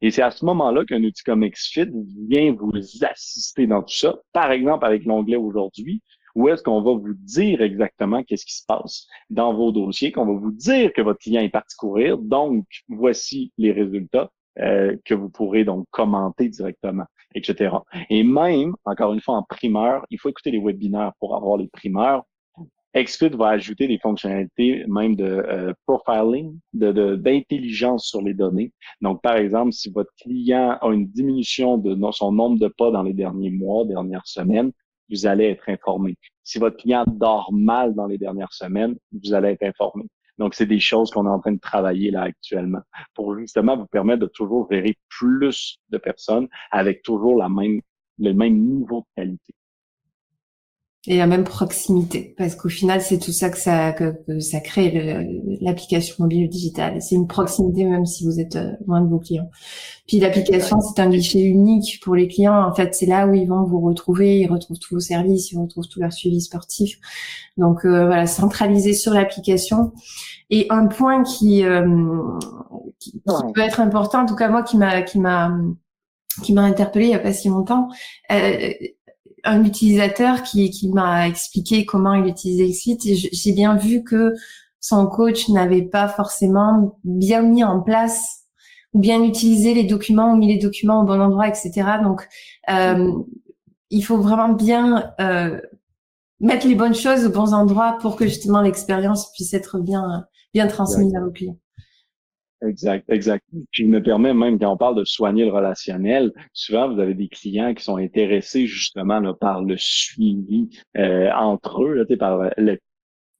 Et 0.00 0.10
c'est 0.10 0.22
à 0.22 0.30
ce 0.30 0.44
moment-là 0.44 0.84
qu'un 0.84 1.02
outil 1.02 1.22
comme 1.22 1.48
XFIT 1.48 1.90
vient 2.28 2.52
vous 2.52 2.72
assister 3.02 3.66
dans 3.66 3.82
tout 3.82 3.94
ça. 3.94 4.16
Par 4.32 4.50
exemple, 4.52 4.84
avec 4.84 5.04
l'onglet 5.04 5.36
aujourd'hui, 5.36 6.02
où 6.34 6.48
est-ce 6.48 6.62
qu'on 6.62 6.82
va 6.82 6.92
vous 6.92 7.14
dire 7.14 7.62
exactement 7.62 8.22
qu'est-ce 8.22 8.44
qui 8.44 8.56
se 8.56 8.64
passe 8.66 9.06
dans 9.30 9.54
vos 9.54 9.72
dossiers, 9.72 10.12
qu'on 10.12 10.26
va 10.26 10.32
vous 10.32 10.50
dire 10.50 10.92
que 10.92 11.00
votre 11.00 11.20
client 11.20 11.42
est 11.42 11.48
parti 11.48 11.76
courir. 11.76 12.18
Donc, 12.18 12.66
voici 12.88 13.52
les 13.56 13.72
résultats 13.72 14.30
euh, 14.58 14.96
que 15.04 15.14
vous 15.14 15.30
pourrez 15.30 15.64
donc 15.64 15.86
commenter 15.90 16.48
directement, 16.48 17.06
etc. 17.34 17.76
Et 18.10 18.24
même, 18.24 18.74
encore 18.84 19.12
une 19.12 19.20
fois, 19.20 19.36
en 19.36 19.42
primeur, 19.42 20.04
il 20.10 20.18
faut 20.18 20.28
écouter 20.28 20.50
les 20.50 20.60
webinaires 20.60 21.12
pour 21.18 21.36
avoir 21.36 21.56
les 21.56 21.68
primeurs. 21.68 22.24
XFIT 22.96 23.30
va 23.30 23.48
ajouter 23.48 23.88
des 23.88 23.98
fonctionnalités 23.98 24.84
même 24.86 25.16
de 25.16 25.24
euh, 25.24 25.72
profiling, 25.86 26.58
de 26.72 27.16
d'intelligence 27.16 28.06
sur 28.06 28.22
les 28.22 28.34
données. 28.34 28.72
Donc, 29.00 29.20
par 29.20 29.36
exemple, 29.36 29.72
si 29.72 29.90
votre 29.90 30.12
client 30.20 30.78
a 30.80 30.88
une 30.88 31.08
diminution 31.08 31.76
de 31.76 31.96
son 32.12 32.30
nombre 32.30 32.58
de 32.58 32.68
pas 32.68 32.92
dans 32.92 33.02
les 33.02 33.12
derniers 33.12 33.50
mois, 33.50 33.84
dernières 33.84 34.26
semaines, 34.26 34.70
vous 35.10 35.26
allez 35.26 35.46
être 35.46 35.68
informé. 35.68 36.16
Si 36.44 36.58
votre 36.58 36.76
client 36.76 37.04
dort 37.06 37.52
mal 37.52 37.94
dans 37.94 38.06
les 38.06 38.18
dernières 38.18 38.52
semaines, 38.52 38.96
vous 39.12 39.34
allez 39.34 39.50
être 39.50 39.64
informé. 39.64 40.04
Donc, 40.38 40.54
c'est 40.54 40.66
des 40.66 40.80
choses 40.80 41.10
qu'on 41.10 41.26
est 41.26 41.30
en 41.30 41.40
train 41.40 41.52
de 41.52 41.60
travailler 41.60 42.10
là 42.10 42.22
actuellement 42.22 42.80
pour 43.14 43.36
justement 43.38 43.76
vous 43.76 43.86
permettre 43.86 44.20
de 44.20 44.26
toujours 44.26 44.68
gérer 44.70 44.96
plus 45.08 45.78
de 45.90 45.98
personnes 45.98 46.48
avec 46.70 47.02
toujours 47.02 47.36
la 47.36 47.48
même, 47.48 47.80
le 48.18 48.32
même 48.32 48.56
niveau 48.56 49.00
de 49.00 49.22
qualité 49.22 49.54
et 51.06 51.18
la 51.18 51.26
même 51.26 51.44
proximité. 51.44 52.34
Parce 52.38 52.54
qu'au 52.54 52.68
final 52.68 53.00
c'est 53.00 53.18
tout 53.18 53.32
ça 53.32 53.50
que 53.50 53.58
ça 53.58 53.92
que, 53.92 54.40
ça 54.40 54.60
crée 54.60 55.26
l'application 55.60 56.16
mobile 56.20 56.48
digitale. 56.48 57.02
C'est 57.02 57.14
une 57.14 57.26
proximité 57.26 57.84
même 57.84 58.06
si 58.06 58.24
vous 58.24 58.40
êtes 58.40 58.56
euh, 58.56 58.72
loin 58.86 59.00
de 59.00 59.08
vos 59.08 59.18
clients. 59.18 59.50
Puis 60.06 60.18
l'application 60.18 60.80
c'est 60.80 61.00
un 61.02 61.10
guichet 61.10 61.42
unique 61.42 62.00
pour 62.02 62.14
les 62.14 62.28
clients. 62.28 62.62
En 62.62 62.74
fait 62.74 62.94
c'est 62.94 63.06
là 63.06 63.26
où 63.26 63.34
ils 63.34 63.46
vont 63.46 63.64
vous 63.64 63.80
retrouver. 63.80 64.40
Ils 64.40 64.50
retrouvent 64.50 64.78
tous 64.78 64.94
vos 64.94 65.00
services 65.00 65.52
ils 65.52 65.58
retrouvent 65.58 65.88
tout 65.88 66.00
leur 66.00 66.12
suivi 66.12 66.40
sportif. 66.40 66.98
Donc 67.56 67.84
euh, 67.84 68.06
voilà 68.06 68.26
centraliser 68.26 68.94
sur 68.94 69.12
l'application. 69.12 69.92
Et 70.50 70.66
un 70.70 70.86
point 70.86 71.22
qui, 71.22 71.64
euh, 71.64 72.20
qui, 72.98 73.22
peut 73.54 73.60
être 73.60 73.80
important 73.80 74.22
en 74.22 74.26
tout 74.26 74.36
cas 74.36 74.48
moi 74.48 74.62
qui 74.62 74.76
m'a 74.76 75.02
qui 75.02 75.18
m'a 75.18 75.52
qui 76.42 76.52
m'a 76.52 76.62
interpellé 76.62 77.06
il 77.06 77.10
y 77.12 77.14
a 77.14 77.18
pas 77.18 77.32
si 77.32 77.48
longtemps 77.48 77.88
euh, 78.32 78.70
un 79.44 79.64
utilisateur 79.64 80.42
qui, 80.42 80.70
qui 80.70 80.88
m'a 80.88 81.28
expliqué 81.28 81.84
comment 81.84 82.14
il 82.14 82.26
utilisait 82.26 82.68
Xfit 82.68 82.98
et 83.10 83.14
j'ai 83.14 83.52
bien 83.52 83.76
vu 83.76 84.02
que 84.02 84.34
son 84.80 85.06
coach 85.06 85.48
n'avait 85.48 85.82
pas 85.82 86.08
forcément 86.08 86.98
bien 87.04 87.42
mis 87.42 87.64
en 87.64 87.80
place 87.80 88.44
ou 88.92 89.00
bien 89.00 89.22
utilisé 89.22 89.74
les 89.74 89.84
documents 89.84 90.32
ou 90.32 90.36
mis 90.36 90.48
les 90.48 90.58
documents 90.58 91.02
au 91.02 91.04
bon 91.04 91.20
endroit, 91.20 91.48
etc. 91.48 91.72
Donc, 92.02 92.26
euh, 92.70 93.12
il 93.90 94.02
faut 94.02 94.18
vraiment 94.18 94.50
bien 94.50 95.12
euh, 95.20 95.60
mettre 96.40 96.66
les 96.66 96.74
bonnes 96.74 96.94
choses 96.94 97.24
aux 97.26 97.30
bons 97.30 97.52
endroits 97.52 97.98
pour 98.00 98.16
que 98.16 98.26
justement 98.26 98.60
l'expérience 98.60 99.32
puisse 99.32 99.54
être 99.54 99.78
bien 99.78 100.26
bien 100.54 100.68
transmise 100.68 101.14
à 101.16 101.20
vos 101.20 101.32
clients. 101.32 101.58
Exact, 102.64 103.04
exact. 103.10 103.44
Je 103.72 103.84
me 103.84 104.02
permets 104.02 104.32
même 104.32 104.58
quand 104.58 104.72
on 104.72 104.76
parle 104.76 104.96
de 104.96 105.04
soigner 105.04 105.44
le 105.44 105.52
relationnel, 105.52 106.32
souvent 106.52 106.92
vous 106.92 107.00
avez 107.00 107.14
des 107.14 107.28
clients 107.28 107.74
qui 107.74 107.82
sont 107.82 107.96
intéressés 107.96 108.66
justement 108.66 109.20
là, 109.20 109.34
par 109.34 109.62
le 109.62 109.76
suivi 109.76 110.70
euh, 110.96 111.30
entre 111.32 111.82
eux, 111.84 111.94
là, 111.94 112.16
par 112.16 112.50
le, 112.56 112.78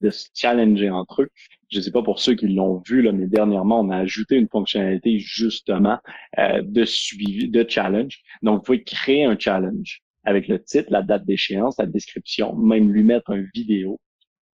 de 0.00 0.10
se 0.10 0.28
challenger 0.34 0.90
entre 0.90 1.22
eux. 1.22 1.28
Je 1.70 1.78
ne 1.78 1.82
sais 1.82 1.90
pas 1.92 2.02
pour 2.02 2.18
ceux 2.20 2.34
qui 2.34 2.48
l'ont 2.48 2.82
vu, 2.86 3.02
là, 3.02 3.12
mais 3.12 3.26
dernièrement, 3.26 3.80
on 3.80 3.90
a 3.90 3.96
ajouté 3.98 4.36
une 4.36 4.48
fonctionnalité 4.48 5.18
justement 5.18 5.98
euh, 6.38 6.62
de 6.62 6.84
suivi, 6.84 7.48
de 7.48 7.64
challenge. 7.68 8.20
Donc, 8.42 8.58
vous 8.58 8.62
pouvez 8.64 8.82
créer 8.84 9.24
un 9.24 9.38
challenge 9.38 10.02
avec 10.24 10.48
le 10.48 10.62
titre, 10.62 10.88
la 10.90 11.02
date 11.02 11.24
d'échéance, 11.24 11.76
la 11.78 11.86
description, 11.86 12.54
même 12.56 12.92
lui 12.92 13.02
mettre 13.04 13.30
un 13.30 13.44
vidéo 13.54 14.00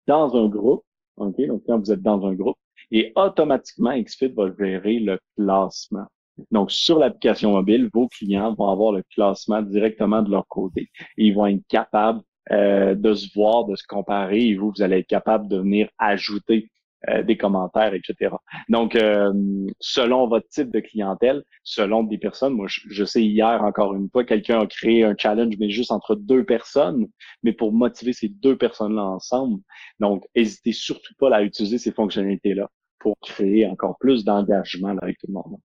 dans 0.06 0.36
un 0.36 0.48
groupe. 0.48 0.84
OK? 1.16 1.36
Donc, 1.46 1.62
quand 1.66 1.78
vous 1.78 1.92
êtes 1.92 2.02
dans 2.02 2.24
un 2.26 2.34
groupe, 2.34 2.56
et 2.90 3.12
automatiquement, 3.16 3.96
XFIT 3.98 4.32
va 4.34 4.50
gérer 4.58 4.98
le 4.98 5.18
classement. 5.36 6.06
Donc, 6.50 6.70
sur 6.70 6.98
l'application 6.98 7.52
mobile, 7.52 7.90
vos 7.92 8.08
clients 8.08 8.54
vont 8.54 8.68
avoir 8.68 8.92
le 8.92 9.02
classement 9.14 9.62
directement 9.62 10.22
de 10.22 10.30
leur 10.30 10.46
côté 10.48 10.90
ils 11.16 11.34
vont 11.34 11.46
être 11.46 11.66
capables 11.68 12.20
euh, 12.50 12.94
de 12.94 13.14
se 13.14 13.28
voir, 13.34 13.66
de 13.66 13.76
se 13.76 13.84
comparer 13.86 14.46
et 14.46 14.56
vous, 14.56 14.72
vous 14.74 14.82
allez 14.82 14.98
être 14.98 15.06
capable 15.06 15.48
de 15.48 15.58
venir 15.58 15.88
ajouter 15.98 16.70
euh, 17.08 17.22
des 17.22 17.36
commentaires, 17.36 17.94
etc. 17.94 18.34
Donc, 18.68 18.94
euh, 18.96 19.32
selon 19.78 20.26
votre 20.26 20.48
type 20.48 20.70
de 20.70 20.80
clientèle, 20.80 21.42
selon 21.62 22.02
des 22.02 22.18
personnes, 22.18 22.54
moi, 22.54 22.66
je, 22.68 23.04
sais 23.04 23.22
hier 23.22 23.62
encore 23.62 23.94
une 23.94 24.10
fois, 24.10 24.24
quelqu'un 24.24 24.60
a 24.60 24.66
créé 24.66 25.04
un 25.04 25.14
challenge, 25.16 25.54
mais 25.58 25.70
juste 25.70 25.92
entre 25.92 26.14
deux 26.14 26.44
personnes, 26.44 27.06
mais 27.42 27.52
pour 27.52 27.72
motiver 27.72 28.12
ces 28.12 28.28
deux 28.28 28.56
personnes-là 28.56 29.02
ensemble. 29.02 29.62
Donc, 29.98 30.24
n'hésitez 30.36 30.72
surtout 30.72 31.14
pas 31.18 31.34
à 31.34 31.42
utiliser 31.42 31.78
ces 31.78 31.92
fonctionnalités-là 31.92 32.68
pour 33.00 33.18
créer 33.20 33.66
encore 33.66 33.96
plus 33.98 34.24
d'engagement 34.24 34.96
avec 35.00 35.18
tout 35.18 35.26
le 35.26 35.34
monde. 35.34 35.56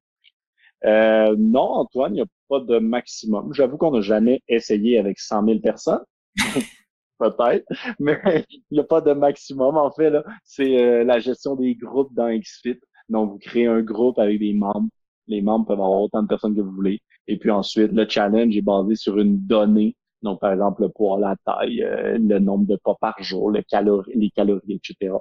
Euh, 0.86 1.36
non, 1.38 1.62
Antoine, 1.62 2.14
il 2.14 2.16
n'y 2.16 2.22
a 2.22 2.26
pas 2.50 2.60
de 2.60 2.80
maximum. 2.80 3.54
J'avoue 3.54 3.78
qu'on 3.78 3.92
n'a 3.92 4.02
jamais 4.02 4.42
essayé 4.48 5.00
avec 5.00 5.20
100 5.20 5.46
000 5.46 5.60
personnes. 5.60 6.04
Peut-être, 7.18 7.66
mais 8.00 8.20
il 8.50 8.62
n'y 8.72 8.80
a 8.80 8.84
pas 8.84 9.02
de 9.02 9.14
maximum. 9.14 9.78
En 9.78 9.92
fait, 9.92 10.10
là, 10.10 10.24
c'est 10.44 10.84
euh, 10.84 11.04
la 11.06 11.20
gestion 11.20 11.56
des 11.56 11.76
groupes 11.76 12.14
dans 12.14 12.28
XFIT. 12.30 12.80
Donc, 13.10 13.32
vous 13.32 13.38
créez 13.38 13.68
un 13.68 13.82
groupe 13.82 14.20
avec 14.20 14.40
des 14.40 14.54
membres. 14.54 14.90
Les 15.28 15.42
membres 15.42 15.66
peuvent 15.66 15.80
avoir 15.80 16.02
autant 16.02 16.22
de 16.22 16.28
personnes 16.28 16.56
que 16.56 16.62
vous 16.62 16.74
voulez. 16.74 17.02
Et 17.28 17.38
puis 17.38 17.52
ensuite, 17.52 17.92
le 17.94 18.08
challenge 18.08 18.56
est 18.56 18.62
basé 18.62 18.96
sur 18.96 19.18
une 19.18 19.40
donnée. 19.40 19.96
Donc, 20.24 20.42
par 20.42 20.52
exemple, 20.52 20.82
le 20.84 20.90
poids, 20.90 21.20
la 21.20 21.36
taille, 21.46 21.84
euh, 21.84 22.18
le 22.18 22.40
nombre 22.40 22.66
de 22.68 22.78
pas 22.84 22.96
par 23.00 23.16
jour, 23.24 23.50
le 23.50 23.62
calories, 23.64 24.12
les 24.16 24.30
calories, 24.30 24.74
etc. 24.74 25.14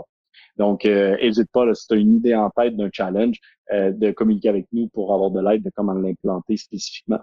Donc, 0.57 0.85
n'hésite 0.85 1.51
pas, 1.53 1.65
là, 1.65 1.75
si 1.75 1.87
tu 1.87 1.95
as 1.95 1.97
une 1.97 2.17
idée 2.17 2.35
en 2.35 2.49
tête 2.51 2.77
d'un 2.77 2.89
challenge, 2.93 3.41
euh, 3.73 3.93
de 3.93 4.11
communiquer 4.11 4.51
avec 4.51 4.67
nous 4.73 4.89
pour 4.89 5.15
avoir 5.15 5.31
de 5.31 5.41
l'aide 5.41 5.63
de 5.63 5.71
comment 5.75 5.95
l'implanter 5.95 6.59
spécifiquement. 6.59 7.21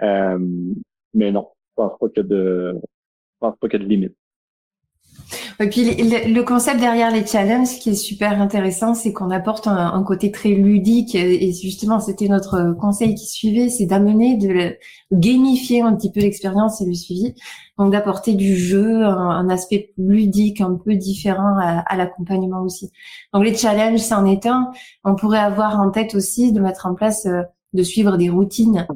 Euh, 0.00 0.38
mais 1.12 1.30
non, 1.30 1.50
je 1.68 1.74
pense 1.76 1.98
pas 1.98 2.08
que 2.08 2.20
de, 2.22 2.72
je 2.74 3.38
pense 3.40 3.56
pas 3.58 3.68
a 3.70 3.76
de 3.76 3.84
limite. 3.84 4.16
Et 5.62 5.68
puis 5.68 5.84
le, 5.84 6.42
concept 6.42 6.80
derrière 6.80 7.12
les 7.12 7.24
challenges, 7.24 7.78
qui 7.78 7.90
est 7.90 7.94
super 7.94 8.40
intéressant, 8.40 8.94
c'est 8.94 9.12
qu'on 9.12 9.30
apporte 9.30 9.68
un, 9.68 10.02
côté 10.02 10.32
très 10.32 10.48
ludique. 10.48 11.14
Et 11.14 11.52
justement, 11.52 12.00
c'était 12.00 12.26
notre 12.26 12.74
conseil 12.80 13.14
qui 13.14 13.26
suivait, 13.26 13.68
c'est 13.68 13.86
d'amener, 13.86 14.36
de 14.36 14.76
gamifier 15.12 15.82
un 15.82 15.94
petit 15.94 16.10
peu 16.10 16.20
l'expérience 16.20 16.80
et 16.80 16.86
le 16.86 16.94
suivi. 16.94 17.34
Donc 17.78 17.92
d'apporter 17.92 18.34
du 18.34 18.56
jeu, 18.56 19.04
un, 19.04 19.48
aspect 19.50 19.92
ludique 19.96 20.60
un 20.60 20.74
peu 20.84 20.96
différent 20.96 21.56
à, 21.60 21.78
à 21.86 21.96
l'accompagnement 21.96 22.62
aussi. 22.62 22.90
Donc 23.32 23.44
les 23.44 23.54
challenges, 23.54 24.00
c'en 24.00 24.26
est 24.26 24.46
un. 24.46 24.72
On 25.04 25.14
pourrait 25.14 25.38
avoir 25.38 25.78
en 25.80 25.90
tête 25.90 26.16
aussi 26.16 26.52
de 26.52 26.60
mettre 26.60 26.86
en 26.86 26.94
place, 26.94 27.26
euh, 27.26 27.42
de 27.72 27.82
suivre 27.84 28.16
des 28.16 28.30
routines. 28.30 28.86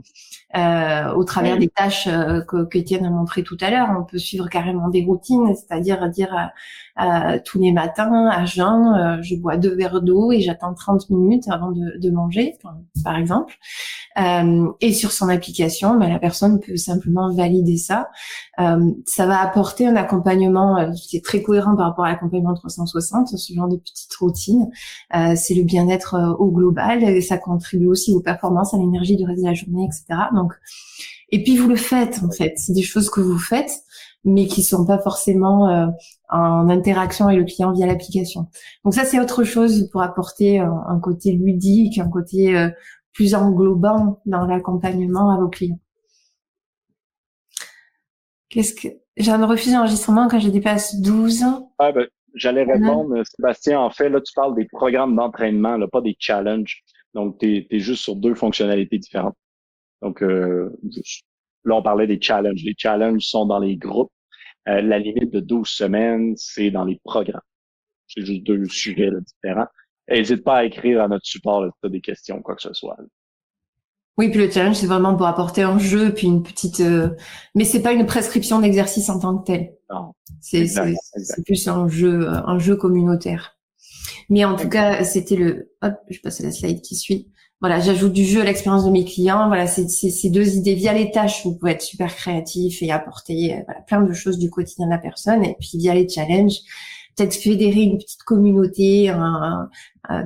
Euh, 0.57 1.13
au 1.13 1.25
travers 1.25 1.59
des 1.59 1.69
tâches 1.69 2.07
euh, 2.07 2.41
que, 2.41 2.65
que 2.65 2.79
Étienne 2.79 3.05
a 3.05 3.11
montré 3.11 3.43
tout 3.43 3.59
à 3.61 3.71
l'heure. 3.71 3.89
On 3.99 4.05
peut 4.05 4.17
suivre 4.17 4.49
carrément 4.49 4.89
des 4.89 5.05
routines, 5.05 5.55
c'est-à-dire 5.55 6.09
dire 6.09 6.51
euh, 6.99 7.39
tous 7.45 7.61
les 7.61 7.73
matins 7.73 8.29
à 8.29 8.47
jeun, 8.47 9.21
je 9.23 9.37
bois 9.37 9.59
deux 9.59 9.75
verres 9.75 10.01
d'eau 10.01 10.33
et 10.33 10.41
j'attends 10.41 10.73
30 10.73 11.11
minutes 11.11 11.45
avant 11.51 11.73
de, 11.73 11.99
de 11.99 12.11
manger, 12.11 12.55
par 13.05 13.17
exemple. 13.19 13.59
et 14.81 14.93
sur 14.93 15.13
son 15.13 15.29
application, 15.29 15.99
ben, 15.99 16.09
la 16.09 16.19
personne 16.19 16.59
peut 16.61 16.77
simplement 16.77 17.35
valider 17.35 17.77
ça. 17.77 18.09
ça 18.57 19.27
va 19.27 19.41
apporter 19.41 19.87
un 19.87 19.97
accompagnement 19.97 20.91
qui 20.95 21.19
est 21.19 21.25
très 21.25 21.43
cohérent 21.43 21.77
par 21.77 21.89
rapport 21.89 22.07
à 22.07 22.11
l'accompagnement 22.11 22.55
360, 22.55 23.29
ce 23.29 23.53
genre 23.53 23.69
de 23.69 23.77
petites 23.77 24.15
routines. 24.15 24.71
c'est 25.13 25.55
le 25.55 25.65
bien-être 25.65 26.37
au 26.39 26.51
global 26.51 27.05
et 27.05 27.21
ça 27.21 27.37
contribue 27.37 27.89
aussi 27.89 28.15
aux 28.15 28.21
performances, 28.21 28.73
à 28.73 28.79
l'énergie 28.79 29.17
du 29.17 29.27
reste 29.27 29.43
de 29.43 29.49
la 29.49 29.55
journée, 29.55 29.85
etc. 29.85 30.07
Donc, 30.35 30.46
et 31.31 31.43
puis 31.43 31.57
vous 31.57 31.69
le 31.69 31.77
faites 31.77 32.21
en 32.23 32.31
fait. 32.31 32.55
C'est 32.57 32.73
des 32.73 32.83
choses 32.83 33.11
que 33.11 33.21
vous 33.21 33.39
faites, 33.39 33.71
mais 34.25 34.47
qui 34.47 34.63
sont 34.63 34.87
pas 34.87 34.99
forcément 34.99 35.69
euh, 35.69 35.87
en 36.29 36.69
interaction 36.69 37.27
avec 37.27 37.39
le 37.41 37.45
client 37.45 37.73
via 37.73 37.87
l'application. 37.87 38.49
Donc 38.85 38.95
ça, 38.95 39.05
c'est 39.05 39.21
autre 39.21 39.45
chose 39.45 39.89
pour 39.91 40.03
apporter 40.03 40.59
un, 40.59 41.01
côté 41.01 41.33
ludique, 41.33 41.99
un 41.99 42.09
côté 42.09 42.57
euh, 42.57 42.69
plus 43.13 43.35
englobant 43.35 44.21
dans 44.27 44.47
l'accompagnement 44.47 45.31
à 45.31 45.41
vos 45.41 45.49
clients. 45.49 45.81
Qu'est-ce 48.49 48.75
que 48.75 48.89
j'ai 49.17 49.33
un 49.33 49.47
refus 49.47 49.71
d'enregistrement 49.71 50.29
quand 50.29 50.39
je 50.39 50.49
dépasse 50.49 51.01
12 51.01 51.43
ans 51.43 51.73
ah 51.79 51.93
ben, 51.93 52.07
J'allais 52.35 52.65
répondre, 52.65 53.23
Sébastien. 53.25 53.81
En 53.81 53.91
fait, 53.91 54.11
là, 54.11 54.21
tu 54.21 54.33
parles 54.35 54.55
des 54.55 54.67
programmes 54.67 55.17
d'entraînement, 55.17 55.79
pas 55.89 56.03
des 56.03 56.17
challenges. 56.19 56.85
Donc, 57.15 57.39
tu 57.39 57.67
es, 57.71 57.79
juste 57.79 58.03
sur 58.03 58.15
deux 58.15 58.35
fonctionnalités 58.35 58.99
différentes. 58.99 59.37
Donc, 60.03 60.23
euh, 60.23 60.71
là, 61.65 61.77
on 61.77 61.83
parlait 61.83 62.07
des 62.07 62.21
challenges. 62.21 62.63
Les 62.65 62.75
challenges 62.77 63.25
sont 63.25 63.47
dans 63.47 63.59
les 63.59 63.77
groupes. 63.77 64.13
Euh, 64.69 64.83
la 64.83 64.99
limite 64.99 65.33
de 65.33 65.41
12 65.41 65.69
semaines, 65.69 66.35
c'est 66.37 66.71
dans 66.71 66.85
les 66.85 67.01
programmes. 67.05 67.41
C'est 68.09 68.25
juste 68.25 68.45
deux 68.45 68.65
sujets 68.67 69.11
différents. 69.21 69.67
N'hésite 70.09 70.45
pas 70.45 70.59
à 70.59 70.65
écrire 70.65 71.03
à 71.03 71.09
notre 71.09 71.27
support 71.27 71.65
si 71.65 71.71
tu 71.81 71.87
as 71.87 71.91
des 71.91 72.01
questions, 72.01 72.43
quoi 72.43 72.55
que 72.57 72.63
ce 72.63 72.73
soit. 72.73 72.97
Oui, 74.19 74.31
puis 74.31 74.39
le 74.39 74.51
challenge, 74.51 74.77
c'est 74.77 74.87
vraiment 74.87 75.15
pour 75.15 75.27
apporter 75.27 75.63
un 75.63 75.79
jeu, 75.79 76.15
puis 76.15 76.27
une 76.27 76.43
petite... 76.43 76.81
Euh... 76.81 77.11
Mais 77.55 77.65
c'est 77.65 77.83
pas 77.83 77.93
une 77.93 78.07
prescription 78.07 78.61
d'exercice 78.61 79.11
en 79.11 79.19
tant 79.19 79.37
que 79.39 79.45
tel. 79.45 79.75
Non. 79.91 80.15
C'est 80.41 80.65
plus 81.45 81.69
un 81.69 81.89
jeu, 81.89 82.29
un 82.29 82.59
jeu 82.59 82.77
communautaire. 82.77 83.59
Mais 84.31 84.45
en 84.45 84.57
tout 84.57 84.69
cas, 84.69 85.05
c'était 85.05 85.37
le... 85.37 85.71
Hop, 85.83 85.95
je 86.09 86.21
passe 86.21 86.41
à 86.41 86.45
la 86.45 86.53
slide 86.53 86.81
qui 86.81 86.97
suit 86.97 87.31
voilà, 87.61 87.81
j'ajoute 87.81 88.13
du 88.13 88.25
jeu 88.25 88.43
à 88.43 88.45
l'expérience 88.45 88.85
de 88.85 88.91
mes 88.91 89.05
clients. 89.05 89.49
Voilà, 89.49 89.67
c'est 89.67 89.89
ces 89.89 90.31
deux 90.31 90.57
idées 90.57 90.75
via 90.75 90.93
les 90.93 91.11
tâches, 91.11 91.45
vous 91.45 91.57
pouvez 91.57 91.73
être 91.73 91.83
super 91.83 92.15
créatif 92.15 92.83
et 92.83 92.91
apporter 92.91 93.55
euh, 93.55 93.63
voilà, 93.65 93.81
plein 93.83 94.03
de 94.03 94.13
choses 94.13 94.39
du 94.39 94.51
quotidien 94.51 94.87
de 94.87 94.91
la 94.91 94.99
personne. 94.99 95.45
Et 95.45 95.57
puis 95.59 95.79
via 95.79 95.95
les 95.95 96.09
challenges, 96.09 96.61
peut-être 97.17 97.35
fédérer 97.35 97.81
une 97.81 97.99
petite 97.99 98.23
communauté, 98.25 99.09
un, 99.09 99.71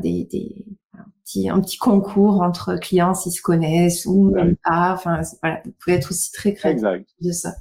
des, 0.03 0.25
des 0.25 0.65
un, 0.99 1.05
petit, 1.25 1.49
un 1.49 1.61
petit 1.61 1.79
concours 1.79 2.43
entre 2.43 2.77
clients 2.77 3.15
s'ils 3.15 3.33
se 3.33 3.43
connaissent 3.43 4.07
ou 4.07 4.31
même 4.31 4.57
pas. 4.65 4.93
Enfin, 4.95 5.21
voilà, 5.43 5.63
vous 5.65 5.73
pouvez 5.79 5.97
être 5.97 6.11
aussi 6.11 6.33
très 6.33 6.55
créatif 6.55 7.07
de 7.21 7.33
ça. 7.33 7.53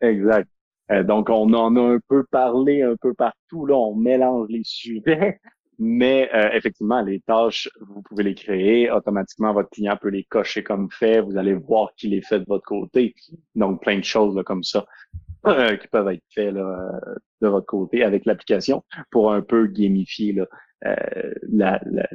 Exact. 0.00 0.48
Euh, 0.90 1.02
donc, 1.02 1.30
on 1.30 1.52
en 1.52 1.76
a 1.76 1.94
un 1.94 1.98
peu 2.08 2.24
parlé 2.30 2.82
un 2.82 2.94
peu 3.00 3.14
partout. 3.14 3.66
Là, 3.66 3.76
on 3.76 3.94
mélange 3.94 4.46
les 4.48 4.62
sujets. 4.64 5.40
Mais 5.78 6.30
euh, 6.34 6.50
effectivement, 6.52 7.02
les 7.02 7.20
tâches, 7.20 7.68
vous 7.80 8.02
pouvez 8.02 8.22
les 8.24 8.34
créer. 8.34 8.90
Automatiquement, 8.90 9.52
votre 9.52 9.70
client 9.70 9.96
peut 10.00 10.08
les 10.08 10.24
cocher 10.24 10.62
comme 10.62 10.90
fait. 10.90 11.20
Vous 11.20 11.36
allez 11.36 11.54
voir 11.54 11.94
qu'il 11.96 12.14
est 12.14 12.26
fait 12.26 12.40
de 12.40 12.46
votre 12.48 12.64
côté. 12.64 13.14
Donc, 13.54 13.82
plein 13.82 13.98
de 13.98 14.04
choses 14.04 14.42
comme 14.46 14.62
ça 14.62 14.86
euh, 15.46 15.76
qui 15.76 15.88
peuvent 15.88 16.08
être 16.08 16.24
faites 16.34 16.54
de 16.54 17.48
votre 17.48 17.66
côté 17.66 18.02
avec 18.02 18.24
l'application 18.24 18.84
pour 19.10 19.32
un 19.32 19.42
peu 19.42 19.66
gamifier 19.66 20.32
là, 20.32 20.46
euh, 20.86 21.34
la, 21.48 21.80
la, 21.86 22.06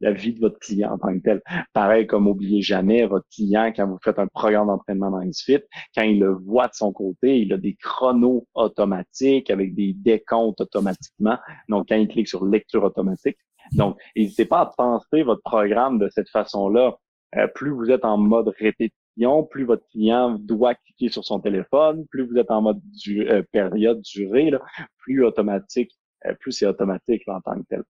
la 0.00 0.12
vie 0.12 0.32
de 0.32 0.40
votre 0.40 0.58
client 0.58 0.92
en 0.92 0.98
tant 0.98 1.14
que 1.14 1.22
tel. 1.22 1.42
Pareil 1.72 2.06
comme 2.06 2.26
oubliez 2.26 2.62
jamais 2.62 3.06
votre 3.06 3.26
client 3.34 3.72
quand 3.74 3.86
vous 3.86 3.98
faites 4.02 4.18
un 4.18 4.26
programme 4.26 4.68
d'entraînement 4.68 5.10
dans 5.10 5.24
XFIT, 5.24 5.62
quand 5.94 6.02
il 6.02 6.20
le 6.20 6.32
voit 6.32 6.68
de 6.68 6.74
son 6.74 6.92
côté, 6.92 7.40
il 7.40 7.52
a 7.52 7.58
des 7.58 7.76
chronos 7.76 8.46
automatiques 8.54 9.50
avec 9.50 9.74
des 9.74 9.92
décomptes 9.94 10.60
automatiquement. 10.60 11.38
Donc 11.68 11.88
quand 11.88 11.96
il 11.96 12.08
clique 12.08 12.28
sur 12.28 12.44
lecture 12.44 12.84
automatique, 12.84 13.36
donc 13.72 13.98
n'hésitez 14.16 14.44
pas 14.44 14.60
à 14.60 14.66
penser 14.66 15.22
votre 15.22 15.42
programme 15.42 15.98
de 15.98 16.08
cette 16.08 16.28
façon-là. 16.30 16.96
Euh, 17.36 17.46
plus 17.46 17.70
vous 17.70 17.90
êtes 17.90 18.04
en 18.04 18.18
mode 18.18 18.48
répétition, 18.58 19.44
plus 19.44 19.64
votre 19.64 19.86
client 19.88 20.36
doit 20.40 20.74
cliquer 20.74 21.10
sur 21.10 21.24
son 21.24 21.38
téléphone, 21.40 22.04
plus 22.10 22.26
vous 22.26 22.36
êtes 22.38 22.50
en 22.50 22.62
mode 22.62 22.80
euh, 23.08 23.42
période 23.52 24.00
durée, 24.00 24.50
là, 24.50 24.60
plus 24.98 25.24
automatique, 25.24 25.92
euh, 26.26 26.34
plus 26.40 26.52
c'est 26.52 26.66
automatique 26.66 27.22
en 27.28 27.40
tant 27.40 27.54
que 27.54 27.66
tel. 27.68 27.82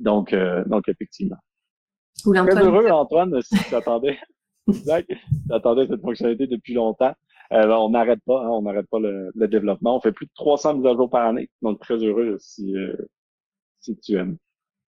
Donc, 0.00 0.32
euh, 0.32 0.64
donc 0.66 0.88
effectivement. 0.88 1.36
Très 2.22 2.64
heureux, 2.64 2.90
Antoine, 2.90 3.40
si 3.42 3.56
tu 3.68 3.74
attendais. 3.74 4.18
exact. 4.68 5.08
Tu 5.08 5.54
attendais 5.54 5.86
cette 5.86 6.00
fonctionnalité 6.00 6.46
depuis 6.46 6.74
longtemps. 6.74 7.14
Euh, 7.52 7.66
on 7.68 7.90
n'arrête 7.90 8.20
pas, 8.26 8.44
hein, 8.44 8.48
on 8.48 8.62
n'arrête 8.62 8.86
pas 8.90 8.98
le, 8.98 9.30
développement. 9.48 9.96
On 9.96 10.00
fait 10.00 10.12
plus 10.12 10.26
de 10.26 10.32
300 10.34 10.74
mises 10.74 10.86
à 10.86 10.94
jour 10.94 11.10
par 11.10 11.26
année. 11.26 11.50
Donc, 11.62 11.80
très 11.80 11.96
heureux 11.96 12.36
si, 12.40 12.76
euh, 12.76 12.96
si 13.80 13.98
tu 13.98 14.16
aimes. 14.16 14.36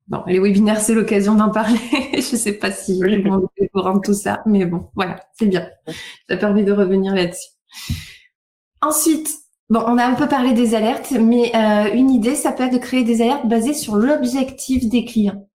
Bon, 0.07 0.23
les 0.25 0.39
webinaires, 0.39 0.79
c'est 0.79 0.95
l'occasion 0.95 1.35
d'en 1.35 1.51
parler. 1.51 1.77
je 2.13 2.19
sais 2.19 2.53
pas 2.53 2.71
si 2.71 2.99
oui. 3.03 3.23
on 3.29 3.41
est 3.57 3.65
au 3.65 3.67
courant 3.73 3.97
de 3.97 4.01
tout 4.01 4.13
ça, 4.13 4.41
mais 4.45 4.65
bon, 4.65 4.89
voilà, 4.95 5.19
c'est 5.33 5.47
bien. 5.47 5.69
Ça 6.29 6.37
permet 6.37 6.63
de 6.63 6.71
revenir 6.71 7.13
là-dessus. 7.13 7.49
Ensuite, 8.81 9.29
Bon, 9.70 9.84
on 9.86 9.97
a 9.97 10.05
un 10.05 10.15
peu 10.15 10.30
parlé 10.30 10.53
des 10.53 10.76
alertes, 10.76 11.11
mais 11.11 11.51
euh, 11.53 11.93
une 11.93 12.09
idée, 12.09 12.36
ça 12.36 12.53
peut 12.53 12.63
être 12.63 12.74
de 12.74 12.78
créer 12.78 13.03
des 13.03 13.22
alertes 13.22 13.47
basées 13.47 13.74
sur 13.74 13.97
l'objectif 13.97 14.88
des 14.88 15.03
clients. 15.03 15.45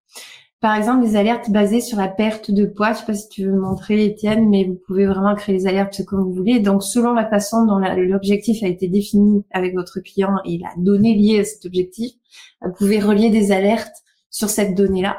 Par 0.59 0.75
exemple, 0.75 1.03
des 1.03 1.15
alertes 1.15 1.49
basées 1.49 1.81
sur 1.81 1.97
la 1.97 2.07
perte 2.07 2.51
de 2.51 2.65
poids. 2.65 2.93
Je 2.93 2.99
sais 2.99 3.05
pas 3.05 3.13
si 3.15 3.27
tu 3.27 3.45
veux 3.45 3.59
montrer, 3.59 4.05
Étienne, 4.05 4.47
mais 4.49 4.65
vous 4.65 4.79
pouvez 4.85 5.07
vraiment 5.07 5.35
créer 5.35 5.57
des 5.57 5.67
alertes 5.67 6.05
comme 6.05 6.23
vous 6.23 6.31
voulez. 6.31 6.59
Donc, 6.59 6.83
selon 6.83 7.13
la 7.13 7.27
façon 7.27 7.65
dont 7.65 7.79
l'objectif 7.79 8.63
a 8.63 8.67
été 8.67 8.87
défini 8.87 9.43
avec 9.51 9.73
votre 9.73 9.99
client 9.99 10.35
et 10.45 10.59
la 10.59 10.69
donnée 10.77 11.15
liée 11.15 11.39
à 11.39 11.43
cet 11.43 11.65
objectif, 11.65 12.13
vous 12.61 12.71
pouvez 12.71 12.99
relier 12.99 13.29
des 13.29 13.51
alertes 13.51 14.03
sur 14.29 14.49
cette 14.49 14.75
donnée-là. 14.75 15.17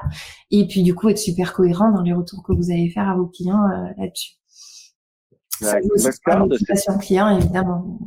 Et 0.50 0.66
puis, 0.66 0.82
du 0.82 0.94
coup, 0.94 1.08
être 1.08 1.18
super 1.18 1.52
cohérent 1.52 1.90
dans 1.90 2.02
les 2.02 2.12
retours 2.12 2.42
que 2.42 2.52
vous 2.52 2.70
allez 2.70 2.88
faire 2.88 3.08
à 3.08 3.14
vos 3.14 3.26
clients 3.26 3.64
euh, 3.70 3.88
là-dessus. 3.98 4.36
Ouais, 5.60 5.82
client, 6.98 7.36
évidemment. 7.36 7.98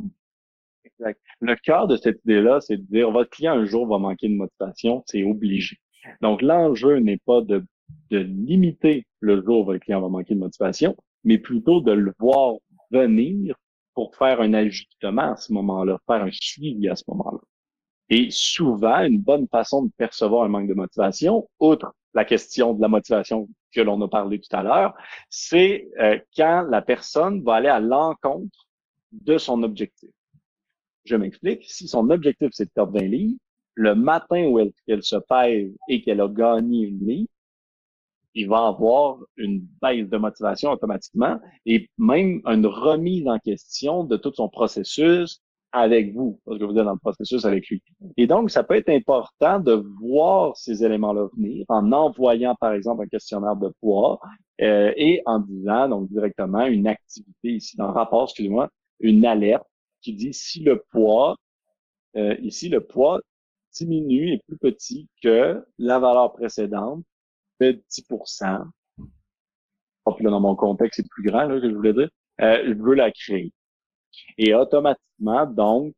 Le 1.40 1.54
cœur 1.56 1.86
de 1.86 1.96
cette 1.96 2.20
idée-là, 2.24 2.60
c'est 2.60 2.76
de 2.76 2.82
dire 2.82 3.10
votre 3.10 3.30
client 3.30 3.52
un 3.52 3.64
jour 3.64 3.86
va 3.86 3.98
manquer 3.98 4.28
de 4.28 4.34
motivation, 4.34 5.04
c'est 5.06 5.22
obligé. 5.22 5.76
Donc 6.20 6.42
l'enjeu 6.42 6.98
n'est 6.98 7.18
pas 7.18 7.40
de, 7.42 7.64
de 8.10 8.18
limiter 8.18 9.06
le 9.20 9.42
jour 9.42 9.60
où 9.60 9.64
votre 9.66 9.80
client 9.80 10.00
va 10.00 10.08
manquer 10.08 10.34
de 10.34 10.40
motivation, 10.40 10.96
mais 11.24 11.38
plutôt 11.38 11.80
de 11.80 11.92
le 11.92 12.12
voir 12.18 12.54
venir 12.90 13.56
pour 13.94 14.14
faire 14.14 14.40
un 14.40 14.54
ajustement 14.54 15.32
à 15.32 15.36
ce 15.36 15.52
moment-là, 15.52 15.98
faire 16.06 16.22
un 16.22 16.30
suivi 16.30 16.88
à 16.88 16.96
ce 16.96 17.04
moment-là. 17.08 17.40
Et 18.10 18.28
souvent, 18.30 19.02
une 19.02 19.20
bonne 19.20 19.46
façon 19.48 19.84
de 19.84 19.90
percevoir 19.96 20.44
un 20.44 20.48
manque 20.48 20.68
de 20.68 20.74
motivation, 20.74 21.48
outre 21.60 21.94
la 22.14 22.24
question 22.24 22.72
de 22.74 22.80
la 22.80 22.88
motivation 22.88 23.48
que 23.72 23.80
l'on 23.80 24.00
a 24.00 24.08
parlé 24.08 24.40
tout 24.40 24.56
à 24.56 24.62
l'heure, 24.62 24.94
c'est 25.28 25.88
euh, 26.00 26.18
quand 26.36 26.66
la 26.70 26.80
personne 26.80 27.42
va 27.42 27.56
aller 27.56 27.68
à 27.68 27.80
l'encontre 27.80 28.66
de 29.12 29.36
son 29.36 29.62
objectif. 29.62 30.10
Je 31.08 31.16
m'explique. 31.16 31.64
Si 31.64 31.88
son 31.88 32.10
objectif, 32.10 32.50
c'est 32.52 32.66
de 32.66 32.70
perdre 32.70 32.92
20 32.92 33.06
livres, 33.06 33.38
le 33.74 33.94
matin 33.94 34.44
où 34.48 34.58
elle, 34.58 35.02
se 35.02 35.16
pèse 35.16 35.74
et 35.88 36.02
qu'elle 36.02 36.20
a 36.20 36.28
gagné 36.28 36.86
une 36.86 36.98
livre, 36.98 37.30
il 38.34 38.46
va 38.46 38.66
avoir 38.66 39.18
une 39.38 39.66
baisse 39.80 40.06
de 40.06 40.18
motivation 40.18 40.70
automatiquement 40.70 41.40
et 41.64 41.88
même 41.96 42.42
une 42.44 42.66
remise 42.66 43.26
en 43.26 43.38
question 43.38 44.04
de 44.04 44.18
tout 44.18 44.32
son 44.34 44.50
processus 44.50 45.40
avec 45.72 46.12
vous, 46.12 46.38
parce 46.44 46.58
que 46.58 46.64
vous 46.64 46.76
êtes 46.76 46.84
dans 46.84 46.92
le 46.92 46.98
processus 46.98 47.46
avec 47.46 47.66
lui. 47.68 47.82
Et 48.18 48.26
donc, 48.26 48.50
ça 48.50 48.62
peut 48.62 48.74
être 48.74 48.90
important 48.90 49.60
de 49.60 49.82
voir 50.02 50.54
ces 50.56 50.84
éléments-là 50.84 51.28
venir 51.36 51.64
en 51.68 51.90
envoyant, 51.92 52.54
par 52.60 52.74
exemple, 52.74 53.04
un 53.04 53.06
questionnaire 53.06 53.56
de 53.56 53.72
poids 53.80 54.20
euh, 54.60 54.92
et 54.96 55.22
en 55.24 55.38
disant, 55.38 55.88
donc 55.88 56.10
directement, 56.10 56.66
une 56.66 56.86
activité 56.86 57.52
ici 57.52 57.76
dans 57.78 57.92
rapport, 57.92 58.24
excusez-moi, 58.24 58.68
une 59.00 59.24
alerte 59.24 59.64
qui 60.00 60.14
dit 60.14 60.32
si 60.32 60.60
le 60.60 60.82
poids, 60.90 61.36
euh, 62.16 62.36
ici, 62.40 62.68
le 62.68 62.80
poids 62.80 63.20
diminue 63.72 64.32
et 64.32 64.38
plus 64.46 64.58
petit 64.58 65.08
que 65.22 65.64
la 65.78 65.98
valeur 65.98 66.32
précédente 66.32 67.04
de 67.60 67.82
10% 67.90 68.64
puis 70.12 70.24
là, 70.24 70.30
dans 70.30 70.40
mon 70.40 70.56
contexte, 70.56 71.00
c'est 71.00 71.08
plus 71.08 71.22
grand 71.22 71.44
là, 71.44 71.60
que 71.60 71.68
je 71.68 71.74
voulais 71.74 71.92
dire. 71.92 72.08
Euh, 72.40 72.62
je 72.66 72.72
veux 72.74 72.94
la 72.94 73.10
créer. 73.10 73.52
Et 74.38 74.54
automatiquement, 74.54 75.46
donc, 75.46 75.94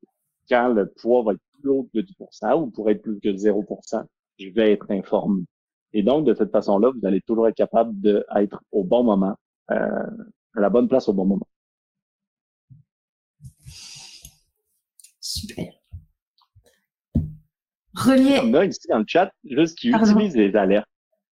quand 0.49 0.69
le 0.69 0.91
poids 0.91 1.23
va 1.23 1.33
être 1.33 1.41
plus 1.61 1.71
haut 1.71 1.89
que 1.93 2.01
10% 2.01 2.61
ou 2.61 2.71
pourrait 2.71 2.93
être 2.93 3.03
plus 3.03 3.21
que 3.21 3.29
0% 3.29 4.05
je 4.39 4.49
vais 4.49 4.73
être 4.73 4.91
informé. 4.91 5.45
Et 5.93 6.03
donc, 6.03 6.25
de 6.25 6.33
cette 6.33 6.51
façon-là, 6.51 6.91
vous 6.91 7.07
allez 7.07 7.21
toujours 7.21 7.49
être 7.49 7.57
capable 7.57 7.93
d'être 8.01 8.63
au 8.73 8.85
bon 8.85 9.05
moment, 9.05 9.37
euh, 9.71 10.07
à 10.57 10.61
la 10.61 10.71
bonne 10.71 10.89
place 10.89 11.09
au 11.09 11.13
bon 11.13 11.27
moment. 11.27 11.47
Super. 15.31 15.73
Relier. 17.95 18.41
On 18.43 18.55
a 18.55 18.65
ici 18.65 18.89
dans 18.89 18.99
le 18.99 19.05
chat, 19.07 19.33
juste 19.45 19.79
qui 19.79 19.91
utilise 19.91 20.35
les 20.35 20.57
alertes. 20.57 20.89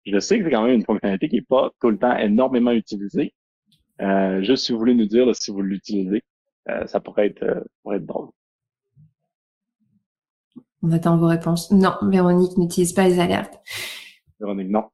Je 0.04 0.18
sais 0.18 0.38
que 0.38 0.44
c'est 0.44 0.50
quand 0.50 0.64
même 0.64 0.74
une 0.74 0.84
fonctionnalité 0.84 1.30
qui 1.30 1.36
n'est 1.36 1.42
pas 1.42 1.70
tout 1.80 1.88
le 1.88 1.98
temps 1.98 2.14
énormément 2.16 2.72
utilisée. 2.72 3.32
Euh, 4.02 4.42
juste 4.42 4.66
si 4.66 4.72
vous 4.72 4.78
voulez 4.78 4.94
nous 4.94 5.06
dire 5.06 5.34
si 5.34 5.50
vous 5.50 5.62
l'utilisez, 5.62 6.22
euh, 6.68 6.86
ça 6.86 7.00
pourrait 7.00 7.28
être, 7.28 7.42
euh, 7.42 7.60
pourrait 7.82 7.96
être 7.96 8.06
drôle. 8.06 8.28
On 10.82 10.90
attend 10.90 11.16
vos 11.16 11.26
réponses. 11.26 11.70
Non, 11.70 11.94
Véronique 12.02 12.58
n'utilise 12.58 12.92
pas 12.92 13.08
les 13.08 13.18
alertes. 13.18 13.58
Véronique, 14.38 14.68
non. 14.68 14.84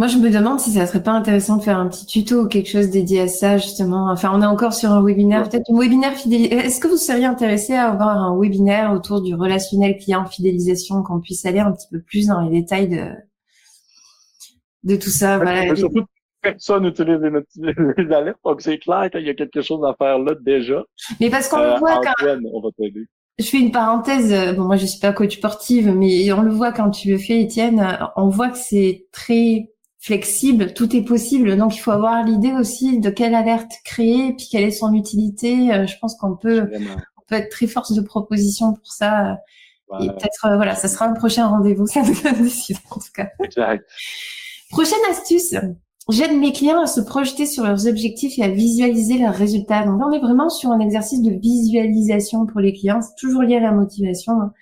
Moi, 0.00 0.06
je 0.06 0.16
me 0.16 0.30
demande 0.30 0.58
si 0.58 0.70
ça 0.70 0.86
serait 0.86 1.02
pas 1.02 1.10
intéressant 1.10 1.58
de 1.58 1.62
faire 1.62 1.78
un 1.78 1.86
petit 1.86 2.06
tuto 2.06 2.44
ou 2.44 2.48
quelque 2.48 2.70
chose 2.70 2.88
dédié 2.88 3.20
à 3.20 3.28
ça, 3.28 3.58
justement. 3.58 4.10
Enfin, 4.10 4.32
on 4.34 4.40
est 4.40 4.46
encore 4.46 4.72
sur 4.72 4.90
un 4.90 5.02
webinaire, 5.02 5.46
peut-être 5.46 5.70
un 5.70 5.78
webinaire 5.78 6.14
fidélisation. 6.14 6.58
Est-ce 6.58 6.80
que 6.80 6.88
vous 6.88 6.96
seriez 6.96 7.26
intéressé 7.26 7.74
à 7.74 7.90
avoir 7.90 8.16
un 8.16 8.34
webinaire 8.34 8.94
autour 8.94 9.20
du 9.20 9.34
relationnel 9.34 9.98
client 9.98 10.24
fidélisation, 10.24 11.02
qu'on 11.02 11.20
puisse 11.20 11.44
aller 11.44 11.58
un 11.58 11.70
petit 11.72 11.86
peu 11.90 12.00
plus 12.00 12.28
dans 12.28 12.40
les 12.40 12.62
détails 12.62 12.88
de, 12.88 13.10
de 14.84 14.96
tout 14.96 15.10
ça? 15.10 15.36
Voilà. 15.36 15.76
Surtout, 15.76 16.06
personne 16.40 16.84
n'utilise 16.84 17.20
les, 17.98 18.14
alertes, 18.14 18.38
donc 18.42 18.62
c'est 18.62 18.78
clair 18.78 19.10
qu'il 19.10 19.26
y 19.26 19.28
a 19.28 19.34
quelque 19.34 19.60
chose 19.60 19.84
à 19.84 19.94
faire 20.02 20.18
là 20.18 20.32
déjà. 20.40 20.82
Mais 21.20 21.28
parce 21.28 21.46
qu'on 21.46 21.58
le 21.58 21.74
euh, 21.74 21.78
voit 21.78 22.00
quand... 22.00 22.26
on 22.54 22.62
va 22.62 22.70
t'aider 22.74 23.04
je 23.38 23.46
fais 23.46 23.58
une 23.58 23.72
parenthèse. 23.72 24.54
Bon, 24.54 24.64
moi, 24.64 24.76
je 24.76 24.84
suis 24.84 25.00
pas 25.00 25.12
coach 25.14 25.36
sportive, 25.36 25.90
mais 25.94 26.30
on 26.30 26.42
le 26.42 26.50
voit 26.50 26.72
quand 26.72 26.90
tu 26.90 27.10
le 27.10 27.16
fais, 27.16 27.40
Étienne. 27.40 27.98
On 28.16 28.28
voit 28.28 28.50
que 28.50 28.58
c'est 28.58 29.06
très 29.12 29.70
flexible, 30.00 30.72
tout 30.72 30.96
est 30.96 31.02
possible. 31.02 31.56
Donc, 31.56 31.76
il 31.76 31.80
faut 31.80 31.90
avoir 31.90 32.24
l'idée 32.24 32.52
aussi 32.52 32.98
de 32.98 33.10
quelle 33.10 33.34
alerte 33.34 33.72
créer, 33.84 34.32
puis 34.32 34.48
quelle 34.50 34.64
est 34.64 34.70
son 34.70 34.94
utilité. 34.94 35.72
Euh, 35.72 35.86
je 35.86 35.96
pense 36.00 36.16
qu'on 36.16 36.36
peut, 36.36 36.70
on 36.74 37.22
peut 37.28 37.36
être 37.36 37.50
très 37.50 37.66
force 37.66 37.92
de 37.92 38.00
proposition 38.00 38.72
pour 38.72 38.92
ça. 38.92 39.38
Et 40.00 40.06
peut-être, 40.06 40.46
euh, 40.46 40.56
voilà, 40.56 40.74
ça 40.74 40.88
sera 40.88 41.06
un 41.06 41.12
prochain 41.12 41.46
rendez-vous. 41.46 41.86
Ça 41.86 42.02
nous 42.02 42.42
décide, 42.42 42.78
en 42.90 42.96
tout 42.96 43.12
cas. 43.14 43.28
Prochaine 44.70 44.98
astuce. 45.10 45.54
J'aide 46.08 46.36
mes 46.36 46.52
clients 46.52 46.80
à 46.80 46.86
se 46.86 47.00
projeter 47.00 47.44
sur 47.44 47.64
leurs 47.64 47.86
objectifs 47.86 48.38
et 48.38 48.42
à 48.42 48.48
visualiser 48.48 49.18
leurs 49.18 49.34
résultats. 49.34 49.84
Donc 49.84 50.00
là, 50.00 50.06
on 50.08 50.12
est 50.12 50.20
vraiment 50.20 50.48
sur 50.48 50.70
un 50.70 50.80
exercice 50.80 51.20
de 51.22 51.32
visualisation 51.32 52.46
pour 52.46 52.60
les 52.60 52.72
clients. 52.72 53.00
C'est 53.02 53.14
toujours 53.18 53.42
lié 53.42 53.56
à 53.56 53.60
la 53.60 53.72
motivation. 53.72 54.40
Hein. 54.40 54.52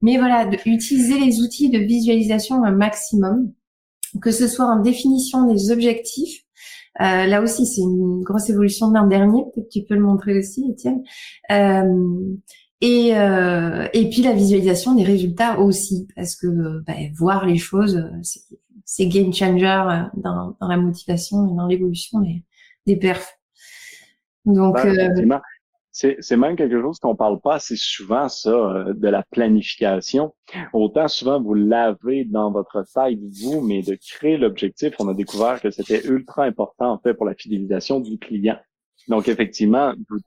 Mais 0.00 0.18
voilà, 0.18 0.48
utiliser 0.66 1.18
les 1.18 1.40
outils 1.40 1.70
de 1.70 1.78
visualisation 1.78 2.62
un 2.62 2.72
maximum 2.72 3.52
que 4.20 4.30
ce 4.30 4.48
soit 4.48 4.66
en 4.66 4.80
définition 4.80 5.46
des 5.52 5.70
objectifs. 5.70 6.42
Euh, 7.00 7.26
là 7.26 7.40
aussi, 7.40 7.66
c'est 7.66 7.80
une 7.80 8.22
grosse 8.22 8.50
évolution 8.50 8.88
de 8.88 8.94
l'an 8.94 9.06
dernier. 9.06 9.44
Peut-être 9.54 9.66
que 9.66 9.72
tu 9.72 9.84
peux 9.84 9.94
le 9.94 10.02
montrer 10.02 10.38
aussi, 10.38 10.64
Étienne. 10.70 11.02
Euh, 11.50 12.34
et, 12.80 13.16
euh, 13.16 13.86
et 13.92 14.10
puis 14.10 14.22
la 14.22 14.32
visualisation 14.32 14.94
des 14.94 15.04
résultats 15.04 15.58
aussi, 15.60 16.08
parce 16.16 16.36
que 16.36 16.80
bah, 16.80 16.94
voir 17.16 17.46
les 17.46 17.56
choses, 17.56 18.04
c'est 18.84 19.06
game 19.06 19.32
changer 19.32 20.10
dans, 20.16 20.56
dans, 20.60 20.68
la 20.68 20.76
motivation 20.76 21.52
et 21.52 21.56
dans 21.56 21.66
l'évolution 21.66 22.20
des, 22.20 22.42
des 22.86 22.96
perfs. 22.96 23.38
Donc, 24.44 24.74
bah, 24.74 25.40
c'est 25.92 26.36
même 26.36 26.56
quelque 26.56 26.80
chose 26.80 26.98
qu'on 26.98 27.14
parle 27.14 27.38
pas 27.40 27.56
assez 27.56 27.76
souvent, 27.76 28.28
ça, 28.28 28.50
euh, 28.50 28.94
de 28.94 29.08
la 29.08 29.22
planification. 29.30 30.34
Autant 30.72 31.06
souvent 31.06 31.40
vous 31.40 31.54
l'avez 31.54 32.24
dans 32.24 32.50
votre 32.50 32.82
tête, 32.94 33.18
vous, 33.42 33.60
mais 33.60 33.82
de 33.82 33.94
créer 33.94 34.38
l'objectif, 34.38 34.94
on 34.98 35.08
a 35.08 35.14
découvert 35.14 35.60
que 35.60 35.70
c'était 35.70 36.04
ultra 36.06 36.44
important, 36.44 36.92
en 36.92 36.98
fait, 36.98 37.12
pour 37.14 37.26
la 37.26 37.34
fidélisation 37.34 38.00
du 38.00 38.18
client. 38.18 38.56
Donc, 39.08 39.28
effectivement, 39.28 39.92
vous 40.08 40.18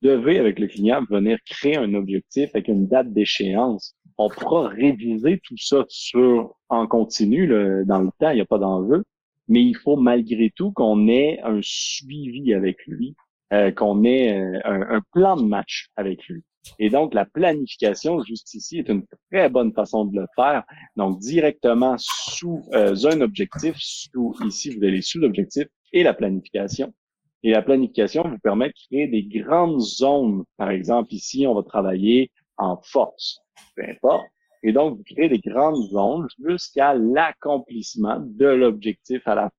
devez, 0.00 0.38
avec 0.38 0.58
le 0.58 0.68
client, 0.68 1.04
venir 1.10 1.38
créer 1.44 1.76
un 1.76 1.92
objectif 1.94 2.50
avec 2.54 2.68
une 2.68 2.86
date 2.86 3.12
d'échéance. 3.12 3.96
On 4.16 4.30
pourra 4.30 4.68
réviser 4.68 5.40
tout 5.44 5.58
ça 5.58 5.84
sur 5.88 6.56
en 6.68 6.86
continu 6.86 7.46
dans 7.48 8.00
le 8.00 8.10
temps, 8.18 8.30
il 8.30 8.36
n'y 8.36 8.40
a 8.40 8.46
pas 8.46 8.58
d'enjeu, 8.58 9.04
mais 9.48 9.62
il 9.62 9.74
faut 9.74 9.96
malgré 9.96 10.50
tout 10.54 10.72
qu'on 10.72 11.08
ait 11.08 11.40
un 11.42 11.58
suivi 11.62 12.54
avec 12.54 12.86
lui 12.86 13.16
euh, 13.52 13.70
qu'on 13.70 14.04
ait 14.04 14.40
euh, 14.40 14.60
un, 14.64 15.02
plan 15.12 15.36
de 15.36 15.44
match 15.44 15.88
avec 15.96 16.26
lui. 16.28 16.42
Et 16.78 16.88
donc, 16.88 17.12
la 17.12 17.26
planification, 17.26 18.22
juste 18.22 18.54
ici, 18.54 18.78
est 18.78 18.88
une 18.88 19.04
très 19.30 19.50
bonne 19.50 19.72
façon 19.74 20.06
de 20.06 20.18
le 20.18 20.26
faire. 20.34 20.64
Donc, 20.96 21.18
directement 21.18 21.96
sous 21.98 22.62
euh, 22.72 22.96
un 23.04 23.20
objectif, 23.20 23.76
sous 23.78 24.34
ici, 24.46 24.74
vous 24.74 24.82
avez 24.82 25.02
sous 25.02 25.18
l'objectif 25.18 25.66
et 25.92 26.02
la 26.02 26.14
planification. 26.14 26.94
Et 27.42 27.50
la 27.50 27.60
planification 27.60 28.22
vous 28.22 28.38
permet 28.38 28.68
de 28.68 28.74
créer 28.88 29.08
des 29.08 29.24
grandes 29.24 29.80
zones. 29.80 30.44
Par 30.56 30.70
exemple, 30.70 31.12
ici, 31.12 31.46
on 31.46 31.54
va 31.54 31.62
travailler 31.62 32.30
en 32.56 32.78
force, 32.82 33.40
peu 33.76 33.82
importe. 33.82 34.24
Et 34.62 34.72
donc, 34.72 34.96
vous 34.96 35.04
créez 35.04 35.28
des 35.28 35.40
grandes 35.40 35.82
zones 35.90 36.26
jusqu'à 36.42 36.94
l'accomplissement 36.94 38.20
de 38.20 38.46
l'objectif 38.46 39.20
à 39.28 39.34
la 39.34 39.50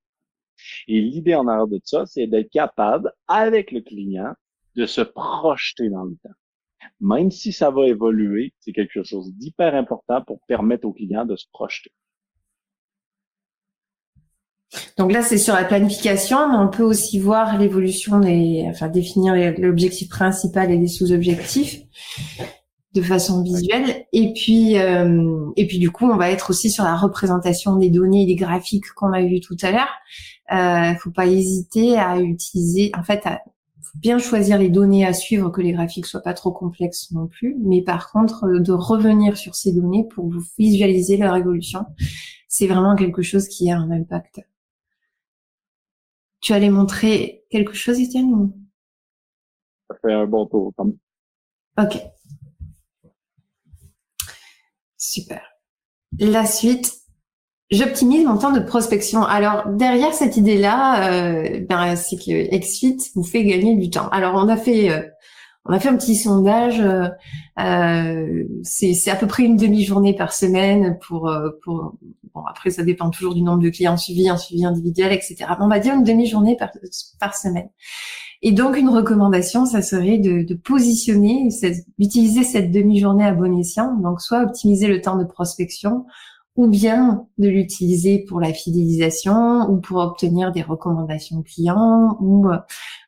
et 0.88 1.01
l'idée 1.01 1.36
en 1.36 1.47
arrière 1.47 1.68
de 1.68 1.80
ça, 1.84 2.05
c'est 2.05 2.28
d'être 2.28 2.49
capable, 2.49 3.11
avec 3.28 3.72
le 3.72 3.82
client, 3.82 4.34
de 4.76 4.86
se 4.86 5.01
projeter 5.01 5.89
dans 5.89 6.03
le 6.03 6.16
temps. 6.24 6.36
Même 6.99 7.32
si 7.32 7.51
ça 7.51 7.72
va 7.72 7.88
évoluer, 7.88 8.53
c'est 8.59 8.72
quelque 8.72 9.03
chose 9.03 9.34
d'hyper 9.34 9.76
important 9.76 10.22
pour 10.22 10.39
permettre 10.47 10.88
au 10.88 10.93
client 10.93 11.26
de 11.26 11.36
se 11.36 11.45
projeter. 11.51 11.91
Donc 14.97 15.11
là, 15.11 15.22
c'est 15.22 15.38
sur 15.38 15.53
la 15.53 15.63
planification, 15.63 16.49
mais 16.49 16.57
on 16.57 16.70
peut 16.70 16.84
aussi 16.84 17.20
voir 17.20 17.57
l'évolution 17.57 18.20
des, 18.20 18.66
enfin, 18.68 18.89
définir 18.89 19.36
l'objectif 19.57 20.09
principal 20.09 20.72
et 20.72 20.78
les 20.78 20.88
sous-objectifs 20.88 21.82
de 22.96 23.02
façon 23.02 23.43
visuelle. 23.43 24.06
Et 24.14 24.32
puis, 24.34 24.78
euh, 24.80 25.52
et 25.58 25.68
puis 25.68 25.80
du 25.80 25.91
coup, 25.91 26.10
on 26.10 26.16
va 26.16 26.32
être 26.32 26.50
aussi 26.50 26.72
sur 26.72 26.86
la 26.86 26.96
représentation 26.96 27.76
des 27.76 27.89
données 27.89 28.24
et 28.24 28.26
des 28.26 28.36
graphiques 28.36 28.89
qu'on 28.96 29.12
a 29.12 29.22
vu 29.22 29.41
tout 29.41 29.58
à 29.62 29.72
l'heure. 29.72 29.93
Euh, 30.54 30.96
faut 31.00 31.12
pas 31.12 31.28
hésiter 31.28 31.98
à 31.98 32.20
utiliser, 32.20 32.91
en 32.98 33.04
fait, 33.04 33.22
à, 33.26 33.41
faut 33.82 34.00
bien 34.00 34.18
choisir 34.18 34.58
les 34.58 34.70
données 34.70 35.06
à 35.06 35.12
suivre, 35.12 35.50
que 35.50 35.62
les 35.62 35.74
graphiques 35.74 36.06
soient 36.06 36.22
pas 36.22 36.34
trop 36.34 36.52
complexes 36.52 37.12
non 37.12 37.28
plus. 37.28 37.58
Mais 37.60 37.82
par 37.82 38.12
contre, 38.12 38.46
euh, 38.46 38.60
de 38.60 38.72
revenir 38.72 39.36
sur 39.36 39.56
ces 39.56 39.74
données 39.74 40.08
pour 40.16 40.30
vous 40.30 40.43
visualiser 40.58 41.18
leur 41.18 41.36
évolution, 41.36 41.86
c'est 42.48 42.68
vraiment 42.68 42.96
quelque 42.96 43.22
chose 43.22 43.50
qui 43.50 43.70
a 43.70 43.78
un 43.78 43.91
impact. 43.91 44.39
Tu 46.39 46.54
allais 46.54 46.70
montrer 46.70 47.43
quelque 47.50 47.74
chose, 47.74 48.00
Étienne 48.00 48.54
Ça 49.89 49.98
fait 50.02 50.14
un 50.14 50.28
bon 50.28 50.46
tour. 50.46 50.72
Ok. 51.78 52.14
Super. 55.08 55.41
La 56.20 56.45
suite, 56.45 56.93
j'optimise 57.70 58.26
mon 58.26 58.38
temps 58.38 58.51
de 58.51 58.60
prospection. 58.60 59.24
Alors 59.24 59.68
derrière 59.70 60.14
cette 60.14 60.38
idée-là, 60.38 61.12
euh, 61.12 61.60
ben, 61.70 61.95
c'est 61.95 62.16
que 62.16 62.58
XFIT 62.58 62.97
vous 63.16 63.24
fait 63.24 63.43
gagner 63.43 63.76
du 63.76 63.89
temps. 63.89 64.10
Alors 64.10 64.34
on 64.36 64.47
a 64.47 64.58
fait, 64.58 64.89
euh, 64.89 65.01
on 65.66 65.74
a 65.74 65.80
fait 65.80 65.89
un 65.89 65.97
petit 65.97 66.16
sondage. 66.16 66.80
Euh, 67.59 68.43
c'est 68.63 69.09
à 69.09 69.16
peu 69.16 69.28
près 69.28 69.43
une 69.43 69.57
demi-journée 69.57 70.16
par 70.16 70.34
semaine 70.34 70.97
pour 70.99 71.34
pour 71.63 71.95
bon, 72.34 72.41
après, 72.47 72.70
ça 72.70 72.84
dépend 72.84 73.09
toujours 73.09 73.34
du 73.34 73.41
nombre 73.41 73.63
de 73.63 73.70
clients 73.70 73.97
suivis, 73.97 74.30
un 74.30 74.38
suivi 74.38 74.66
individuel, 74.66 75.11
etc. 75.11 75.45
on 75.59 75.68
va 75.68 75.80
dire 75.80 75.95
une 75.95 76.03
demi-journée 76.03 76.55
par, 76.57 76.70
par 77.20 77.36
semaine. 77.36 77.70
Et 78.41 78.51
donc, 78.51 78.78
une 78.78 78.89
recommandation, 78.89 79.66
ça 79.66 79.82
serait 79.82 80.20
de, 80.20 80.43
de 80.43 80.53
positionner, 80.53 81.47
d'utiliser 81.97 82.43
cette 82.43 82.72
demi-journée 82.72 83.26
à 83.26 83.34
bon 83.34 83.57
escient. 83.57 83.95
Donc, 83.95 84.22
soit 84.22 84.43
optimiser 84.43 84.88
le 84.88 85.01
temps 85.01 85.18
de 85.18 85.24
prospection, 85.24 86.05
ou 86.55 86.68
bien 86.68 87.26
de 87.38 87.49
l'utiliser 87.49 88.20
pour 88.20 88.39
la 88.39 88.53
fidélisation 88.53 89.70
ou 89.70 89.78
pour 89.78 89.97
obtenir 89.97 90.51
des 90.51 90.61
recommandations 90.61 91.43
clients 91.43 92.18
ou 92.22 92.49
euh, 92.49 92.57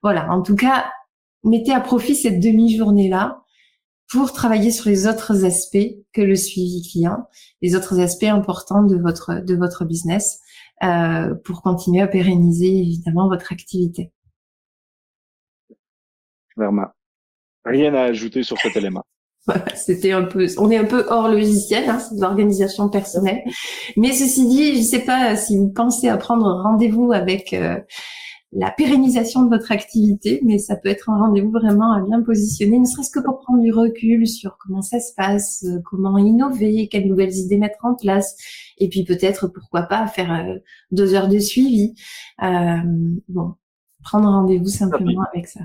voilà. 0.03 0.29
En 0.31 0.41
tout 0.41 0.55
cas, 0.55 0.85
mettez 1.49 1.73
à 1.73 1.81
profit 1.81 2.15
cette 2.15 2.39
demi-journée-là 2.39 3.43
pour 4.09 4.31
travailler 4.31 4.71
sur 4.71 4.89
les 4.89 5.07
autres 5.07 5.45
aspects 5.45 5.95
que 6.13 6.21
le 6.21 6.35
suivi 6.35 6.87
client, 6.89 7.27
les 7.61 7.75
autres 7.75 7.99
aspects 7.99 8.23
importants 8.23 8.83
de 8.83 8.97
votre 8.97 9.43
de 9.43 9.55
votre 9.55 9.85
business 9.85 10.39
euh, 10.83 11.33
pour 11.43 11.61
continuer 11.61 12.01
à 12.01 12.07
pérenniser 12.07 12.67
évidemment 12.67 13.27
votre 13.27 13.51
activité. 13.51 14.11
Clairement. 16.55 16.87
Rien 17.65 17.93
à 17.93 18.03
ajouter 18.03 18.43
sur 18.43 18.57
cet 18.57 18.77
élément. 18.77 19.03
C'était 19.75 20.11
un 20.11 20.23
peu, 20.23 20.47
on 20.57 20.71
est 20.71 20.77
un 20.77 20.85
peu 20.85 21.05
hors 21.09 21.29
logiciel, 21.29 21.89
hein, 21.89 21.99
c'est 21.99 22.15
de 22.15 22.21
l'organisation 22.21 22.89
personnelle. 22.89 23.41
Mais 23.95 24.11
ceci 24.11 24.47
dit, 24.47 24.73
je 24.75 24.79
ne 24.79 24.83
sais 24.83 25.05
pas 25.05 25.35
si 25.35 25.57
vous 25.57 25.69
pensez 25.69 26.09
à 26.09 26.17
prendre 26.17 26.45
rendez-vous 26.63 27.11
avec 27.11 27.53
euh, 27.53 27.79
la 28.53 28.71
pérennisation 28.71 29.43
de 29.43 29.49
votre 29.49 29.71
activité, 29.71 30.39
mais 30.43 30.57
ça 30.57 30.75
peut 30.77 30.89
être 30.89 31.09
un 31.09 31.17
rendez-vous 31.17 31.51
vraiment 31.51 31.91
à 31.91 32.01
bien 32.01 32.21
positionner, 32.21 32.79
ne 32.79 32.85
serait-ce 32.85 33.11
que 33.11 33.19
pour 33.19 33.39
prendre 33.39 33.61
du 33.61 33.73
recul 33.73 34.25
sur 34.25 34.57
comment 34.57 34.81
ça 34.81 34.99
se 34.99 35.13
passe, 35.15 35.65
euh, 35.67 35.79
comment 35.83 36.17
innover, 36.17 36.87
quelles 36.87 37.07
nouvelles 37.07 37.35
idées 37.35 37.57
mettre 37.57 37.83
en 37.83 37.95
place, 37.95 38.35
et 38.77 38.87
puis 38.87 39.03
peut-être 39.03 39.47
pourquoi 39.47 39.83
pas 39.83 40.07
faire 40.07 40.31
euh, 40.31 40.59
deux 40.91 41.13
heures 41.13 41.27
de 41.27 41.39
suivi. 41.39 41.93
bon, 42.39 43.55
prendre 44.03 44.29
rendez-vous 44.29 44.67
simplement 44.67 45.23
avec 45.33 45.47
ça 45.47 45.61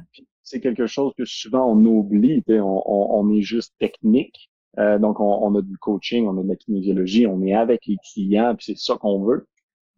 c'est 0.52 0.60
quelque 0.60 0.86
chose 0.86 1.12
que 1.16 1.24
souvent 1.24 1.72
on 1.72 1.82
oublie. 1.84 2.44
On, 2.48 2.82
on, 2.86 3.32
est 3.32 3.40
juste 3.40 3.74
technique. 3.78 4.50
Euh, 4.78 4.98
donc, 4.98 5.18
on, 5.18 5.54
a 5.54 5.62
du 5.62 5.78
coaching, 5.78 6.26
on 6.26 6.38
a 6.38 6.42
de 6.42 6.48
la 6.48 6.56
kinésiologie, 6.56 7.26
on 7.26 7.42
est 7.42 7.54
avec 7.54 7.86
les 7.86 7.96
clients, 8.12 8.54
puis 8.54 8.66
c'est 8.66 8.78
ça 8.78 8.96
qu'on 8.96 9.22
veut. 9.22 9.46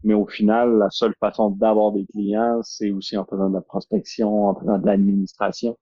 Mais 0.05 0.15
au 0.15 0.27
final, 0.27 0.79
la 0.79 0.91
seule 0.91 1.15
façon 1.19 1.51
d'avoir 1.51 1.93
des 1.93 2.05
clients, 2.07 2.61
c'est 2.63 2.91
aussi 2.91 3.17
en 3.17 3.25
faisant 3.25 3.49
de 3.49 3.55
la 3.55 3.63
prospection, 3.63 4.49
en 4.49 4.55
faisant 4.55 4.79
de 4.79 4.87
l'administration, 4.87 5.77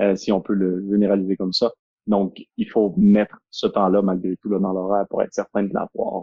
euh, 0.00 0.16
si 0.16 0.32
on 0.32 0.40
peut 0.40 0.54
le 0.54 0.86
généraliser 0.90 1.36
comme 1.36 1.52
ça. 1.52 1.72
Donc, 2.06 2.40
il 2.56 2.68
faut 2.70 2.94
mettre 2.96 3.38
ce 3.50 3.66
temps-là, 3.66 4.02
malgré 4.02 4.36
tout, 4.36 4.48
là, 4.48 4.58
dans 4.58 4.72
l'horaire 4.72 5.06
pour 5.08 5.22
être 5.22 5.32
certain 5.32 5.62
de 5.62 5.72
l'avoir. 5.72 6.22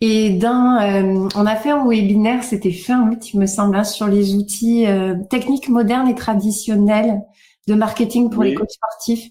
Et 0.00 0.30
dans, 0.30 0.80
euh, 0.80 1.28
on 1.36 1.46
a 1.46 1.56
fait 1.56 1.70
un 1.70 1.86
webinaire, 1.86 2.42
c'était 2.42 2.72
fin 2.72 3.08
août, 3.08 3.32
il 3.32 3.40
me 3.40 3.46
semble, 3.46 3.76
hein, 3.76 3.84
sur 3.84 4.08
les 4.08 4.34
outils 4.34 4.86
euh, 4.86 5.14
techniques 5.30 5.68
modernes 5.68 6.08
et 6.08 6.14
traditionnels 6.14 7.22
de 7.68 7.74
marketing 7.74 8.28
pour 8.28 8.42
les 8.42 8.54
coachs 8.54 8.72
sportifs. 8.72 9.30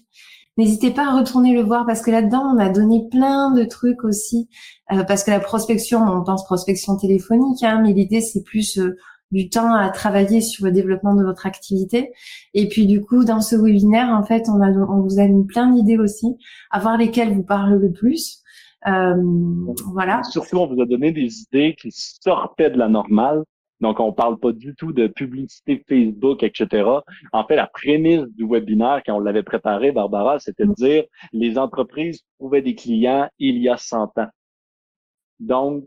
N'hésitez 0.56 0.90
pas 0.90 1.08
à 1.08 1.18
retourner 1.18 1.52
le 1.54 1.62
voir 1.62 1.84
parce 1.86 2.02
que 2.02 2.10
là-dedans, 2.10 2.54
on 2.54 2.58
a 2.58 2.68
donné 2.68 3.08
plein 3.10 3.50
de 3.52 3.64
trucs 3.64 4.04
aussi. 4.04 4.48
Euh, 4.92 5.02
parce 5.04 5.24
que 5.24 5.30
la 5.30 5.40
prospection, 5.40 6.00
on 6.00 6.22
pense 6.22 6.44
prospection 6.44 6.96
téléphonique, 6.96 7.62
hein, 7.62 7.80
mais 7.82 7.92
l'idée, 7.92 8.20
c'est 8.20 8.42
plus 8.42 8.78
du 9.34 9.50
temps 9.50 9.74
à 9.74 9.90
travailler 9.90 10.40
sur 10.40 10.64
le 10.64 10.72
développement 10.72 11.14
de 11.14 11.24
votre 11.24 11.46
activité. 11.46 12.12
Et 12.54 12.68
puis 12.68 12.86
du 12.86 13.00
coup, 13.00 13.24
dans 13.24 13.40
ce 13.40 13.56
webinaire, 13.56 14.08
en 14.10 14.22
fait, 14.22 14.44
on, 14.48 14.62
a, 14.62 14.70
on 14.70 15.02
vous 15.02 15.18
a 15.18 15.26
mis 15.26 15.44
plein 15.44 15.70
d'idées 15.70 15.98
aussi, 15.98 16.36
à 16.70 16.78
voir 16.78 16.96
lesquelles 16.96 17.34
vous 17.34 17.42
parlent 17.42 17.76
le 17.76 17.92
plus. 17.92 18.42
Euh, 18.86 19.14
voilà. 19.92 20.22
Surtout, 20.24 20.58
on 20.58 20.72
vous 20.72 20.80
a 20.80 20.86
donné 20.86 21.10
des 21.10 21.42
idées 21.42 21.74
qui 21.80 21.90
sortaient 21.90 22.70
de 22.70 22.78
la 22.78 22.88
normale. 22.88 23.42
Donc, 23.80 24.00
on 24.00 24.12
parle 24.12 24.38
pas 24.38 24.52
du 24.52 24.74
tout 24.74 24.92
de 24.92 25.08
publicité 25.08 25.84
Facebook, 25.88 26.42
etc. 26.42 26.88
En 27.32 27.44
fait, 27.46 27.56
la 27.56 27.66
prémisse 27.66 28.24
du 28.36 28.46
webinaire, 28.46 29.02
quand 29.04 29.16
on 29.16 29.20
l'avait 29.20 29.42
préparé, 29.42 29.92
Barbara, 29.92 30.38
c'était 30.38 30.64
de 30.64 30.70
mm. 30.70 30.74
dire 30.74 31.04
les 31.32 31.58
entreprises 31.58 32.22
trouvaient 32.38 32.62
des 32.62 32.74
clients 32.74 33.28
il 33.38 33.58
y 33.58 33.68
a 33.68 33.76
100 33.76 34.18
ans. 34.18 34.28
Donc, 35.40 35.84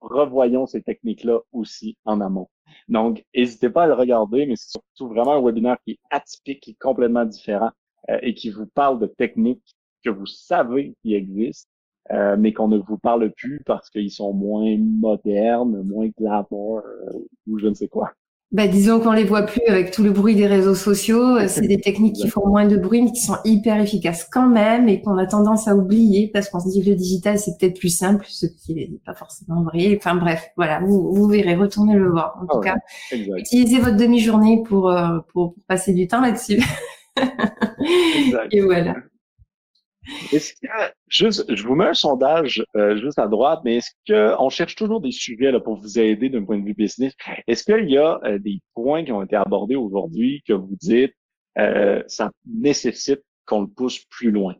revoyons 0.00 0.66
ces 0.66 0.82
techniques-là 0.82 1.40
aussi 1.52 1.96
en 2.04 2.20
amont. 2.20 2.48
Donc, 2.88 3.24
n'hésitez 3.34 3.70
pas 3.70 3.84
à 3.84 3.86
le 3.86 3.94
regarder, 3.94 4.46
mais 4.46 4.56
c'est 4.56 4.70
surtout 4.70 5.08
vraiment 5.12 5.34
un 5.34 5.42
webinaire 5.42 5.76
qui 5.84 5.92
est 5.92 5.98
atypique, 6.10 6.60
qui 6.60 6.70
est 6.72 6.78
complètement 6.80 7.24
différent 7.24 7.70
euh, 8.10 8.18
et 8.22 8.34
qui 8.34 8.50
vous 8.50 8.66
parle 8.66 8.98
de 8.98 9.06
techniques 9.06 9.74
que 10.04 10.10
vous 10.10 10.26
savez 10.26 10.94
qui 11.02 11.14
existent, 11.14 11.70
euh, 12.12 12.36
mais 12.38 12.52
qu'on 12.52 12.68
ne 12.68 12.78
vous 12.78 12.98
parle 12.98 13.30
plus 13.30 13.62
parce 13.64 13.88
qu'ils 13.88 14.10
sont 14.10 14.34
moins 14.34 14.76
modernes, 14.78 15.82
moins 15.84 16.08
glamour 16.18 16.82
euh, 16.84 17.18
ou 17.46 17.58
je 17.58 17.66
ne 17.66 17.74
sais 17.74 17.88
quoi. 17.88 18.12
Ben, 18.52 18.70
disons 18.70 19.00
qu'on 19.00 19.12
les 19.12 19.24
voit 19.24 19.42
plus 19.42 19.62
avec 19.66 19.90
tout 19.90 20.02
le 20.02 20.10
bruit 20.10 20.36
des 20.36 20.46
réseaux 20.46 20.74
sociaux. 20.74 21.38
Euh, 21.38 21.46
c'est 21.48 21.66
des 21.66 21.80
techniques 21.80 22.16
qui 22.16 22.28
font 22.28 22.46
moins 22.46 22.66
de 22.66 22.76
bruit, 22.76 23.00
mais 23.00 23.10
qui 23.10 23.22
sont 23.22 23.38
hyper 23.46 23.80
efficaces 23.80 24.28
quand 24.30 24.46
même 24.46 24.86
et 24.86 25.00
qu'on 25.00 25.16
a 25.16 25.26
tendance 25.26 25.66
à 25.66 25.74
oublier 25.74 26.30
parce 26.30 26.50
qu'on 26.50 26.60
se 26.60 26.68
dit 26.68 26.84
que 26.84 26.90
le 26.90 26.94
digital, 26.94 27.38
c'est 27.38 27.58
peut-être 27.58 27.78
plus 27.78 27.88
simple, 27.88 28.26
ce 28.28 28.44
qui 28.46 28.74
n'est 28.74 28.90
pas 29.06 29.14
forcément 29.14 29.62
vrai. 29.62 29.96
Enfin 29.96 30.14
bref, 30.14 30.50
voilà, 30.56 30.80
vous, 30.80 31.10
vous 31.10 31.26
verrez, 31.26 31.56
retournez 31.56 31.94
le 31.94 32.10
voir. 32.10 32.38
En 32.42 32.46
tout 32.46 32.60
ah 32.68 32.74
cas, 32.74 33.16
utilisez 33.38 33.78
votre 33.78 33.96
demi-journée 33.96 34.62
pour, 34.62 34.94
pour, 35.32 35.54
pour, 35.54 35.54
passer 35.66 35.94
du 35.94 36.06
temps 36.06 36.20
là-dessus. 36.20 36.62
et 38.52 38.60
voilà. 38.60 38.94
Est-ce 40.32 40.52
que, 40.54 40.68
juste, 41.08 41.54
je 41.54 41.66
vous 41.66 41.74
mets 41.74 41.86
un 41.86 41.94
sondage 41.94 42.64
euh, 42.76 42.96
juste 42.96 43.18
à 43.18 43.26
droite, 43.26 43.60
mais 43.64 43.76
est-ce 43.76 43.90
que 44.06 44.34
on 44.38 44.48
cherche 44.48 44.74
toujours 44.74 45.00
des 45.00 45.12
sujets 45.12 45.50
là, 45.50 45.60
pour 45.60 45.76
vous 45.76 45.98
aider 45.98 46.28
d'un 46.28 46.44
point 46.44 46.58
de 46.58 46.64
vue 46.64 46.74
business? 46.74 47.14
Est-ce 47.46 47.64
qu'il 47.64 47.90
y 47.90 47.98
a 47.98 48.20
euh, 48.24 48.38
des 48.38 48.60
points 48.74 49.04
qui 49.04 49.12
ont 49.12 49.22
été 49.22 49.36
abordés 49.36 49.76
aujourd'hui 49.76 50.42
que 50.46 50.52
vous 50.52 50.76
dites 50.80 51.14
euh, 51.58 52.02
ça 52.08 52.30
nécessite 52.46 53.22
qu'on 53.46 53.62
le 53.62 53.68
pousse 53.68 54.04
plus 54.10 54.30
loin? 54.30 54.54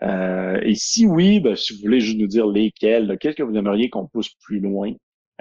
et 0.00 0.76
si 0.76 1.06
oui, 1.06 1.40
ben, 1.40 1.56
si 1.56 1.72
vous 1.72 1.80
voulez 1.80 1.98
juste 1.98 2.18
nous 2.18 2.28
dire 2.28 2.46
lesquels, 2.46 3.18
qu'est-ce 3.18 3.34
que 3.34 3.42
vous 3.42 3.56
aimeriez 3.56 3.90
qu'on 3.90 4.06
pousse 4.06 4.28
plus 4.44 4.60
loin 4.60 4.92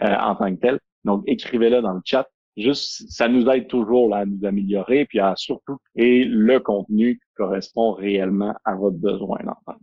en 0.02 0.36
tant 0.36 0.52
que 0.56 0.60
tel? 0.60 0.80
Donc, 1.04 1.22
écrivez-le 1.28 1.84
dans 1.84 1.94
le 1.94 2.02
chat 2.04 2.28
juste, 2.58 3.10
ça 3.10 3.28
nous 3.28 3.48
aide 3.48 3.68
toujours 3.68 4.10
là, 4.10 4.18
à 4.18 4.26
nous 4.26 4.46
améliorer, 4.46 5.06
puis 5.06 5.20
à 5.20 5.34
surtout 5.36 5.78
créer 5.96 6.26
le 6.26 6.60
contenu 6.60 7.20
correspond 7.36 7.92
réellement 7.92 8.56
à 8.66 8.76
votre 8.76 8.98
besoin 8.98 9.38
d'entendre. 9.44 9.80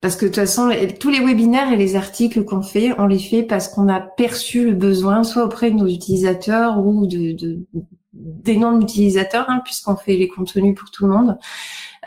Parce 0.00 0.14
que 0.14 0.26
de 0.26 0.30
toute 0.30 0.36
façon, 0.36 0.70
tous 1.00 1.10
les 1.10 1.18
webinaires 1.20 1.72
et 1.72 1.76
les 1.76 1.96
articles 1.96 2.44
qu'on 2.44 2.62
fait, 2.62 2.92
on 3.00 3.06
les 3.06 3.18
fait 3.18 3.42
parce 3.42 3.68
qu'on 3.68 3.88
a 3.88 4.00
perçu 4.00 4.66
le 4.66 4.74
besoin, 4.74 5.24
soit 5.24 5.44
auprès 5.44 5.72
de 5.72 5.76
nos 5.76 5.88
utilisateurs 5.88 6.78
ou 6.78 7.06
de, 7.06 7.32
de 7.32 7.66
des 8.12 8.56
non-utilisateurs, 8.56 9.48
hein, 9.48 9.60
puisqu'on 9.64 9.96
fait 9.96 10.16
les 10.16 10.28
contenus 10.28 10.74
pour 10.78 10.90
tout 10.90 11.06
le 11.06 11.12
monde. 11.12 11.38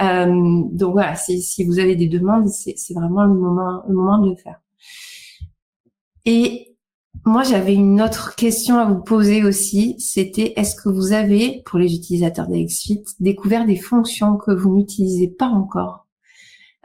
Euh, 0.02 0.64
donc 0.72 0.94
voilà, 0.94 1.16
si, 1.16 1.42
si 1.42 1.64
vous 1.64 1.80
avez 1.80 1.96
des 1.96 2.08
demandes, 2.08 2.48
c'est 2.48 2.94
vraiment 2.94 3.24
le 3.24 3.34
moment, 3.34 3.84
le 3.88 3.94
moment 3.94 4.18
de 4.20 4.32
le 4.32 4.36
faire. 4.36 4.60
Et 6.26 6.71
moi, 7.26 7.44
j'avais 7.44 7.76
une 7.76 8.02
autre 8.02 8.36
question 8.36 8.78
à 8.78 8.86
vous 8.86 9.02
poser 9.02 9.44
aussi. 9.44 9.96
C'était 10.00 10.54
est-ce 10.56 10.76
que 10.76 10.90
vous 10.90 11.12
avez, 11.12 11.62
pour 11.66 11.78
les 11.78 11.94
utilisateurs 11.94 12.48
d'Exfit, 12.48 13.04
découvert 13.20 13.66
des 13.66 13.76
fonctions 13.76 14.38
que 14.38 14.52
vous 14.52 14.76
n'utilisez 14.76 15.28
pas 15.28 15.48
encore 15.48 16.08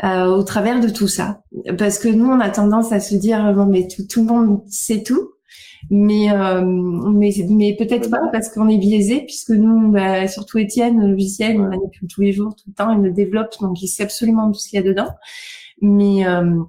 euh, 0.05 0.27
au 0.27 0.43
travers 0.43 0.81
de 0.81 0.89
tout 0.89 1.09
ça? 1.09 1.43
Parce 1.79 1.99
que 1.99 2.09
nous, 2.09 2.27
on 2.27 2.41
a 2.41 2.51
tendance 2.51 2.93
à 2.93 3.01
se 3.01 3.15
dire 3.15 3.55
bon, 3.55 3.67
mais 3.67 3.89
tout, 3.89 4.07
tout 4.07 4.21
le 4.21 4.27
monde 4.27 4.63
sait 4.69 5.03
tout. 5.03 5.31
Mais 5.91 6.33
euh, 6.33 6.63
mais, 6.63 7.33
mais 7.49 7.77
peut-être 7.77 8.11
pas 8.11 8.29
parce 8.33 8.49
qu'on 8.49 8.69
est 8.69 8.79
biaisé 8.79 9.21
puisque 9.23 9.51
nous, 9.51 9.91
bah, 9.93 10.27
surtout 10.27 10.59
Étienne, 10.59 11.01
le 11.01 11.13
logiciel, 11.13 11.61
on 11.61 11.69
manipule 11.69 12.09
tous 12.09 12.23
les 12.23 12.33
jours, 12.33 12.57
tout 12.57 12.65
le 12.69 12.75
temps, 12.75 12.93
il 12.93 13.03
le 13.03 13.13
développe, 13.13 13.55
donc 13.61 13.81
il 13.83 13.87
sait 13.87 14.03
absolument 14.03 14.51
tout 14.51 14.59
ce 14.59 14.69
qu'il 14.69 14.79
y 14.79 14.83
a 14.83 14.87
dedans. 14.87 15.09
Mais 15.81 16.27
euh, 16.27 16.61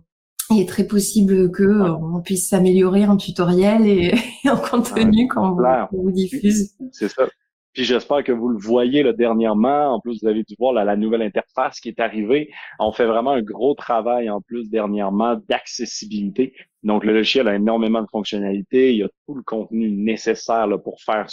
il 0.49 0.61
est 0.61 0.67
très 0.67 0.85
possible 0.85 1.51
que 1.51 1.63
euh, 1.63 1.95
on 1.95 2.21
puisse 2.21 2.49
s'améliorer 2.49 3.05
en 3.05 3.17
tutoriel 3.17 3.87
et, 3.87 4.13
en 4.49 4.57
contenu 4.57 5.27
quand 5.27 5.51
vous, 5.51 6.03
vous, 6.03 6.11
diffuse. 6.11 6.75
C'est 6.91 7.09
ça. 7.09 7.27
Puis 7.73 7.83
j'espère 7.83 8.23
que 8.23 8.31
vous 8.31 8.49
le 8.49 8.57
voyez 8.57 9.03
là, 9.03 9.13
dernièrement. 9.13 9.93
En 9.93 9.99
plus, 9.99 10.19
vous 10.21 10.27
avez 10.27 10.41
dû 10.43 10.55
voir 10.57 10.73
la 10.73 10.95
nouvelle 10.95 11.21
interface 11.21 11.79
qui 11.79 11.89
est 11.89 11.99
arrivée. 11.99 12.49
On 12.79 12.91
fait 12.91 13.05
vraiment 13.05 13.31
un 13.31 13.43
gros 13.43 13.75
travail 13.75 14.31
en 14.31 14.41
plus 14.41 14.67
dernièrement 14.67 15.39
d'accessibilité. 15.47 16.55
Donc, 16.81 17.03
le 17.03 17.13
logiciel 17.13 17.47
a 17.47 17.53
énormément 17.53 18.01
de 18.01 18.07
fonctionnalités. 18.11 18.93
Il 18.93 18.97
y 18.97 19.03
a 19.03 19.09
tout 19.27 19.35
le 19.35 19.43
contenu 19.43 19.91
nécessaire 19.91 20.65
là, 20.65 20.79
pour 20.79 20.99
faire 21.01 21.27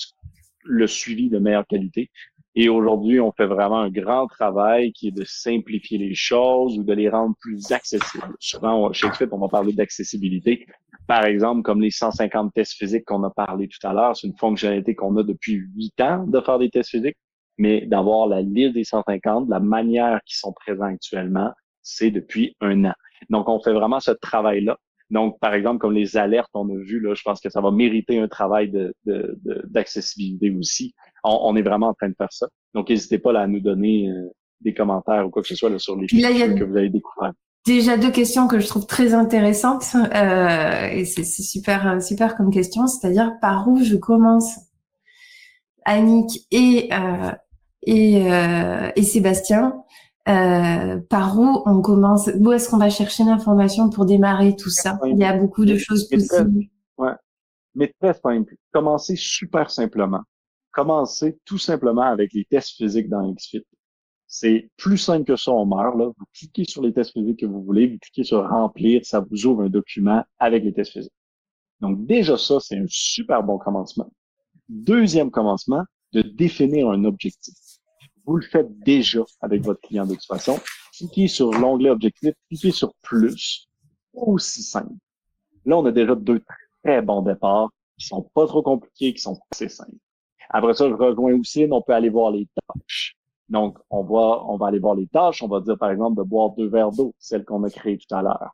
le 0.65 0.87
suivi 0.87 1.31
de 1.31 1.39
meilleure 1.39 1.67
qualité. 1.67 2.11
Et 2.57 2.69
aujourd'hui, 2.69 3.19
on 3.21 3.33
fait 3.33 3.47
vraiment 3.47 3.81
un 3.81 3.91
grand 3.91 4.29
travail 4.29 4.93
qui 4.93 5.09
est 5.09 5.17
de 5.17 5.25
simplifier 5.25 5.99
les 5.99 6.15
choses 6.15 6.79
ou 6.79 6.85
de 6.85 6.93
les 6.93 7.09
rendre 7.09 7.35
plus 7.41 7.73
accessibles. 7.73 8.37
Souvent, 8.39 8.93
chez 8.93 9.11
Fit, 9.13 9.27
on 9.33 9.39
va 9.39 9.49
parler 9.49 9.73
d'accessibilité. 9.73 10.67
Par 11.09 11.25
exemple, 11.25 11.63
comme 11.63 11.81
les 11.81 11.91
150 11.91 12.55
tests 12.55 12.75
physiques 12.75 13.05
qu'on 13.07 13.25
a 13.25 13.31
parlé 13.31 13.69
tout 13.69 13.85
à 13.87 13.93
l'heure, 13.93 14.17
c'est 14.17 14.29
une 14.29 14.37
fonctionnalité 14.37 14.95
qu'on 14.95 15.17
a 15.17 15.25
depuis 15.25 15.65
huit 15.75 16.01
ans 16.01 16.25
de 16.27 16.41
faire 16.41 16.59
des 16.59 16.71
tests 16.71 16.91
physiques, 16.91 17.17
mais 17.59 17.87
d'avoir 17.87 18.29
la 18.29 18.41
liste 18.41 18.75
des 18.75 18.85
150, 18.85 19.49
la 19.49 19.61
manière 19.61 20.21
qui 20.25 20.37
sont 20.37 20.53
présents 20.53 20.87
actuellement, 20.87 21.53
c'est 21.83 22.11
depuis 22.11 22.57
un 22.61 22.85
an. 22.85 22.95
Donc, 23.31 23.49
on 23.49 23.61
fait 23.61 23.73
vraiment 23.73 24.01
ce 24.01 24.13
travail-là. 24.13 24.79
Donc, 25.11 25.39
par 25.41 25.55
exemple, 25.55 25.79
comme 25.79 25.93
les 25.93 26.17
alertes, 26.17 26.51
on 26.55 26.69
a 26.69 26.79
vu, 26.79 27.01
là, 27.01 27.15
je 27.15 27.23
pense 27.23 27.41
que 27.41 27.51
ça 27.51 27.61
va 27.61 27.71
mériter 27.71 28.19
un 28.19 28.29
travail 28.29 28.73
d'accessibilité 29.05 30.51
de, 30.51 30.59
aussi. 30.59 30.95
On, 31.25 31.57
est 31.57 31.63
vraiment 31.63 31.89
en 31.89 31.95
train 31.95 32.09
de 32.09 32.15
faire 32.17 32.33
ça. 32.33 32.47
Donc, 32.75 32.91
n'hésitez 32.91 33.19
pas 33.19 33.33
là, 33.33 33.41
à 33.41 33.47
nous 33.47 33.61
donner 33.61 34.09
euh, 34.09 34.29
des 34.61 34.75
commentaires 34.75 35.27
ou 35.27 35.31
quoi 35.31 35.43
que 35.43 35.49
ce 35.49 35.55
soit 35.55 35.71
là, 35.71 35.79
sur 35.79 35.97
les 35.97 36.07
choses 36.07 36.21
que 36.21 36.65
vous 36.65 36.77
avez 36.77 36.91
découvert. 36.91 37.33
Déjà 37.67 37.97
deux 37.97 38.11
questions 38.11 38.47
que 38.47 38.59
je 38.59 38.67
trouve 38.67 38.87
très 38.87 39.15
intéressantes 39.15 39.95
euh, 39.95 40.87
et 40.89 41.07
c'est 41.07 41.25
super 41.25 42.03
super 42.03 42.37
comme 42.37 42.51
question, 42.51 42.87
c'est-à-dire 42.87 43.33
par 43.41 43.69
où 43.69 43.83
je 43.83 43.97
commence? 43.97 44.59
Annick 45.87 46.47
et 46.51 46.89
euh, 46.93 47.33
et, 47.87 48.31
euh, 48.33 48.91
et 48.97 49.03
Sébastien 49.03 49.83
euh, 50.29 50.99
par 51.09 51.39
où 51.39 51.63
on 51.67 51.81
commence? 51.83 52.31
Où 52.39 52.53
est-ce 52.53 52.69
qu'on 52.69 52.79
va 52.79 52.91
chercher 52.91 53.25
l'information 53.25 53.91
pour 53.91 54.07
démarrer 54.07 54.57
tout 54.57 54.71
ça? 54.71 54.99
Il 55.07 55.19
y 55.19 55.25
a 55.25 55.37
beaucoup 55.37 55.65
de 55.65 55.77
choses 55.77 56.09
possibles. 56.09 56.65
ouais. 56.99 57.13
Mais 57.75 57.93
très 58.01 58.15
simple. 58.15 58.55
Commencez 58.73 59.17
super 59.17 59.71
simplement. 59.71 60.21
Commencez 60.75 61.39
tout 61.45 61.59
simplement 61.59 62.03
avec 62.03 62.33
les 62.33 62.45
tests 62.45 62.77
physiques 62.77 63.09
dans 63.09 63.33
XFIT. 63.33 63.65
C'est 64.27 64.69
plus 64.77 64.99
simple 64.99 65.25
que 65.25 65.37
ça, 65.37 65.53
on 65.53 65.67
meurt. 65.67 65.97
Là. 65.97 66.07
Vous 66.07 66.25
cliquez 66.33 66.65
sur 66.65 66.83
les 66.83 66.93
tests 66.93 67.13
physiques 67.13 67.39
que 67.39 67.47
vous 67.47 67.63
voulez, 67.63 67.87
vous 67.87 67.99
cliquez 67.99 68.25
sur 68.25 68.49
remplir, 68.49 69.07
ça 69.07 69.21
vous 69.21 69.47
ouvre 69.47 69.63
un 69.63 69.69
document 69.69 70.25
avec 70.41 70.65
les 70.65 70.73
tests 70.73 70.93
physiques. 70.93 71.13
Donc 71.81 72.05
déjà 72.07 72.37
ça, 72.37 72.59
c'est 72.59 72.77
un 72.77 72.87
super 72.89 73.45
bon 73.45 73.57
commencement. 73.57 74.11
Deuxième 74.69 75.31
commencement, 75.31 75.85
de 76.13 76.23
définir 76.23 76.89
un 76.91 77.05
objectif. 77.05 77.55
Vous 78.25 78.37
le 78.37 78.43
faites 78.43 78.77
déjà 78.81 79.23
avec 79.41 79.63
votre 79.63 79.81
client 79.81 80.07
de 80.07 80.15
toute 80.15 80.27
façon. 80.27 80.59
Cliquez 80.97 81.29
sur 81.29 81.53
l'onglet 81.53 81.91
objectif, 81.91 82.35
cliquez 82.49 82.73
sur 82.73 82.95
plus. 83.03 83.69
Aussi 84.13 84.63
simple. 84.63 84.95
Là, 85.67 85.77
on 85.79 85.85
a 85.87 85.93
déjà 85.93 86.15
deux 86.15 86.43
très 86.83 87.01
bons 87.01 87.23
départs 87.23 87.71
qui 87.99 88.07
sont 88.07 88.29
pas 88.35 88.47
trop 88.47 88.63
compliqués, 88.63 89.15
qui 89.15 89.21
sont 89.21 89.39
assez 89.53 89.69
simples. 89.69 89.97
Après 90.51 90.75
ça, 90.75 90.89
je 90.89 90.95
rejoins 90.95 91.35
aussi, 91.35 91.67
on 91.71 91.83
peut 91.83 91.95
aller 91.95 92.11
voir 92.11 92.31
les 92.31 92.49
tâches. 92.55 93.17
Donc, 93.49 93.79
on 93.91 94.03
va, 94.03 94.45
on 94.49 94.57
va 94.57 94.69
aller 94.69 94.79
voir 94.79 94.95
les 94.95 95.07
tâches. 95.07 95.43
On 95.43 95.49
va 95.49 95.61
dire, 95.61 95.77
par 95.79 95.91
exemple, 95.91 96.17
de 96.17 96.23
boire 96.23 96.51
deux 96.51 96.69
verres 96.69 96.93
d'eau, 96.93 97.15
celle 97.19 97.45
qu'on 97.45 97.63
a 97.65 97.71
créée 97.71 97.99
tout 97.99 98.15
à 98.15 98.23
l'heure. 98.23 98.51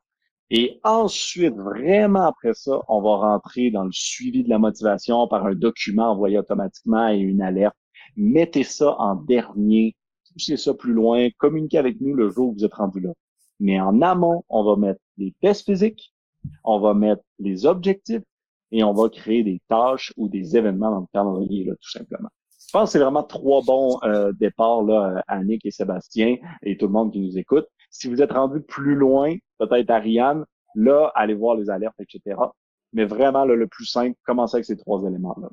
Et 0.51 0.81
ensuite, 0.83 1.55
vraiment 1.55 2.27
après 2.27 2.55
ça, 2.55 2.81
on 2.89 3.01
va 3.01 3.17
rentrer 3.17 3.71
dans 3.71 3.85
le 3.85 3.93
suivi 3.93 4.43
de 4.43 4.49
la 4.49 4.59
motivation 4.59 5.29
par 5.29 5.47
un 5.47 5.55
document 5.55 6.11
envoyé 6.11 6.39
automatiquement 6.39 7.09
et 7.09 7.19
une 7.19 7.41
alerte 7.41 7.77
mettez 8.17 8.65
ça 8.65 8.97
en 8.99 9.17
dernier, 9.17 9.97
poussez 10.33 10.57
ça 10.57 10.75
plus 10.75 10.93
loin, 10.93 11.29
communiquez 11.39 11.79
avec 11.79 12.01
nous 12.01 12.15
le 12.15 12.31
jour 12.31 12.51
où 12.51 12.53
vous 12.55 12.65
êtes 12.65 12.75
rendu 12.75 13.01
là. 13.01 13.13
Mais 13.59 13.81
en 13.81 14.01
amont, 14.03 14.45
on 14.49 14.65
va 14.65 14.77
mettre 14.77 15.01
les 15.19 15.35
tests 15.41 15.67
physiques, 15.67 16.13
on 16.65 16.81
va 16.81 16.95
mettre 16.95 17.23
les 17.39 17.67
objectifs 17.67 18.23
et 18.73 18.85
on 18.85 18.93
va 18.93 19.09
créer 19.09 19.43
des 19.43 19.61
tâches 19.69 20.13
ou 20.17 20.29
des 20.29 20.57
événements 20.57 20.91
dans 20.91 21.01
le 21.01 21.07
calendrier, 21.13 21.65
là, 21.65 21.75
tout 21.81 21.91
simplement. 21.91 22.29
Je 22.67 22.73
pense 22.73 22.91
que 22.91 22.93
c'est 22.93 22.99
vraiment 23.05 23.25
trois 23.25 23.63
bons 23.63 23.99
euh, 24.05 24.33
départs, 24.33 24.83
là, 24.83 25.25
Annick 25.27 25.67
et 25.67 25.71
Sébastien 25.71 26.37
et 26.63 26.77
tout 26.77 26.87
le 26.87 26.93
monde 26.93 27.13
qui 27.13 27.21
nous 27.21 27.37
écoute. 27.37 27.67
Si 27.91 28.09
vous 28.09 28.23
êtes 28.23 28.33
rendu 28.33 28.61
plus 28.61 28.95
loin, 28.95 29.35
peut-être 29.59 29.91
Ariane, 29.91 30.45
là, 30.77 31.11
allez 31.15 31.35
voir 31.35 31.57
les 31.57 31.69
alertes, 31.69 31.99
etc. 31.99 32.37
Mais 32.93 33.05
vraiment, 33.05 33.45
le 33.45 33.67
plus 33.67 33.87
simple, 33.87 34.17
commencez 34.25 34.57
avec 34.57 34.67
ces 34.67 34.77
trois 34.77 35.03
éléments-là. 35.03 35.49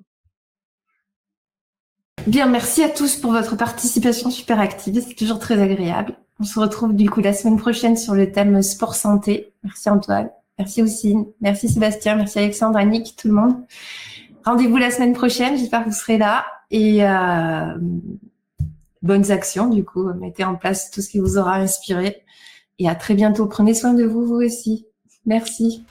Bien, 2.27 2.45
merci 2.45 2.83
à 2.83 2.89
tous 2.89 3.15
pour 3.15 3.31
votre 3.31 3.55
participation 3.55 4.29
super 4.29 4.59
active. 4.59 5.01
C'est 5.01 5.15
toujours 5.15 5.39
très 5.39 5.61
agréable. 5.61 6.17
On 6.39 6.43
se 6.43 6.59
retrouve 6.59 6.93
du 6.93 7.09
coup 7.09 7.21
la 7.21 7.33
semaine 7.33 7.57
prochaine 7.57 7.95
sur 7.95 8.13
le 8.13 8.31
thème 8.31 8.61
sport 8.61 8.95
santé. 8.95 9.53
Merci 9.63 9.89
Antoine. 9.89 10.29
Merci 10.57 10.81
aussi. 10.81 11.15
Merci 11.41 11.69
Sébastien. 11.69 12.15
Merci 12.15 12.39
Alexandre, 12.39 12.77
Annick, 12.77 13.15
tout 13.15 13.27
le 13.27 13.33
monde. 13.33 13.55
Rendez-vous 14.43 14.77
la 14.77 14.91
semaine 14.91 15.13
prochaine. 15.13 15.57
J'espère 15.57 15.83
que 15.83 15.89
vous 15.89 15.95
serez 15.95 16.17
là. 16.17 16.45
Et 16.71 17.05
euh, 17.05 17.77
bonnes 19.01 19.31
actions 19.31 19.69
du 19.69 19.83
coup. 19.83 20.11
Mettez 20.13 20.43
en 20.43 20.55
place 20.55 20.89
tout 20.91 21.01
ce 21.01 21.09
qui 21.09 21.19
vous 21.19 21.37
aura 21.37 21.55
inspiré. 21.55 22.23
Et 22.79 22.89
à 22.89 22.95
très 22.95 23.13
bientôt. 23.13 23.47
Prenez 23.47 23.73
soin 23.73 23.93
de 23.93 24.03
vous, 24.03 24.25
vous 24.25 24.41
aussi. 24.41 24.85
Merci. 25.25 25.83